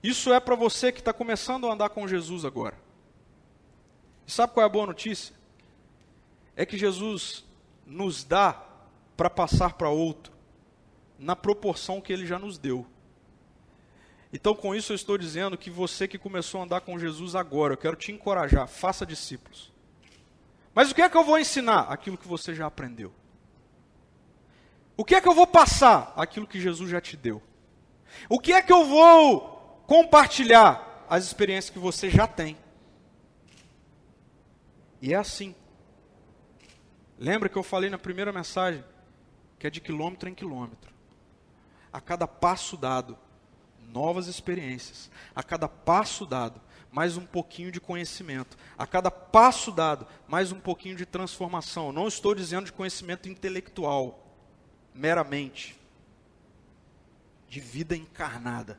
Isso 0.03 0.33
é 0.33 0.39
para 0.41 0.55
você 0.55 0.93
que 0.93 1.01
está 1.01 1.13
começando 1.13 1.67
a 1.67 1.73
andar 1.73 1.89
com 1.91 2.07
Jesus 2.07 2.45
agora. 2.45 2.79
E 4.27 4.31
sabe 4.31 4.53
qual 4.53 4.63
é 4.63 4.67
a 4.67 4.73
boa 4.73 4.87
notícia? 4.87 5.35
É 6.55 6.65
que 6.65 6.79
Jesus 6.79 7.45
nos 7.87 8.23
dá 8.25 8.63
para 9.17 9.31
passar 9.31 9.73
para 9.73 9.89
outro, 9.89 10.33
na 11.19 11.35
proporção 11.35 12.01
que 12.01 12.13
ele 12.13 12.27
já 12.27 12.39
nos 12.39 12.59
deu. 12.59 12.87
Então, 14.33 14.55
com 14.55 14.75
isso, 14.75 14.93
eu 14.93 14.97
estou 14.97 15.17
dizendo 15.17 15.57
que 15.57 15.71
você 15.71 16.07
que 16.07 16.19
começou 16.19 16.61
a 16.61 16.65
andar 16.65 16.81
com 16.83 16.99
Jesus 16.99 17.35
agora, 17.35 17.73
eu 17.73 17.79
quero 17.79 17.97
te 17.97 18.13
encorajar, 18.13 18.69
faça 18.69 19.07
discípulos. 19.07 19.73
Mas 20.75 20.91
o 20.91 20.95
que 20.95 21.03
é 21.03 21.09
que 21.09 21.17
eu 21.17 21.25
vou 21.25 21.39
ensinar? 21.39 21.91
Aquilo 21.91 22.19
que 22.19 22.29
você 22.29 22.55
já 22.55 22.67
aprendeu. 22.67 23.13
O 24.97 25.05
que 25.05 25.15
é 25.15 25.21
que 25.21 25.29
eu 25.29 25.35
vou 25.35 25.47
passar? 25.47 26.13
Aquilo 26.17 26.47
que 26.47 26.61
Jesus 26.61 26.91
já 26.91 27.01
te 27.01 27.17
deu. 27.17 27.43
O 28.29 28.39
que 28.39 28.53
é 28.53 28.61
que 28.61 28.73
eu 28.73 28.85
vou 28.85 29.83
compartilhar? 29.87 31.07
As 31.09 31.25
experiências 31.25 31.73
que 31.73 31.79
você 31.79 32.11
já 32.11 32.27
tem. 32.27 32.57
E 35.01 35.15
é 35.15 35.17
assim. 35.17 35.55
Lembra 37.19 37.49
que 37.49 37.57
eu 37.57 37.63
falei 37.63 37.89
na 37.89 37.99
primeira 37.99 38.33
mensagem 38.33 38.85
que 39.59 39.67
é 39.67 39.71
de 39.71 39.81
quilômetro 39.81 40.29
em 40.29 40.35
quilômetro. 40.35 40.93
A 41.93 42.01
cada 42.01 42.29
passo 42.29 42.77
dado, 42.77 43.19
novas 43.93 44.27
experiências. 44.27 45.11
A 45.35 45.43
cada 45.43 45.69
passo 45.69 46.27
dado, 46.27 46.61
mais 46.91 47.17
um 47.17 47.27
pouquinho 47.27 47.71
de 47.71 47.81
conhecimento. 47.81 48.57
A 48.77 48.87
cada 48.87 49.11
passo 49.11 49.71
dado, 49.71 50.07
mais 50.27 50.53
um 50.53 50.61
pouquinho 50.61 50.97
de 50.97 51.07
transformação. 51.07 51.93
Não 51.93 52.09
estou 52.09 52.35
dizendo 52.35 52.67
de 52.67 52.73
conhecimento 52.73 53.29
intelectual, 53.29 54.27
meramente. 54.95 55.79
De 57.49 57.61
vida 57.61 57.97
encarnada. 57.97 58.79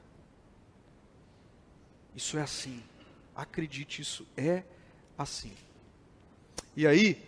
Isso 2.15 2.37
é 2.37 2.41
assim. 2.41 2.83
Acredite, 3.35 4.01
isso 4.01 4.27
é 4.35 4.63
assim. 5.17 5.53
E 6.75 6.85
aí, 6.85 7.23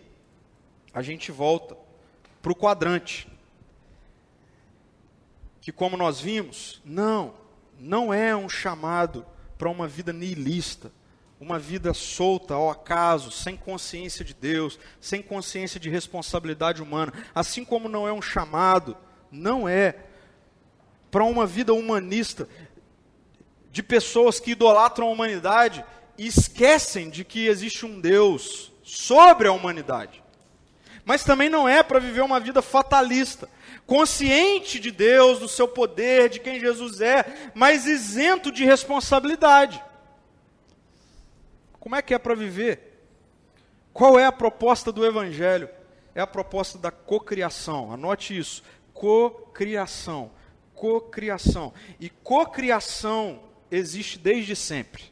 a 0.94 1.02
gente 1.02 1.32
volta 1.32 1.76
para 2.42 2.52
o 2.52 2.56
quadrante. 2.56 3.28
Que, 5.62 5.72
como 5.72 5.96
nós 5.96 6.20
vimos, 6.20 6.82
não, 6.84 7.34
não 7.82 8.14
é 8.14 8.36
um 8.36 8.48
chamado 8.48 9.26
para 9.58 9.68
uma 9.68 9.88
vida 9.88 10.14
nihilista, 10.14 10.92
uma 11.40 11.58
vida 11.58 11.96
solta 11.96 12.54
ao 12.54 12.70
acaso, 12.70 13.32
sem 13.32 13.58
consciência 13.58 14.24
de 14.24 14.36
Deus, 14.36 14.80
sem 15.00 15.20
consciência 15.24 15.80
de 15.80 15.90
responsabilidade 15.90 16.84
humana, 16.84 17.12
assim 17.34 17.66
como 17.66 17.90
não 17.90 18.08
é 18.08 18.14
um 18.14 18.22
chamado, 18.22 18.96
não 19.32 19.68
é 19.68 19.96
para 21.10 21.24
uma 21.24 21.48
vida 21.48 21.74
humanista 21.74 22.48
de 23.72 23.82
pessoas 23.82 24.40
que 24.40 24.52
idolatram 24.52 25.08
a 25.08 25.12
humanidade 25.12 25.84
e 26.20 26.28
esquecem 26.28 27.10
de 27.10 27.26
que 27.26 27.48
existe 27.48 27.84
um 27.84 28.00
Deus 28.00 28.72
sobre 28.84 29.48
a 29.48 29.52
humanidade. 29.52 30.21
Mas 31.06 31.24
também 31.24 31.50
não 31.50 31.68
é 31.68 31.82
para 31.84 32.00
viver 32.00 32.22
uma 32.22 32.40
vida 32.40 32.62
fatalista, 32.62 33.50
consciente 33.86 34.80
de 34.80 34.92
Deus, 34.92 35.40
do 35.40 35.48
seu 35.48 35.68
poder, 35.68 36.30
de 36.30 36.40
quem 36.40 36.60
Jesus 36.60 37.02
é, 37.02 37.52
mas 37.54 37.86
isento 37.86 38.52
de 38.52 38.64
responsabilidade. 38.64 39.84
Como 41.80 41.96
é 41.96 42.02
que 42.02 42.14
é 42.14 42.20
para 42.20 42.36
viver? 42.36 43.04
Qual 43.92 44.20
é 44.20 44.26
a 44.26 44.32
proposta 44.32 44.92
do 44.92 45.06
Evangelho? 45.06 45.70
É 46.14 46.22
a 46.22 46.28
proposta 46.28 46.78
da 46.78 46.92
cocriação. 46.92 47.92
Anote 47.92 48.38
isso: 48.38 48.64
cocriação. 48.94 50.32
Cocriação. 50.76 51.74
E 52.00 52.10
cocriação 52.10 53.44
existe 53.72 54.18
desde 54.18 54.56
sempre 54.56 55.11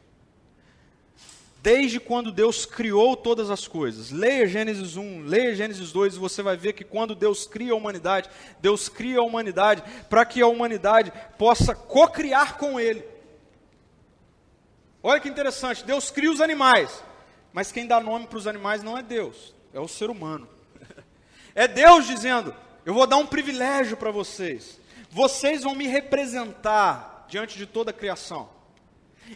desde 1.62 2.00
quando 2.00 2.32
Deus 2.32 2.64
criou 2.64 3.16
todas 3.16 3.50
as 3.50 3.68
coisas. 3.68 4.10
Leia 4.10 4.46
Gênesis 4.46 4.96
1, 4.96 5.24
leia 5.24 5.54
Gênesis 5.54 5.92
2 5.92 6.14
e 6.14 6.18
você 6.18 6.42
vai 6.42 6.56
ver 6.56 6.72
que 6.72 6.84
quando 6.84 7.14
Deus 7.14 7.46
cria 7.46 7.72
a 7.72 7.76
humanidade, 7.76 8.30
Deus 8.60 8.88
cria 8.88 9.18
a 9.18 9.24
humanidade 9.24 9.82
para 10.08 10.24
que 10.24 10.40
a 10.40 10.46
humanidade 10.46 11.12
possa 11.38 11.74
cocriar 11.74 12.56
com 12.56 12.80
Ele. 12.80 13.04
Olha 15.02 15.20
que 15.20 15.28
interessante, 15.28 15.84
Deus 15.84 16.10
cria 16.10 16.30
os 16.30 16.40
animais, 16.40 17.02
mas 17.52 17.72
quem 17.72 17.86
dá 17.86 18.00
nome 18.00 18.26
para 18.26 18.38
os 18.38 18.46
animais 18.46 18.82
não 18.82 18.96
é 18.96 19.02
Deus, 19.02 19.54
é 19.72 19.80
o 19.80 19.88
ser 19.88 20.10
humano. 20.10 20.48
É 21.52 21.66
Deus 21.66 22.06
dizendo: 22.06 22.54
Eu 22.86 22.94
vou 22.94 23.08
dar 23.08 23.16
um 23.16 23.26
privilégio 23.26 23.96
para 23.96 24.12
vocês, 24.12 24.78
vocês 25.10 25.64
vão 25.64 25.74
me 25.74 25.88
representar 25.88 27.26
diante 27.28 27.58
de 27.58 27.66
toda 27.66 27.90
a 27.90 27.94
criação. 27.94 28.48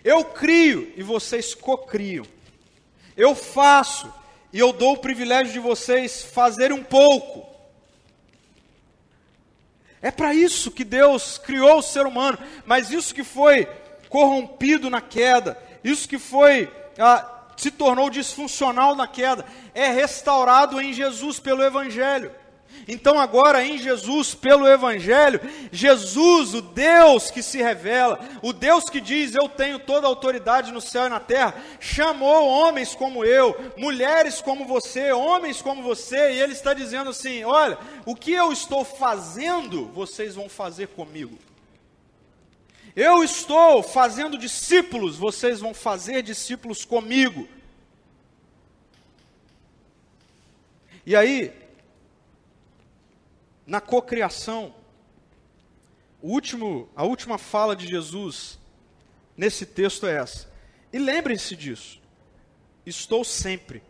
Eu 0.03 0.25
crio 0.25 0.93
e 0.97 1.03
vocês 1.03 1.55
cocriam. 1.55 2.27
Eu 3.17 3.35
faço 3.35 4.13
e 4.53 4.59
eu 4.59 4.73
dou 4.73 4.95
o 4.95 4.99
privilégio 4.99 5.53
de 5.53 5.59
vocês 5.59 6.23
fazerem 6.23 6.77
um 6.77 6.83
pouco. 6.83 7.47
É 10.01 10.11
para 10.11 10.35
isso 10.35 10.71
que 10.71 10.85
Deus 10.85 11.39
criou 11.39 11.79
o 11.79 11.83
ser 11.83 12.07
humano, 12.07 12.39
mas 12.67 12.91
isso 12.91 13.15
que 13.15 13.25
foi 13.25 13.67
corrompido 14.09 14.91
na 14.91 15.01
queda, 15.01 15.59
isso 15.83 16.09
que 16.09 16.19
foi 16.19 16.71
ah, 16.99 17.35
se 17.57 17.71
tornou 17.71 18.11
disfuncional 18.11 18.95
na 18.95 19.07
queda, 19.07 19.45
é 19.75 19.89
restaurado 19.89 20.81
em 20.81 20.93
Jesus 20.93 21.41
pelo 21.41 21.63
Evangelho. 21.63 22.31
Então, 22.87 23.19
agora 23.19 23.65
em 23.65 23.79
Jesus, 23.79 24.35
pelo 24.35 24.69
Evangelho, 24.69 25.41
Jesus, 25.73 26.55
o 26.55 26.61
Deus 26.61 27.31
que 27.31 27.43
se 27.43 27.63
revela, 27.63 28.21
o 28.43 28.53
Deus 28.53 28.91
que 28.91 29.01
diz: 29.01 29.35
Eu 29.35 29.49
tenho 29.49 29.79
toda 29.79 30.07
a 30.07 30.11
autoridade 30.11 30.71
no 30.71 30.81
céu 30.81 31.07
e 31.07 31.09
na 31.09 31.21
terra, 31.21 31.55
chamou 31.81 32.47
homens 32.47 32.95
como 32.95 33.25
eu, 33.25 33.57
mulheres 33.77 34.41
como 34.43 34.67
você, 34.67 35.13
homens 35.13 35.63
como 35.63 35.83
você, 35.83 36.33
e 36.33 36.41
Ele 36.41 36.53
está 36.53 36.75
dizendo 36.75 37.11
assim: 37.11 37.43
Olha, 37.45 37.79
o 38.05 38.15
que 38.15 38.33
eu 38.33 38.53
estou 38.53 38.85
fazendo, 38.85 39.87
vocês 39.87 40.35
vão 40.35 40.49
fazer 40.49 40.89
comigo. 40.89 41.39
Eu 42.95 43.25
estou 43.25 43.83
fazendo 43.83 44.39
discípulos, 44.39 45.17
vocês 45.17 45.59
vão 45.59 45.75
fazer 45.75 46.23
discípulos 46.23 46.85
comigo. 46.85 47.49
E 51.07 51.17
aí, 51.17 51.53
na 53.67 53.81
cocriação. 53.81 54.75
O 56.21 56.31
último, 56.31 56.89
a 56.97 57.05
última 57.05 57.39
fala 57.39 57.77
de 57.77 57.87
Jesus 57.87 58.59
nesse 59.37 59.67
texto 59.67 60.07
é 60.07 60.17
essa. 60.17 60.51
E 60.93 60.99
lembrem-se 60.99 61.57
disso. 61.57 62.01
Estou 62.87 63.25
sempre 63.25 63.83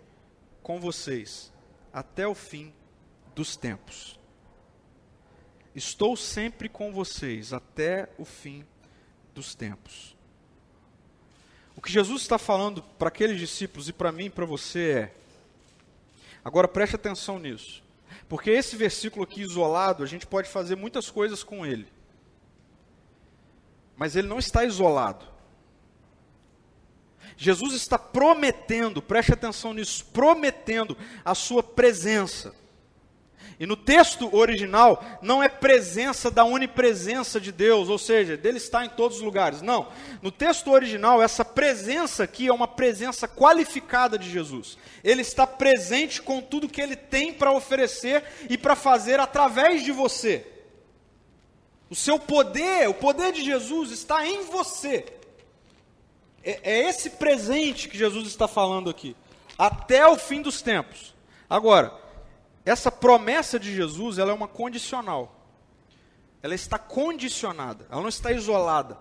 com 0.62 0.80
vocês 0.80 1.52
até 1.92 2.26
o 2.26 2.34
fim 2.34 2.72
dos 3.34 3.56
tempos. 3.56 4.18
Estou 5.74 6.16
sempre 6.16 6.68
com 6.68 6.92
vocês 6.92 7.52
até 7.52 8.08
o 8.16 8.24
fim 8.24 8.64
dos 9.34 9.54
tempos. 9.54 10.16
O 11.76 11.82
que 11.82 11.90
Jesus 11.92 12.22
está 12.22 12.38
falando 12.38 12.82
para 12.82 13.08
aqueles 13.08 13.38
discípulos 13.38 13.88
e 13.88 13.92
para 13.92 14.12
mim 14.12 14.26
e 14.26 14.30
para 14.30 14.46
você 14.46 14.90
é: 14.92 15.14
agora 16.44 16.66
preste 16.66 16.96
atenção 16.96 17.38
nisso. 17.38 17.83
Porque 18.28 18.50
esse 18.50 18.76
versículo 18.76 19.24
aqui 19.24 19.42
isolado, 19.42 20.02
a 20.02 20.06
gente 20.06 20.26
pode 20.26 20.48
fazer 20.48 20.76
muitas 20.76 21.10
coisas 21.10 21.42
com 21.42 21.64
ele. 21.64 21.86
Mas 23.96 24.16
ele 24.16 24.28
não 24.28 24.38
está 24.38 24.64
isolado. 24.64 25.26
Jesus 27.36 27.74
está 27.74 27.98
prometendo, 27.98 29.02
preste 29.02 29.32
atenção 29.32 29.74
nisso, 29.74 30.06
prometendo 30.12 30.96
a 31.24 31.34
sua 31.34 31.62
presença. 31.62 32.54
E 33.58 33.66
no 33.66 33.76
texto 33.76 34.34
original, 34.34 35.04
não 35.22 35.42
é 35.42 35.48
presença 35.48 36.30
da 36.30 36.44
onipresença 36.44 37.40
de 37.40 37.52
Deus, 37.52 37.88
ou 37.88 37.98
seja, 37.98 38.36
dele 38.36 38.58
está 38.58 38.84
em 38.84 38.88
todos 38.88 39.18
os 39.18 39.22
lugares. 39.22 39.62
Não. 39.62 39.88
No 40.20 40.32
texto 40.32 40.70
original, 40.72 41.22
essa 41.22 41.44
presença 41.44 42.24
aqui 42.24 42.48
é 42.48 42.52
uma 42.52 42.66
presença 42.66 43.28
qualificada 43.28 44.18
de 44.18 44.28
Jesus. 44.28 44.76
Ele 45.04 45.22
está 45.22 45.46
presente 45.46 46.20
com 46.20 46.40
tudo 46.40 46.68
que 46.68 46.80
ele 46.80 46.96
tem 46.96 47.32
para 47.32 47.52
oferecer 47.52 48.24
e 48.50 48.58
para 48.58 48.74
fazer 48.74 49.20
através 49.20 49.82
de 49.82 49.92
você. 49.92 50.46
O 51.88 51.94
seu 51.94 52.18
poder, 52.18 52.88
o 52.88 52.94
poder 52.94 53.32
de 53.32 53.44
Jesus 53.44 53.92
está 53.92 54.26
em 54.26 54.42
você. 54.44 55.04
É, 56.42 56.58
é 56.62 56.88
esse 56.88 57.10
presente 57.10 57.88
que 57.88 57.96
Jesus 57.96 58.26
está 58.26 58.48
falando 58.48 58.90
aqui. 58.90 59.14
Até 59.56 60.06
o 60.08 60.16
fim 60.16 60.42
dos 60.42 60.60
tempos. 60.60 61.14
Agora, 61.48 62.03
essa 62.64 62.90
promessa 62.90 63.58
de 63.58 63.74
Jesus, 63.74 64.18
ela 64.18 64.30
é 64.30 64.34
uma 64.34 64.48
condicional. 64.48 65.40
Ela 66.42 66.54
está 66.54 66.78
condicionada, 66.78 67.86
ela 67.90 68.00
não 68.00 68.08
está 68.08 68.32
isolada. 68.32 68.98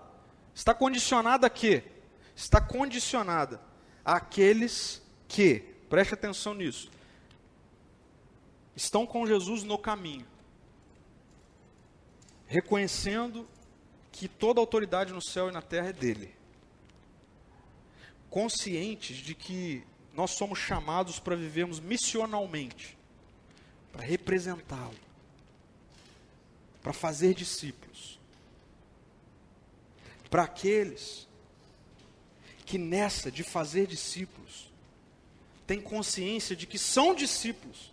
Está 0.54 0.74
condicionada 0.74 1.46
a 1.46 1.50
quê? 1.50 1.82
Está 2.36 2.60
condicionada 2.60 3.60
àqueles 4.04 5.02
que, 5.26 5.60
preste 5.88 6.14
atenção 6.14 6.54
nisso, 6.54 6.90
estão 8.76 9.06
com 9.06 9.26
Jesus 9.26 9.62
no 9.62 9.78
caminho, 9.78 10.26
reconhecendo 12.46 13.48
que 14.12 14.28
toda 14.28 14.60
autoridade 14.60 15.12
no 15.12 15.22
céu 15.22 15.48
e 15.48 15.52
na 15.52 15.62
terra 15.62 15.88
é 15.88 15.92
dele, 15.92 16.34
conscientes 18.28 19.16
de 19.16 19.34
que 19.34 19.84
nós 20.12 20.32
somos 20.32 20.58
chamados 20.58 21.18
para 21.18 21.34
vivermos 21.34 21.80
missionalmente 21.80 22.96
para 23.94 24.04
representá-lo, 24.04 24.98
para 26.82 26.92
fazer 26.92 27.32
discípulos. 27.32 28.18
Para 30.28 30.42
aqueles 30.42 31.28
que 32.66 32.76
nessa 32.76 33.30
de 33.30 33.44
fazer 33.44 33.86
discípulos 33.86 34.68
têm 35.64 35.80
consciência 35.80 36.56
de 36.56 36.66
que 36.66 36.76
são 36.76 37.14
discípulos 37.14 37.92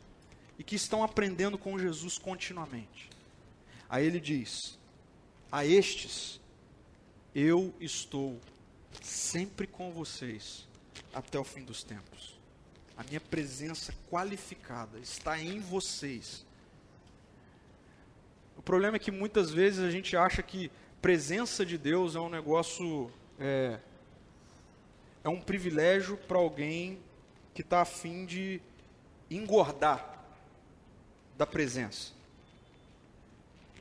e 0.57 0.63
que 0.63 0.75
estão 0.75 1.03
aprendendo 1.03 1.55
com 1.55 1.77
Jesus 1.77 2.17
continuamente. 2.17 3.07
Aí 3.87 4.03
ele 4.03 4.19
diz: 4.19 4.79
A 5.51 5.63
estes 5.63 6.41
eu 7.35 7.71
estou 7.79 8.41
sempre 9.03 9.67
com 9.67 9.91
vocês 9.91 10.67
até 11.13 11.37
o 11.37 11.43
fim 11.43 11.63
dos 11.63 11.83
tempos. 11.83 12.30
A 13.01 13.03
minha 13.03 13.19
presença 13.19 13.91
qualificada 14.11 14.99
está 14.99 15.39
em 15.39 15.59
vocês. 15.59 16.45
O 18.55 18.61
problema 18.61 18.97
é 18.97 18.99
que 18.99 19.09
muitas 19.09 19.49
vezes 19.49 19.79
a 19.79 19.89
gente 19.89 20.15
acha 20.15 20.43
que 20.43 20.71
presença 21.01 21.65
de 21.65 21.79
Deus 21.79 22.15
é 22.15 22.19
um 22.19 22.29
negócio, 22.29 23.11
é, 23.39 23.79
é 25.23 25.29
um 25.29 25.41
privilégio 25.41 26.15
para 26.15 26.37
alguém 26.37 26.99
que 27.55 27.63
está 27.63 27.81
afim 27.81 28.23
de 28.23 28.61
engordar 29.31 30.23
da 31.35 31.47
presença, 31.47 32.11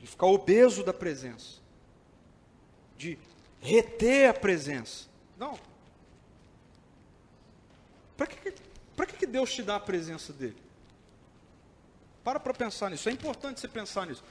de 0.01 0.07
ficar 0.07 0.29
obeso 0.29 0.83
da 0.83 0.95
presença, 0.95 1.61
de 2.97 3.19
reter 3.61 4.31
a 4.31 4.33
presença. 4.33 5.09
Não. 5.37 5.61
Para 8.17 8.27
que, 8.27 8.70
para 9.01 9.07
que 9.07 9.27
Deus 9.27 9.51
te 9.51 9.63
dá 9.63 9.77
a 9.77 9.81
presença 9.81 10.31
dele? 10.31 10.59
Para 12.23 12.39
para 12.39 12.53
pensar 12.53 12.91
nisso. 12.91 13.09
É 13.09 13.13
importante 13.13 13.59
você 13.59 13.67
pensar 13.67 14.07
nisso. 14.07 14.23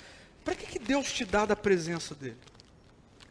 Para 0.46 0.54
que, 0.54 0.68
que 0.68 0.78
Deus 0.78 1.12
te 1.12 1.26
dá 1.26 1.44
da 1.44 1.56
presença 1.56 2.14
dele? 2.14 2.38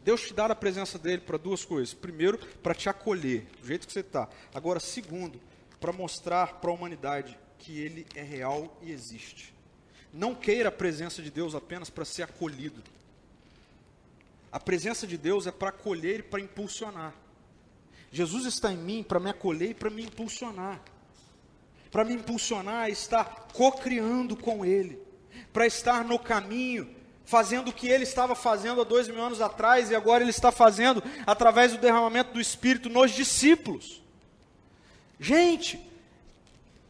Deus 0.03 0.23
te 0.23 0.33
dá 0.33 0.47
a 0.47 0.55
presença 0.55 0.99
dele 0.99 1.21
para 1.21 1.37
duas 1.37 1.63
coisas. 1.63 1.93
Primeiro, 1.93 2.37
para 2.57 2.75
te 2.75 2.89
acolher, 2.89 3.47
do 3.61 3.67
jeito 3.67 3.87
que 3.87 3.93
você 3.93 4.01
está. 4.01 4.27
Agora, 4.53 4.81
segundo, 4.81 5.39
para 5.79 5.93
mostrar 5.93 6.55
para 6.55 6.71
a 6.71 6.73
humanidade 6.73 7.39
que 7.57 7.79
ele 7.79 8.05
é 8.15 8.21
real 8.21 8.77
e 8.81 8.91
existe. 8.91 9.53
Não 10.11 10.35
queira 10.35 10.67
a 10.67 10.73
presença 10.73 11.21
de 11.21 11.31
Deus 11.31 11.55
apenas 11.55 11.89
para 11.89 12.03
ser 12.03 12.23
acolhido. 12.23 12.83
A 14.51 14.59
presença 14.59 15.07
de 15.07 15.17
Deus 15.17 15.47
é 15.47 15.53
para 15.53 15.69
acolher 15.69 16.19
e 16.19 16.23
para 16.23 16.41
impulsionar. 16.41 17.15
Jesus 18.11 18.45
está 18.45 18.73
em 18.73 18.77
mim 18.77 19.03
para 19.03 19.21
me 19.21 19.29
acolher 19.29 19.69
e 19.69 19.73
para 19.73 19.89
me 19.89 20.03
impulsionar 20.03 20.83
para 21.91 22.05
me 22.05 22.13
impulsionar 22.13 22.85
a 22.85 22.89
estar 22.89 23.47
co-criando 23.53 24.35
com 24.35 24.65
Ele, 24.65 24.99
para 25.51 25.65
estar 25.65 26.03
no 26.03 26.19
caminho, 26.19 26.95
fazendo 27.25 27.69
o 27.69 27.73
que 27.73 27.87
Ele 27.87 28.03
estava 28.03 28.35
fazendo 28.35 28.81
há 28.81 28.83
dois 28.83 29.07
mil 29.07 29.21
anos 29.21 29.41
atrás 29.41 29.89
e 29.89 29.95
agora 29.95 30.23
Ele 30.23 30.31
está 30.31 30.51
fazendo 30.51 31.03
através 31.25 31.71
do 31.71 31.77
derramamento 31.77 32.33
do 32.33 32.41
Espírito 32.41 32.89
nos 32.89 33.11
discípulos. 33.11 34.01
Gente, 35.19 35.79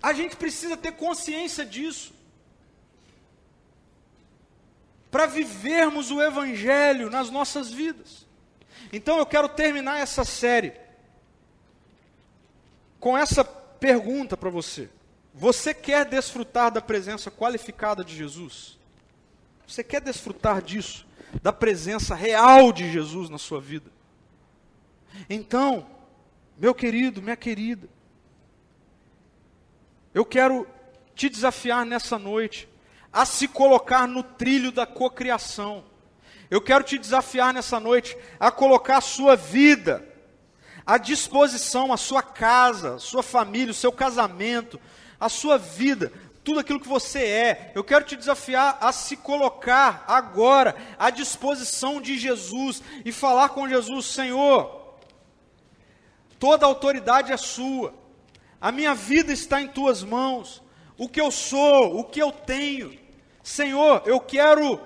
a 0.02 0.14
gente 0.14 0.36
precisa 0.36 0.78
ter 0.78 0.93
consciência 0.93 1.66
disso. 1.66 2.14
Para 5.10 5.26
vivermos 5.26 6.12
o 6.12 6.22
Evangelho 6.22 7.10
nas 7.10 7.30
nossas 7.30 7.72
vidas. 7.72 8.28
Então 8.93 9.18
eu 9.18 9.26
quero 9.26 9.50
terminar 9.50 10.00
essa 10.00 10.24
série 10.24 10.74
com 13.00 13.18
essa 13.18 13.43
pergunta 13.80 14.36
para 14.36 14.49
você: 14.49 14.89
você 15.34 15.73
quer 15.73 16.05
desfrutar 16.05 16.71
da 16.71 16.82
presença 16.82 17.32
qualificada 17.32 18.03
de 18.03 18.15
Jesus? 18.15 18.77
Você 19.67 19.84
quer 19.84 20.01
desfrutar 20.01 20.61
disso, 20.61 21.07
da 21.41 21.53
presença 21.53 22.15
real 22.15 22.71
de 22.71 22.91
Jesus 22.91 23.30
na 23.30 23.38
sua 23.38 23.61
vida? 23.61 23.91
Então, 25.30 25.88
meu 26.57 26.73
querido, 26.73 27.21
minha 27.21 27.38
querida, 27.38 27.88
eu 30.13 30.25
quero 30.25 30.67
te 31.15 31.30
desafiar 31.30 31.86
nessa 31.86 32.17
noite 32.17 32.67
a 33.13 33.25
se 33.25 33.47
colocar 33.47 34.07
no 34.07 34.23
trilho 34.23 34.71
da 34.71 34.86
cocriação. 34.86 35.84
Eu 36.49 36.61
quero 36.61 36.84
te 36.84 36.97
desafiar 36.97 37.53
nessa 37.53 37.80
noite 37.80 38.17
a 38.39 38.51
colocar 38.51 38.97
a 38.97 39.01
sua 39.01 39.36
vida 39.36 40.09
à 40.90 40.98
disposição 40.98 41.94
a 41.94 41.98
sua 41.98 42.24
casa, 42.24 42.96
a 42.96 43.00
sua 43.00 43.22
família, 43.22 43.70
o 43.70 43.76
seu 43.76 43.92
casamento, 43.92 44.82
a 45.20 45.30
sua 45.30 45.56
vida, 45.56 46.12
tudo 46.44 46.60
aquilo 46.60 46.80
que 46.80 46.88
você 46.88 47.20
é. 47.20 47.72
Eu 47.76 47.84
quero 47.84 48.06
te 48.06 48.16
desafiar 48.16 48.76
a 48.82 48.92
se 48.92 49.16
colocar 49.16 50.04
agora 50.08 50.76
à 50.98 51.12
disposição 51.12 52.02
de 52.02 52.18
Jesus 52.18 52.82
e 53.06 53.12
falar 53.12 53.50
com 53.50 53.70
Jesus: 53.70 54.08
Senhor, 54.08 54.98
toda 56.40 56.66
autoridade 56.66 57.32
é 57.32 57.38
sua, 57.38 57.94
a 58.60 58.72
minha 58.72 58.96
vida 58.96 59.32
está 59.32 59.62
em 59.62 59.68
tuas 59.68 60.04
mãos, 60.04 60.60
o 60.98 61.08
que 61.08 61.22
eu 61.22 61.30
sou, 61.30 62.00
o 62.00 62.04
que 62.04 62.20
eu 62.20 62.32
tenho. 62.32 62.98
Senhor, 63.44 64.02
eu 64.08 64.20
quero 64.20 64.82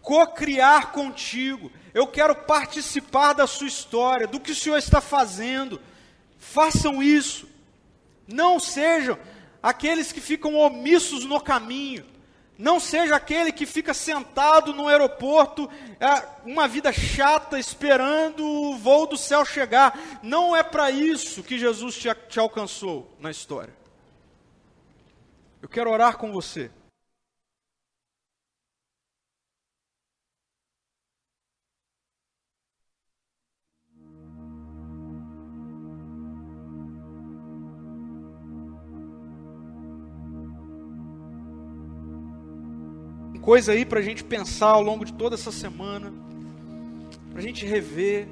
co-criar 0.00 0.90
contigo, 0.92 1.70
eu 1.94 2.06
quero 2.06 2.34
participar 2.34 3.32
da 3.32 3.46
sua 3.46 3.66
história, 3.66 4.26
do 4.26 4.40
que 4.40 4.52
o 4.52 4.56
Senhor 4.56 4.76
está 4.76 5.00
fazendo. 5.00 5.80
Façam 6.38 7.02
isso. 7.02 7.48
Não 8.26 8.60
sejam 8.60 9.18
aqueles 9.62 10.12
que 10.12 10.20
ficam 10.20 10.54
omissos 10.54 11.24
no 11.24 11.40
caminho. 11.40 12.04
Não 12.58 12.80
seja 12.80 13.14
aquele 13.14 13.52
que 13.52 13.64
fica 13.64 13.94
sentado 13.94 14.74
no 14.74 14.88
aeroporto, 14.88 15.70
é, 16.00 16.26
uma 16.44 16.66
vida 16.66 16.92
chata, 16.92 17.56
esperando 17.56 18.44
o 18.44 18.76
voo 18.76 19.06
do 19.06 19.16
céu 19.16 19.44
chegar. 19.44 20.18
Não 20.24 20.56
é 20.56 20.62
para 20.64 20.90
isso 20.90 21.44
que 21.44 21.56
Jesus 21.56 21.96
te, 21.96 22.08
te 22.28 22.40
alcançou 22.40 23.14
na 23.20 23.30
história. 23.30 23.72
Eu 25.62 25.68
quero 25.68 25.90
orar 25.90 26.16
com 26.16 26.32
você. 26.32 26.68
Coisa 43.38 43.72
aí 43.72 43.84
para 43.84 44.00
a 44.00 44.02
gente 44.02 44.22
pensar 44.22 44.68
ao 44.68 44.82
longo 44.82 45.04
de 45.04 45.12
toda 45.12 45.34
essa 45.34 45.50
semana, 45.50 46.12
para 47.30 47.40
a 47.40 47.42
gente 47.42 47.64
rever. 47.64 48.28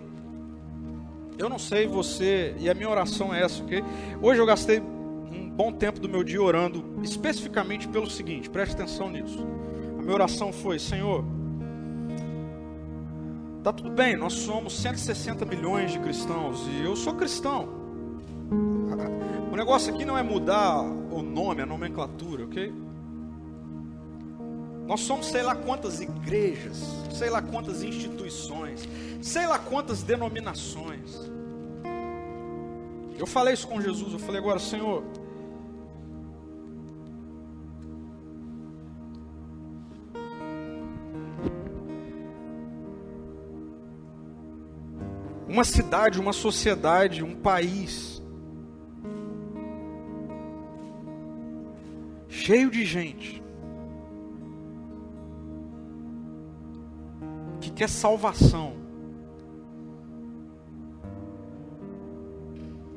Eu 1.38 1.48
não 1.48 1.58
sei 1.58 1.86
você, 1.86 2.54
e 2.58 2.68
a 2.68 2.74
minha 2.74 2.88
oração 2.88 3.34
é 3.34 3.42
essa, 3.42 3.62
ok? 3.62 3.82
Hoje 4.22 4.40
eu 4.40 4.46
gastei 4.46 4.80
um 4.80 5.50
bom 5.50 5.72
tempo 5.72 6.00
do 6.00 6.08
meu 6.08 6.24
dia 6.24 6.40
orando 6.40 6.84
especificamente 7.02 7.86
pelo 7.88 8.08
seguinte, 8.08 8.48
preste 8.48 8.74
atenção 8.74 9.10
nisso. 9.10 9.46
A 9.98 10.02
minha 10.02 10.14
oração 10.14 10.52
foi: 10.52 10.78
Senhor, 10.78 11.24
tá 13.62 13.72
tudo 13.72 13.90
bem, 13.90 14.16
nós 14.16 14.32
somos 14.32 14.76
160 14.78 15.44
milhões 15.44 15.92
de 15.92 15.98
cristãos 15.98 16.66
e 16.68 16.84
eu 16.84 16.96
sou 16.96 17.14
cristão. 17.14 17.68
O 19.48 19.56
negócio 19.56 19.94
aqui 19.94 20.04
não 20.04 20.18
é 20.18 20.22
mudar 20.22 20.82
o 20.82 21.22
nome, 21.22 21.62
a 21.62 21.66
nomenclatura, 21.66 22.44
ok? 22.44 22.70
Nós 24.86 25.00
somos 25.00 25.26
sei 25.26 25.42
lá 25.42 25.54
quantas 25.54 26.00
igrejas, 26.00 26.78
sei 27.12 27.28
lá 27.28 27.42
quantas 27.42 27.82
instituições, 27.82 28.88
sei 29.20 29.46
lá 29.46 29.58
quantas 29.58 30.02
denominações. 30.02 31.28
Eu 33.18 33.26
falei 33.26 33.54
isso 33.54 33.66
com 33.66 33.80
Jesus, 33.80 34.12
eu 34.12 34.18
falei 34.18 34.40
agora, 34.40 34.60
Senhor, 34.60 35.02
uma 45.48 45.64
cidade, 45.64 46.20
uma 46.20 46.32
sociedade, 46.32 47.24
um 47.24 47.34
país 47.34 48.22
cheio 52.28 52.70
de 52.70 52.84
gente 52.84 53.45
que 57.76 57.80
quer 57.82 57.90
salvação, 57.90 58.72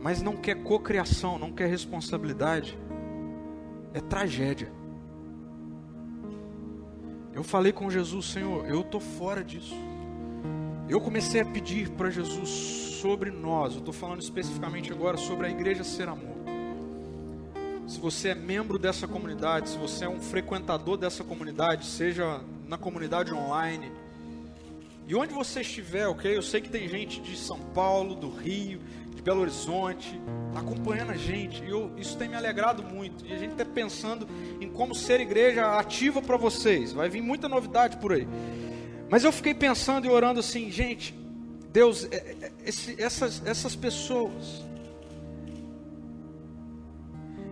mas 0.02 0.22
não 0.22 0.38
quer 0.38 0.64
cocriação, 0.64 1.38
não 1.38 1.52
quer 1.52 1.68
responsabilidade, 1.68 2.80
é 3.94 4.00
tragédia. 4.00 4.72
Eu 7.34 7.44
falei 7.44 7.74
com 7.74 7.90
Jesus, 7.90 8.28
Senhor, 8.28 8.66
eu 8.68 8.80
estou 8.80 9.02
fora 9.02 9.44
disso. 9.44 9.76
Eu 10.88 11.02
comecei 11.02 11.42
a 11.42 11.46
pedir 11.46 11.90
para 11.90 12.10
Jesus 12.10 12.50
sobre 13.02 13.30
nós, 13.32 13.74
eu 13.74 13.80
estou 13.80 13.94
falando 13.94 14.22
especificamente 14.22 14.94
agora 14.94 15.18
sobre 15.18 15.48
a 15.48 15.50
igreja 15.50 15.84
ser 15.84 16.08
amor. 16.08 16.38
Se 17.86 18.00
você 18.00 18.30
é 18.30 18.36
membro 18.36 18.80
dessa 18.80 19.10
comunidade, 19.10 19.70
se 19.70 19.78
você 19.78 20.06
é 20.06 20.10
um 20.10 20.22
frequentador 20.22 20.96
dessa 20.96 21.22
comunidade, 21.22 21.86
seja 21.86 22.40
na 22.66 22.78
comunidade 22.78 23.34
online, 23.34 23.92
e 25.10 25.16
onde 25.16 25.34
você 25.34 25.62
estiver, 25.62 26.08
ok? 26.08 26.38
Eu 26.38 26.44
sei 26.44 26.62
que 26.62 26.70
tem 26.70 26.88
gente 26.88 27.20
de 27.20 27.36
São 27.36 27.58
Paulo, 27.58 28.14
do 28.14 28.30
Rio, 28.30 28.80
de 29.16 29.24
Belo 29.24 29.42
Horizonte, 29.42 30.22
acompanhando 30.54 31.10
a 31.10 31.18
gente, 31.18 31.64
e 31.64 31.70
eu, 31.72 31.92
isso 31.98 32.16
tem 32.16 32.30
me 32.30 32.36
alegrado 32.36 32.84
muito. 32.84 33.26
E 33.26 33.34
a 33.34 33.38
gente 33.40 33.54
está 33.54 33.66
pensando 33.66 34.28
em 34.62 34.70
como 34.70 34.94
ser 34.94 35.20
igreja 35.20 35.80
ativa 35.80 36.22
para 36.22 36.38
vocês, 36.38 36.94
vai 36.94 37.10
vir 37.10 37.24
muita 37.24 37.50
novidade 37.50 37.98
por 37.98 38.14
aí. 38.14 38.28
Mas 39.10 39.24
eu 39.24 39.32
fiquei 39.32 39.56
pensando 39.56 40.06
e 40.06 40.10
orando 40.12 40.42
assim, 40.42 40.70
gente, 40.70 41.16
Deus, 41.74 42.08
é, 42.12 42.16
é, 42.16 42.52
esse, 42.64 43.02
essas, 43.02 43.44
essas 43.48 43.76
pessoas. 43.76 44.64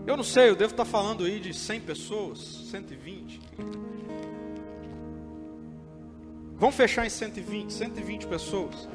Eu 0.05 0.15
não 0.15 0.23
sei, 0.23 0.51
eu 0.51 0.55
devo 0.55 0.73
estar 0.73 0.85
falando 0.85 1.23
aí 1.23 1.39
de 1.39 1.55
100 1.55 1.81
pessoas, 1.81 2.37
120. 2.69 3.41
Vamos 6.57 6.75
fechar 6.75 7.05
em 7.05 7.09
120, 7.09 7.71
120 7.71 8.27
pessoas. 8.27 8.89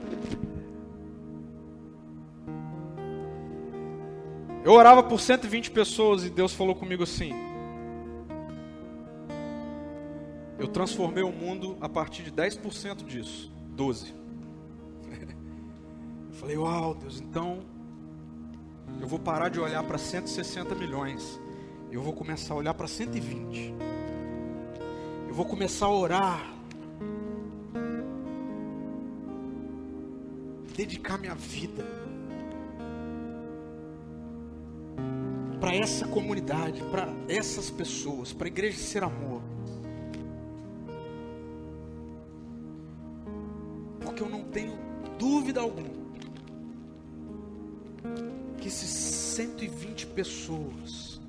Eu 4.64 4.72
orava 4.72 5.02
por 5.02 5.20
120 5.20 5.70
pessoas 5.70 6.24
e 6.24 6.30
Deus 6.30 6.52
falou 6.52 6.74
comigo 6.74 7.04
assim: 7.04 7.32
Eu 10.58 10.68
transformei 10.68 11.22
o 11.22 11.32
mundo 11.32 11.76
a 11.80 11.88
partir 11.88 12.22
de 12.22 12.32
10% 12.32 13.04
disso. 13.04 13.52
12. 13.70 14.14
Eu 16.30 16.32
falei, 16.32 16.56
uau, 16.56 16.94
Deus, 16.94 17.20
então 17.20 17.62
eu 19.00 19.06
vou 19.06 19.18
parar 19.18 19.48
de 19.48 19.60
olhar 19.60 19.82
para 19.82 19.98
160 19.98 20.74
milhões. 20.74 21.40
Eu 21.90 22.02
vou 22.02 22.12
começar 22.12 22.54
a 22.54 22.56
olhar 22.56 22.74
para 22.74 22.86
120. 22.86 23.74
Eu 25.28 25.34
vou 25.34 25.44
começar 25.44 25.86
a 25.86 25.90
orar. 25.90 26.51
Dedicar 30.82 31.18
minha 31.18 31.34
vida 31.34 31.84
para 35.60 35.74
essa 35.74 36.06
comunidade, 36.08 36.82
para 36.90 37.08
essas 37.28 37.70
pessoas, 37.70 38.32
para 38.32 38.46
a 38.46 38.50
igreja 38.50 38.78
ser 38.78 39.04
amor. 39.04 39.42
porque 44.12 44.22
eu 44.22 44.28
não 44.28 44.44
tenho 44.44 44.78
dúvida 45.18 45.60
alguma 45.60 46.02
que 48.58 48.68
esses 48.68 48.90
120 48.90 50.06
pessoas 50.08 51.20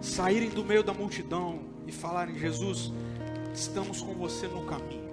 saírem 0.00 0.50
do 0.50 0.64
meio 0.64 0.82
da 0.82 0.92
multidão 0.92 1.60
e 1.86 1.92
falarem: 1.92 2.36
Jesus, 2.36 2.92
estamos 3.54 4.02
com 4.02 4.14
você 4.14 4.48
no 4.48 4.64
caminho, 4.66 5.07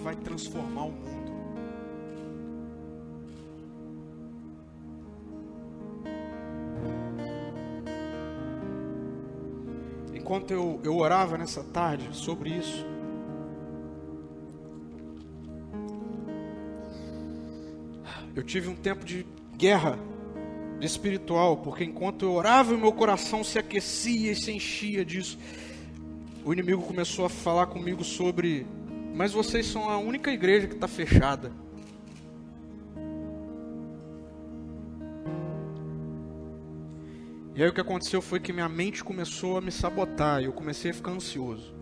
vai 0.00 0.14
transformar 0.16 0.84
o 0.84 0.92
mundo. 0.92 1.26
Enquanto 10.14 10.50
eu, 10.50 10.80
eu 10.82 10.96
orava 10.96 11.38
nessa 11.38 11.62
tarde 11.62 12.08
sobre 12.12 12.50
isso, 12.50 12.84
eu 18.34 18.42
tive 18.42 18.68
um 18.68 18.74
tempo 18.74 19.04
de 19.04 19.24
guerra 19.56 19.98
espiritual, 20.80 21.56
porque 21.58 21.84
enquanto 21.84 22.24
eu 22.24 22.32
orava, 22.32 22.74
o 22.74 22.78
meu 22.78 22.92
coração 22.92 23.42
se 23.42 23.58
aquecia 23.58 24.32
e 24.32 24.36
se 24.36 24.52
enchia 24.52 25.04
disso. 25.04 25.38
O 26.44 26.52
inimigo 26.52 26.82
começou 26.82 27.24
a 27.24 27.28
falar 27.28 27.66
comigo 27.66 28.04
sobre, 28.04 28.66
mas 29.16 29.32
vocês 29.32 29.64
são 29.64 29.88
a 29.88 29.96
única 29.96 30.30
igreja 30.30 30.66
que 30.66 30.74
está 30.74 30.86
fechada. 30.86 31.50
E 37.54 37.62
aí 37.62 37.68
o 37.70 37.72
que 37.72 37.80
aconteceu 37.80 38.20
foi 38.20 38.38
que 38.38 38.52
minha 38.52 38.68
mente 38.68 39.02
começou 39.02 39.56
a 39.56 39.62
me 39.62 39.72
sabotar 39.72 40.42
e 40.42 40.44
eu 40.44 40.52
comecei 40.52 40.90
a 40.90 40.94
ficar 40.94 41.12
ansioso. 41.12 41.74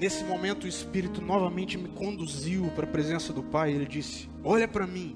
nesse 0.00 0.24
momento 0.24 0.64
o 0.64 0.66
Espírito 0.66 1.20
novamente 1.20 1.76
me 1.76 1.88
conduziu 1.88 2.70
para 2.74 2.84
a 2.84 2.90
presença 2.90 3.34
do 3.34 3.42
Pai. 3.42 3.70
Ele 3.70 3.84
disse: 3.84 4.30
Olha 4.42 4.66
para 4.66 4.86
mim. 4.86 5.14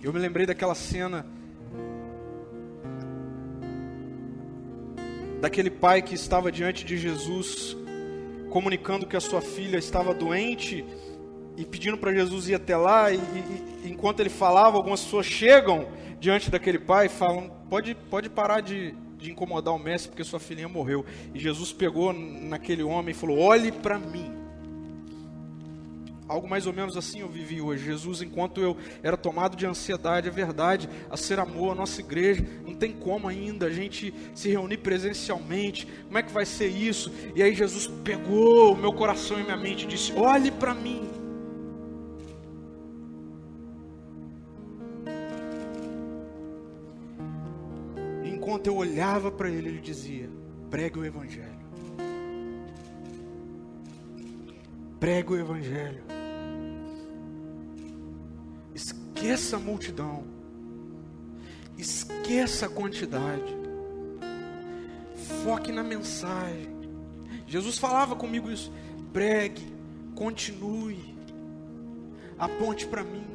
Eu 0.00 0.12
me 0.12 0.20
lembrei 0.20 0.46
daquela 0.46 0.74
cena 0.74 1.26
daquele 5.42 5.70
pai 5.70 6.00
que 6.00 6.14
estava 6.14 6.52
diante 6.52 6.84
de 6.84 6.96
Jesus, 6.96 7.76
comunicando 8.48 9.04
que 9.04 9.16
a 9.16 9.20
sua 9.20 9.40
filha 9.40 9.76
estava 9.76 10.14
doente 10.14 10.84
e 11.56 11.64
pedindo 11.66 11.98
para 11.98 12.14
Jesus 12.14 12.48
ir 12.48 12.54
até 12.54 12.76
lá. 12.76 13.10
E, 13.10 13.16
e, 13.16 13.90
enquanto 13.90 14.20
ele 14.20 14.30
falava, 14.30 14.76
algumas 14.76 15.02
pessoas 15.02 15.26
chegam 15.26 15.88
diante 16.20 16.48
daquele 16.48 16.78
pai 16.78 17.06
e 17.06 17.08
falam: 17.08 17.50
Pode, 17.68 17.92
pode 18.08 18.30
parar 18.30 18.60
de, 18.60 18.94
de 19.18 19.32
incomodar 19.32 19.74
o 19.74 19.80
mestre 19.80 20.10
porque 20.10 20.22
sua 20.22 20.38
filhinha 20.38 20.68
morreu. 20.68 21.04
E 21.34 21.40
Jesus 21.40 21.72
pegou 21.72 22.12
naquele 22.12 22.84
homem 22.84 23.10
e 23.10 23.14
falou: 23.14 23.40
Olhe 23.40 23.72
para 23.72 23.98
mim. 23.98 24.41
Algo 26.28 26.48
mais 26.48 26.66
ou 26.66 26.72
menos 26.72 26.96
assim 26.96 27.20
eu 27.20 27.28
vivi 27.28 27.60
hoje. 27.60 27.84
Jesus, 27.84 28.22
enquanto 28.22 28.60
eu 28.60 28.76
era 29.02 29.16
tomado 29.16 29.56
de 29.56 29.66
ansiedade, 29.66 30.28
é 30.28 30.30
verdade, 30.30 30.88
a 31.10 31.16
ser 31.16 31.38
amor, 31.38 31.72
a 31.72 31.74
nossa 31.74 32.00
igreja, 32.00 32.44
não 32.64 32.74
tem 32.74 32.92
como 32.92 33.28
ainda 33.28 33.66
a 33.66 33.70
gente 33.70 34.14
se 34.34 34.48
reunir 34.48 34.78
presencialmente. 34.78 35.86
Como 36.06 36.18
é 36.18 36.22
que 36.22 36.32
vai 36.32 36.46
ser 36.46 36.68
isso? 36.68 37.12
E 37.34 37.42
aí 37.42 37.54
Jesus 37.54 37.86
pegou 38.04 38.72
o 38.72 38.76
meu 38.76 38.92
coração 38.92 39.38
e 39.38 39.42
minha 39.42 39.56
mente 39.56 39.84
e 39.84 39.88
disse: 39.88 40.12
Olhe 40.12 40.50
para 40.50 40.74
mim. 40.74 41.22
enquanto 48.52 48.66
eu 48.66 48.76
olhava 48.76 49.30
para 49.30 49.48
ele, 49.48 49.68
ele 49.68 49.80
dizia: 49.80 50.28
pregue 50.68 50.98
o 50.98 51.04
Evangelho. 51.04 51.61
Pregue 55.02 55.32
o 55.32 55.36
Evangelho. 55.36 56.00
Esqueça 58.72 59.56
a 59.56 59.58
multidão. 59.58 60.22
Esqueça 61.76 62.66
a 62.66 62.68
quantidade. 62.68 63.52
Foque 65.42 65.72
na 65.72 65.82
mensagem. 65.82 66.68
Jesus 67.48 67.78
falava 67.78 68.14
comigo 68.14 68.48
isso. 68.48 68.72
Pregue, 69.12 69.74
continue, 70.14 71.16
aponte 72.38 72.86
para 72.86 73.02
mim. 73.02 73.26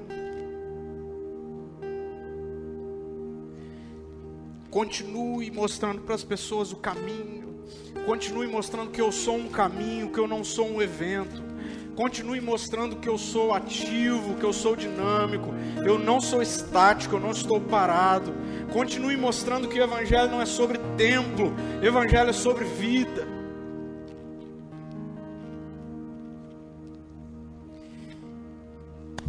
Continue 4.71 5.51
mostrando 5.51 5.99
para 5.99 6.15
as 6.15 6.23
pessoas 6.23 6.71
o 6.71 6.77
caminho. 6.77 7.61
Continue 8.05 8.47
mostrando 8.47 8.89
que 8.89 9.01
eu 9.01 9.11
sou 9.11 9.35
um 9.35 9.49
caminho, 9.49 10.13
que 10.13 10.17
eu 10.17 10.29
não 10.29 10.45
sou 10.45 10.65
um 10.65 10.81
evento. 10.81 11.46
Continue 11.97 12.39
mostrando 12.39 12.97
que 12.97 13.09
eu 13.09 13.17
sou 13.17 13.51
ativo, 13.55 14.35
que 14.35 14.43
eu 14.43 14.53
sou 14.53 14.75
dinâmico, 14.75 15.51
eu 15.83 15.97
não 15.97 16.21
sou 16.21 16.43
estático, 16.43 17.15
eu 17.15 17.19
não 17.19 17.31
estou 17.31 17.59
parado. 17.59 18.35
Continue 18.71 19.17
mostrando 19.17 19.67
que 19.67 19.79
o 19.79 19.83
Evangelho 19.83 20.29
não 20.29 20.39
é 20.39 20.45
sobre 20.45 20.77
tempo, 20.95 21.51
o 21.81 21.83
Evangelho 21.83 22.29
é 22.29 22.33
sobre 22.33 22.65
vida. 22.65 23.27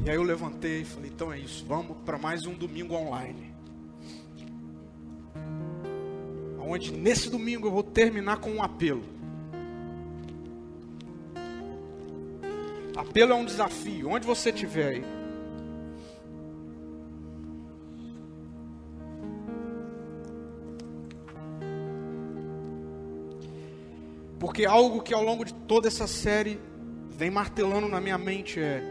E 0.05 0.11
aí 0.11 0.17
eu 0.17 0.23
levantei 0.23 0.83
e 0.83 0.85
falei: 0.85 1.11
então 1.11 1.33
é 1.33 1.39
isso, 1.39 1.65
vamos 1.67 1.97
para 2.05 2.19
mais 2.19 2.45
um 2.45 2.53
domingo 2.53 2.95
online. 2.95 3.51
Onde 6.61 6.93
nesse 6.93 7.31
domingo 7.31 7.67
eu 7.67 7.71
vou 7.71 7.83
terminar 7.83 8.41
com 8.41 8.51
um 8.51 8.63
apelo. 8.63 9.18
Apelo 12.99 13.33
é 13.33 13.37
um 13.37 13.45
desafio, 13.45 14.11
onde 14.11 14.27
você 14.27 14.51
estiver 14.51 14.89
aí. 14.89 15.05
Porque 24.41 24.67
algo 24.67 25.01
que 25.01 25.15
ao 25.15 25.23
longo 25.23 25.45
de 25.45 25.55
toda 25.55 25.87
essa 25.87 26.09
série 26.09 26.59
vem 27.09 27.31
martelando 27.31 27.89
na 27.89 28.01
minha 28.01 28.19
mente 28.19 28.59
é: 28.59 28.83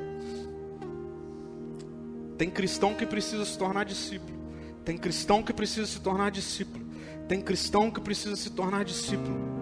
tem 2.38 2.50
cristão 2.50 2.94
que 2.94 3.06
precisa 3.06 3.44
se 3.44 3.58
tornar 3.58 3.84
discípulo, 3.84 4.40
tem 4.86 4.98
cristão 4.98 5.44
que 5.44 5.52
precisa 5.52 5.86
se 5.86 6.00
tornar 6.00 6.32
discípulo, 6.32 6.86
tem 7.28 7.42
cristão 7.42 7.92
que 7.92 8.00
precisa 8.00 8.38
se 8.38 8.52
tornar 8.52 8.86
discípulo. 8.86 9.57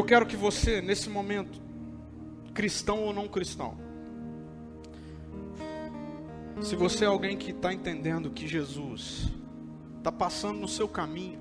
Eu 0.00 0.04
quero 0.04 0.24
que 0.24 0.36
você, 0.36 0.80
nesse 0.80 1.10
momento, 1.10 1.60
cristão 2.54 3.00
ou 3.00 3.12
não 3.12 3.28
cristão, 3.28 3.76
se 6.62 6.74
você 6.74 7.04
é 7.04 7.06
alguém 7.06 7.36
que 7.36 7.50
está 7.50 7.70
entendendo 7.70 8.30
que 8.30 8.48
Jesus 8.48 9.28
está 9.98 10.10
passando 10.10 10.58
no 10.58 10.66
seu 10.66 10.88
caminho, 10.88 11.38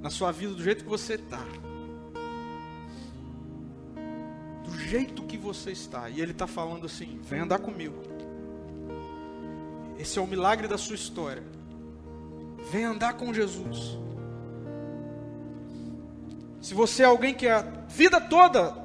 na 0.00 0.08
sua 0.08 0.32
vida, 0.32 0.54
do 0.54 0.62
jeito 0.62 0.84
que 0.84 0.88
você 0.88 1.14
está, 1.14 1.44
do 4.64 4.78
jeito 4.78 5.22
que 5.24 5.36
você 5.36 5.70
está, 5.70 6.08
e 6.08 6.22
Ele 6.22 6.32
está 6.32 6.46
falando 6.46 6.86
assim: 6.86 7.20
vem 7.22 7.40
andar 7.40 7.58
comigo. 7.58 7.96
Esse 9.98 10.18
é 10.18 10.22
o 10.22 10.26
milagre 10.26 10.66
da 10.66 10.78
sua 10.78 10.94
história. 10.94 11.42
Vem 12.70 12.84
andar 12.84 13.14
com 13.14 13.34
Jesus. 13.34 13.98
Se 16.60 16.74
você 16.74 17.02
é 17.02 17.06
alguém 17.06 17.34
que 17.34 17.48
a 17.48 17.64
vida 17.88 18.20
toda 18.20 18.76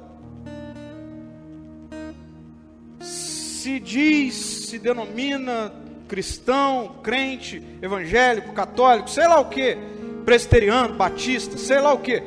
se 3.00 3.78
diz, 3.80 4.34
se 4.34 4.78
denomina 4.78 5.72
cristão, 6.08 6.96
crente, 7.02 7.62
evangélico, 7.82 8.52
católico, 8.52 9.10
sei 9.10 9.26
lá 9.26 9.40
o 9.40 9.48
que, 9.48 9.76
presbiteriano, 10.24 10.94
batista, 10.94 11.58
sei 11.58 11.80
lá 11.80 11.92
o 11.92 11.98
que. 11.98 12.22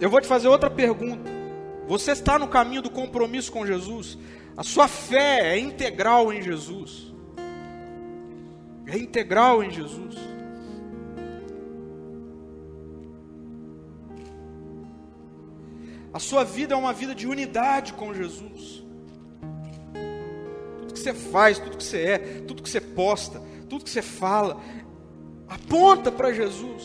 Eu 0.00 0.10
vou 0.10 0.20
te 0.20 0.26
fazer 0.26 0.48
outra 0.48 0.68
pergunta. 0.68 1.30
Você 1.86 2.12
está 2.12 2.38
no 2.38 2.48
caminho 2.48 2.82
do 2.82 2.90
compromisso 2.90 3.52
com 3.52 3.66
Jesus? 3.66 4.18
A 4.56 4.62
sua 4.62 4.88
fé 4.88 5.54
é 5.54 5.58
integral 5.58 6.32
em 6.32 6.42
Jesus? 6.42 7.12
É 8.86 8.98
integral 8.98 9.62
em 9.62 9.70
Jesus? 9.70 10.33
A 16.14 16.20
sua 16.20 16.44
vida 16.44 16.74
é 16.74 16.76
uma 16.76 16.92
vida 16.92 17.12
de 17.12 17.26
unidade 17.26 17.92
com 17.92 18.14
Jesus. 18.14 18.84
Tudo 20.78 20.94
que 20.94 21.00
você 21.00 21.12
faz, 21.12 21.58
tudo 21.58 21.76
que 21.76 21.82
você 21.82 22.02
é, 22.02 22.18
tudo 22.18 22.62
que 22.62 22.70
você 22.70 22.80
posta, 22.80 23.42
tudo 23.68 23.82
que 23.82 23.90
você 23.90 24.00
fala, 24.00 24.60
aponta 25.48 26.12
para 26.12 26.32
Jesus. 26.32 26.84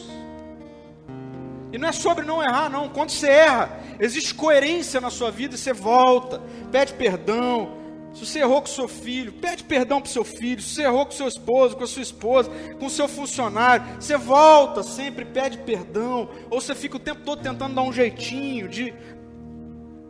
E 1.72 1.78
não 1.78 1.90
é 1.90 1.92
sobre 1.92 2.26
não 2.26 2.42
errar, 2.42 2.72
não. 2.72 2.90
Quando 2.90 3.12
você 3.12 3.28
erra, 3.28 3.80
existe 4.00 4.34
coerência 4.34 5.00
na 5.00 5.12
sua 5.12 5.30
vida 5.30 5.54
e 5.54 5.60
você 5.60 5.74
volta, 5.74 6.42
pede 6.72 6.96
perdão. 6.96 7.78
Se 8.16 8.26
você 8.26 8.40
errou 8.40 8.62
com 8.62 8.68
seu 8.68 8.88
filho, 8.88 9.34
pede 9.34 9.64
perdão 9.64 10.02
para 10.02 10.10
seu 10.10 10.24
filho. 10.24 10.60
Se 10.60 10.74
você 10.74 10.82
errou 10.82 11.06
com 11.06 11.12
seu 11.12 11.28
esposo, 11.28 11.78
com 11.78 11.84
a 11.84 11.88
sua 11.88 12.02
esposa, 12.02 12.50
com 12.80 12.90
seu 12.90 13.08
funcionário, 13.08 13.86
você 14.00 14.18
volta 14.18 14.82
sempre, 14.82 15.24
pede 15.24 15.60
perdão. 15.60 16.28
Ou 16.50 16.60
você 16.60 16.74
fica 16.74 16.98
o 16.98 17.00
tempo 17.00 17.22
todo 17.22 17.44
tentando 17.44 17.76
dar 17.76 17.84
um 17.84 17.94
jeitinho 17.94 18.68
de 18.68 18.92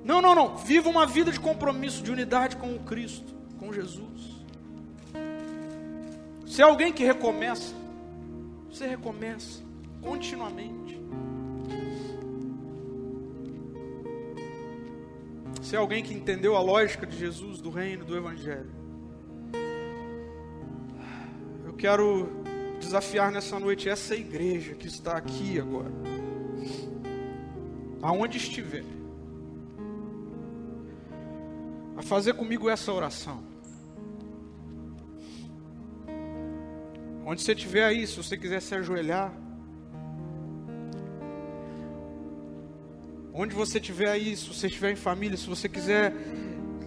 não, 0.09 0.23
não, 0.23 0.33
não. 0.33 0.57
Viva 0.57 0.89
uma 0.89 1.05
vida 1.05 1.31
de 1.31 1.39
compromisso, 1.39 2.01
de 2.01 2.11
unidade 2.11 2.57
com 2.57 2.73
o 2.73 2.79
Cristo, 2.79 3.31
com 3.59 3.71
Jesus. 3.71 4.43
Se 6.47 6.63
é 6.63 6.65
alguém 6.65 6.91
que 6.91 7.03
recomeça, 7.03 7.75
você 8.67 8.87
recomeça 8.87 9.61
continuamente. 10.01 10.99
Se 15.61 15.75
é 15.75 15.77
alguém 15.77 16.01
que 16.01 16.11
entendeu 16.11 16.55
a 16.55 16.59
lógica 16.59 17.05
de 17.05 17.15
Jesus, 17.15 17.61
do 17.61 17.69
reino, 17.69 18.03
do 18.03 18.17
Evangelho. 18.17 18.71
Eu 21.63 21.73
quero 21.73 22.43
desafiar 22.79 23.31
nessa 23.31 23.59
noite 23.59 23.87
essa 23.87 24.15
igreja 24.15 24.73
que 24.73 24.87
está 24.87 25.15
aqui 25.15 25.59
agora. 25.59 25.91
Aonde 28.01 28.37
estiver 28.37 28.98
fazer 32.09 32.33
comigo 32.33 32.67
essa 32.67 32.91
oração. 32.91 33.43
Onde 37.23 37.43
você 37.43 37.53
estiver 37.53 37.85
aí, 37.85 38.07
se 38.07 38.17
você 38.17 38.35
quiser 38.35 38.59
se 38.63 38.73
ajoelhar. 38.73 39.31
Onde 43.31 43.53
você 43.53 43.77
estiver 43.77 44.09
aí, 44.09 44.35
se 44.35 44.47
você 44.47 44.65
estiver 44.65 44.91
em 44.91 44.95
família, 44.95 45.37
se 45.37 45.47
você 45.47 45.69
quiser 45.69 46.11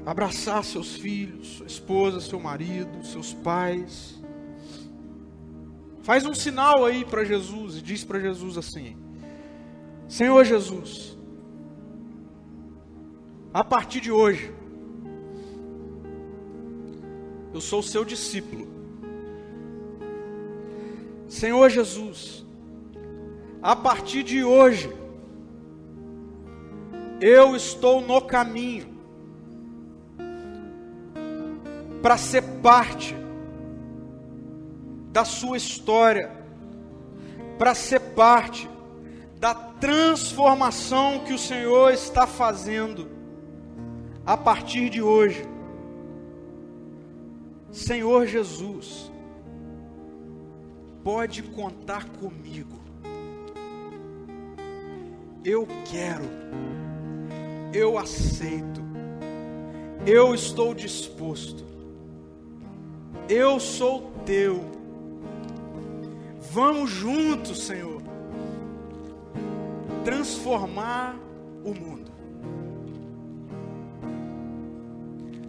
abraçar 0.05 0.65
seus 0.65 0.97
filhos, 0.97 1.47
sua 1.59 1.67
esposa, 1.67 2.21
seu 2.21 2.41
marido, 2.41 3.07
seus 3.07 3.33
pais. 3.33 4.21
Faz 6.03 6.27
um 6.27 6.35
sinal 6.35 6.85
aí 6.85 7.05
para 7.05 7.23
Jesus 7.23 7.77
e 7.77 7.81
diz 7.81 8.03
para 8.03 8.19
Jesus 8.19 8.59
assim: 8.59 8.97
Senhor 10.09 10.45
Jesus, 10.45 11.17
a 13.55 13.63
partir 13.63 14.01
de 14.01 14.11
hoje, 14.11 14.53
eu 17.53 17.61
sou 17.61 17.83
seu 17.83 18.05
discípulo. 18.05 18.67
Senhor 21.29 21.69
Jesus, 21.71 22.45
a 23.63 23.75
partir 23.75 24.23
de 24.23 24.45
hoje, 24.45 24.93
eu 27.21 27.55
estou 27.55 28.01
no 28.01 28.21
caminho 28.21 28.93
para 32.03 32.19
ser 32.19 32.43
parte 32.61 33.15
da 35.13 35.25
sua 35.25 35.57
história, 35.57 36.31
para 37.59 37.75
ser 37.75 38.01
parte 38.01 38.69
da 39.39 39.55
transformação 39.55 41.21
que 41.21 41.33
o 41.33 41.39
Senhor 41.39 41.93
está 41.93 42.27
fazendo 42.27 43.09
a 44.25 44.37
partir 44.37 44.89
de 44.89 45.03
hoje. 45.03 45.52
Senhor 47.73 48.27
Jesus, 48.27 49.11
pode 51.03 51.43
contar 51.43 52.07
comigo. 52.11 52.79
Eu 55.43 55.67
quero, 55.91 56.25
eu 57.73 57.97
aceito, 57.99 58.83
eu 60.07 60.35
estou 60.35 60.75
disposto, 60.75 61.65
eu 63.27 63.59
sou 63.59 64.13
teu. 64.27 64.61
Vamos 66.53 66.91
juntos, 66.91 67.65
Senhor, 67.65 68.03
transformar 70.05 71.19
o 71.65 71.73
mundo, 71.73 72.13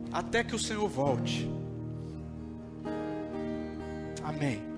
até 0.09 0.41
que 0.41 0.55
o 0.55 0.59
Senhor 0.59 0.87
volte. 0.87 1.62
Amém. 4.23 4.72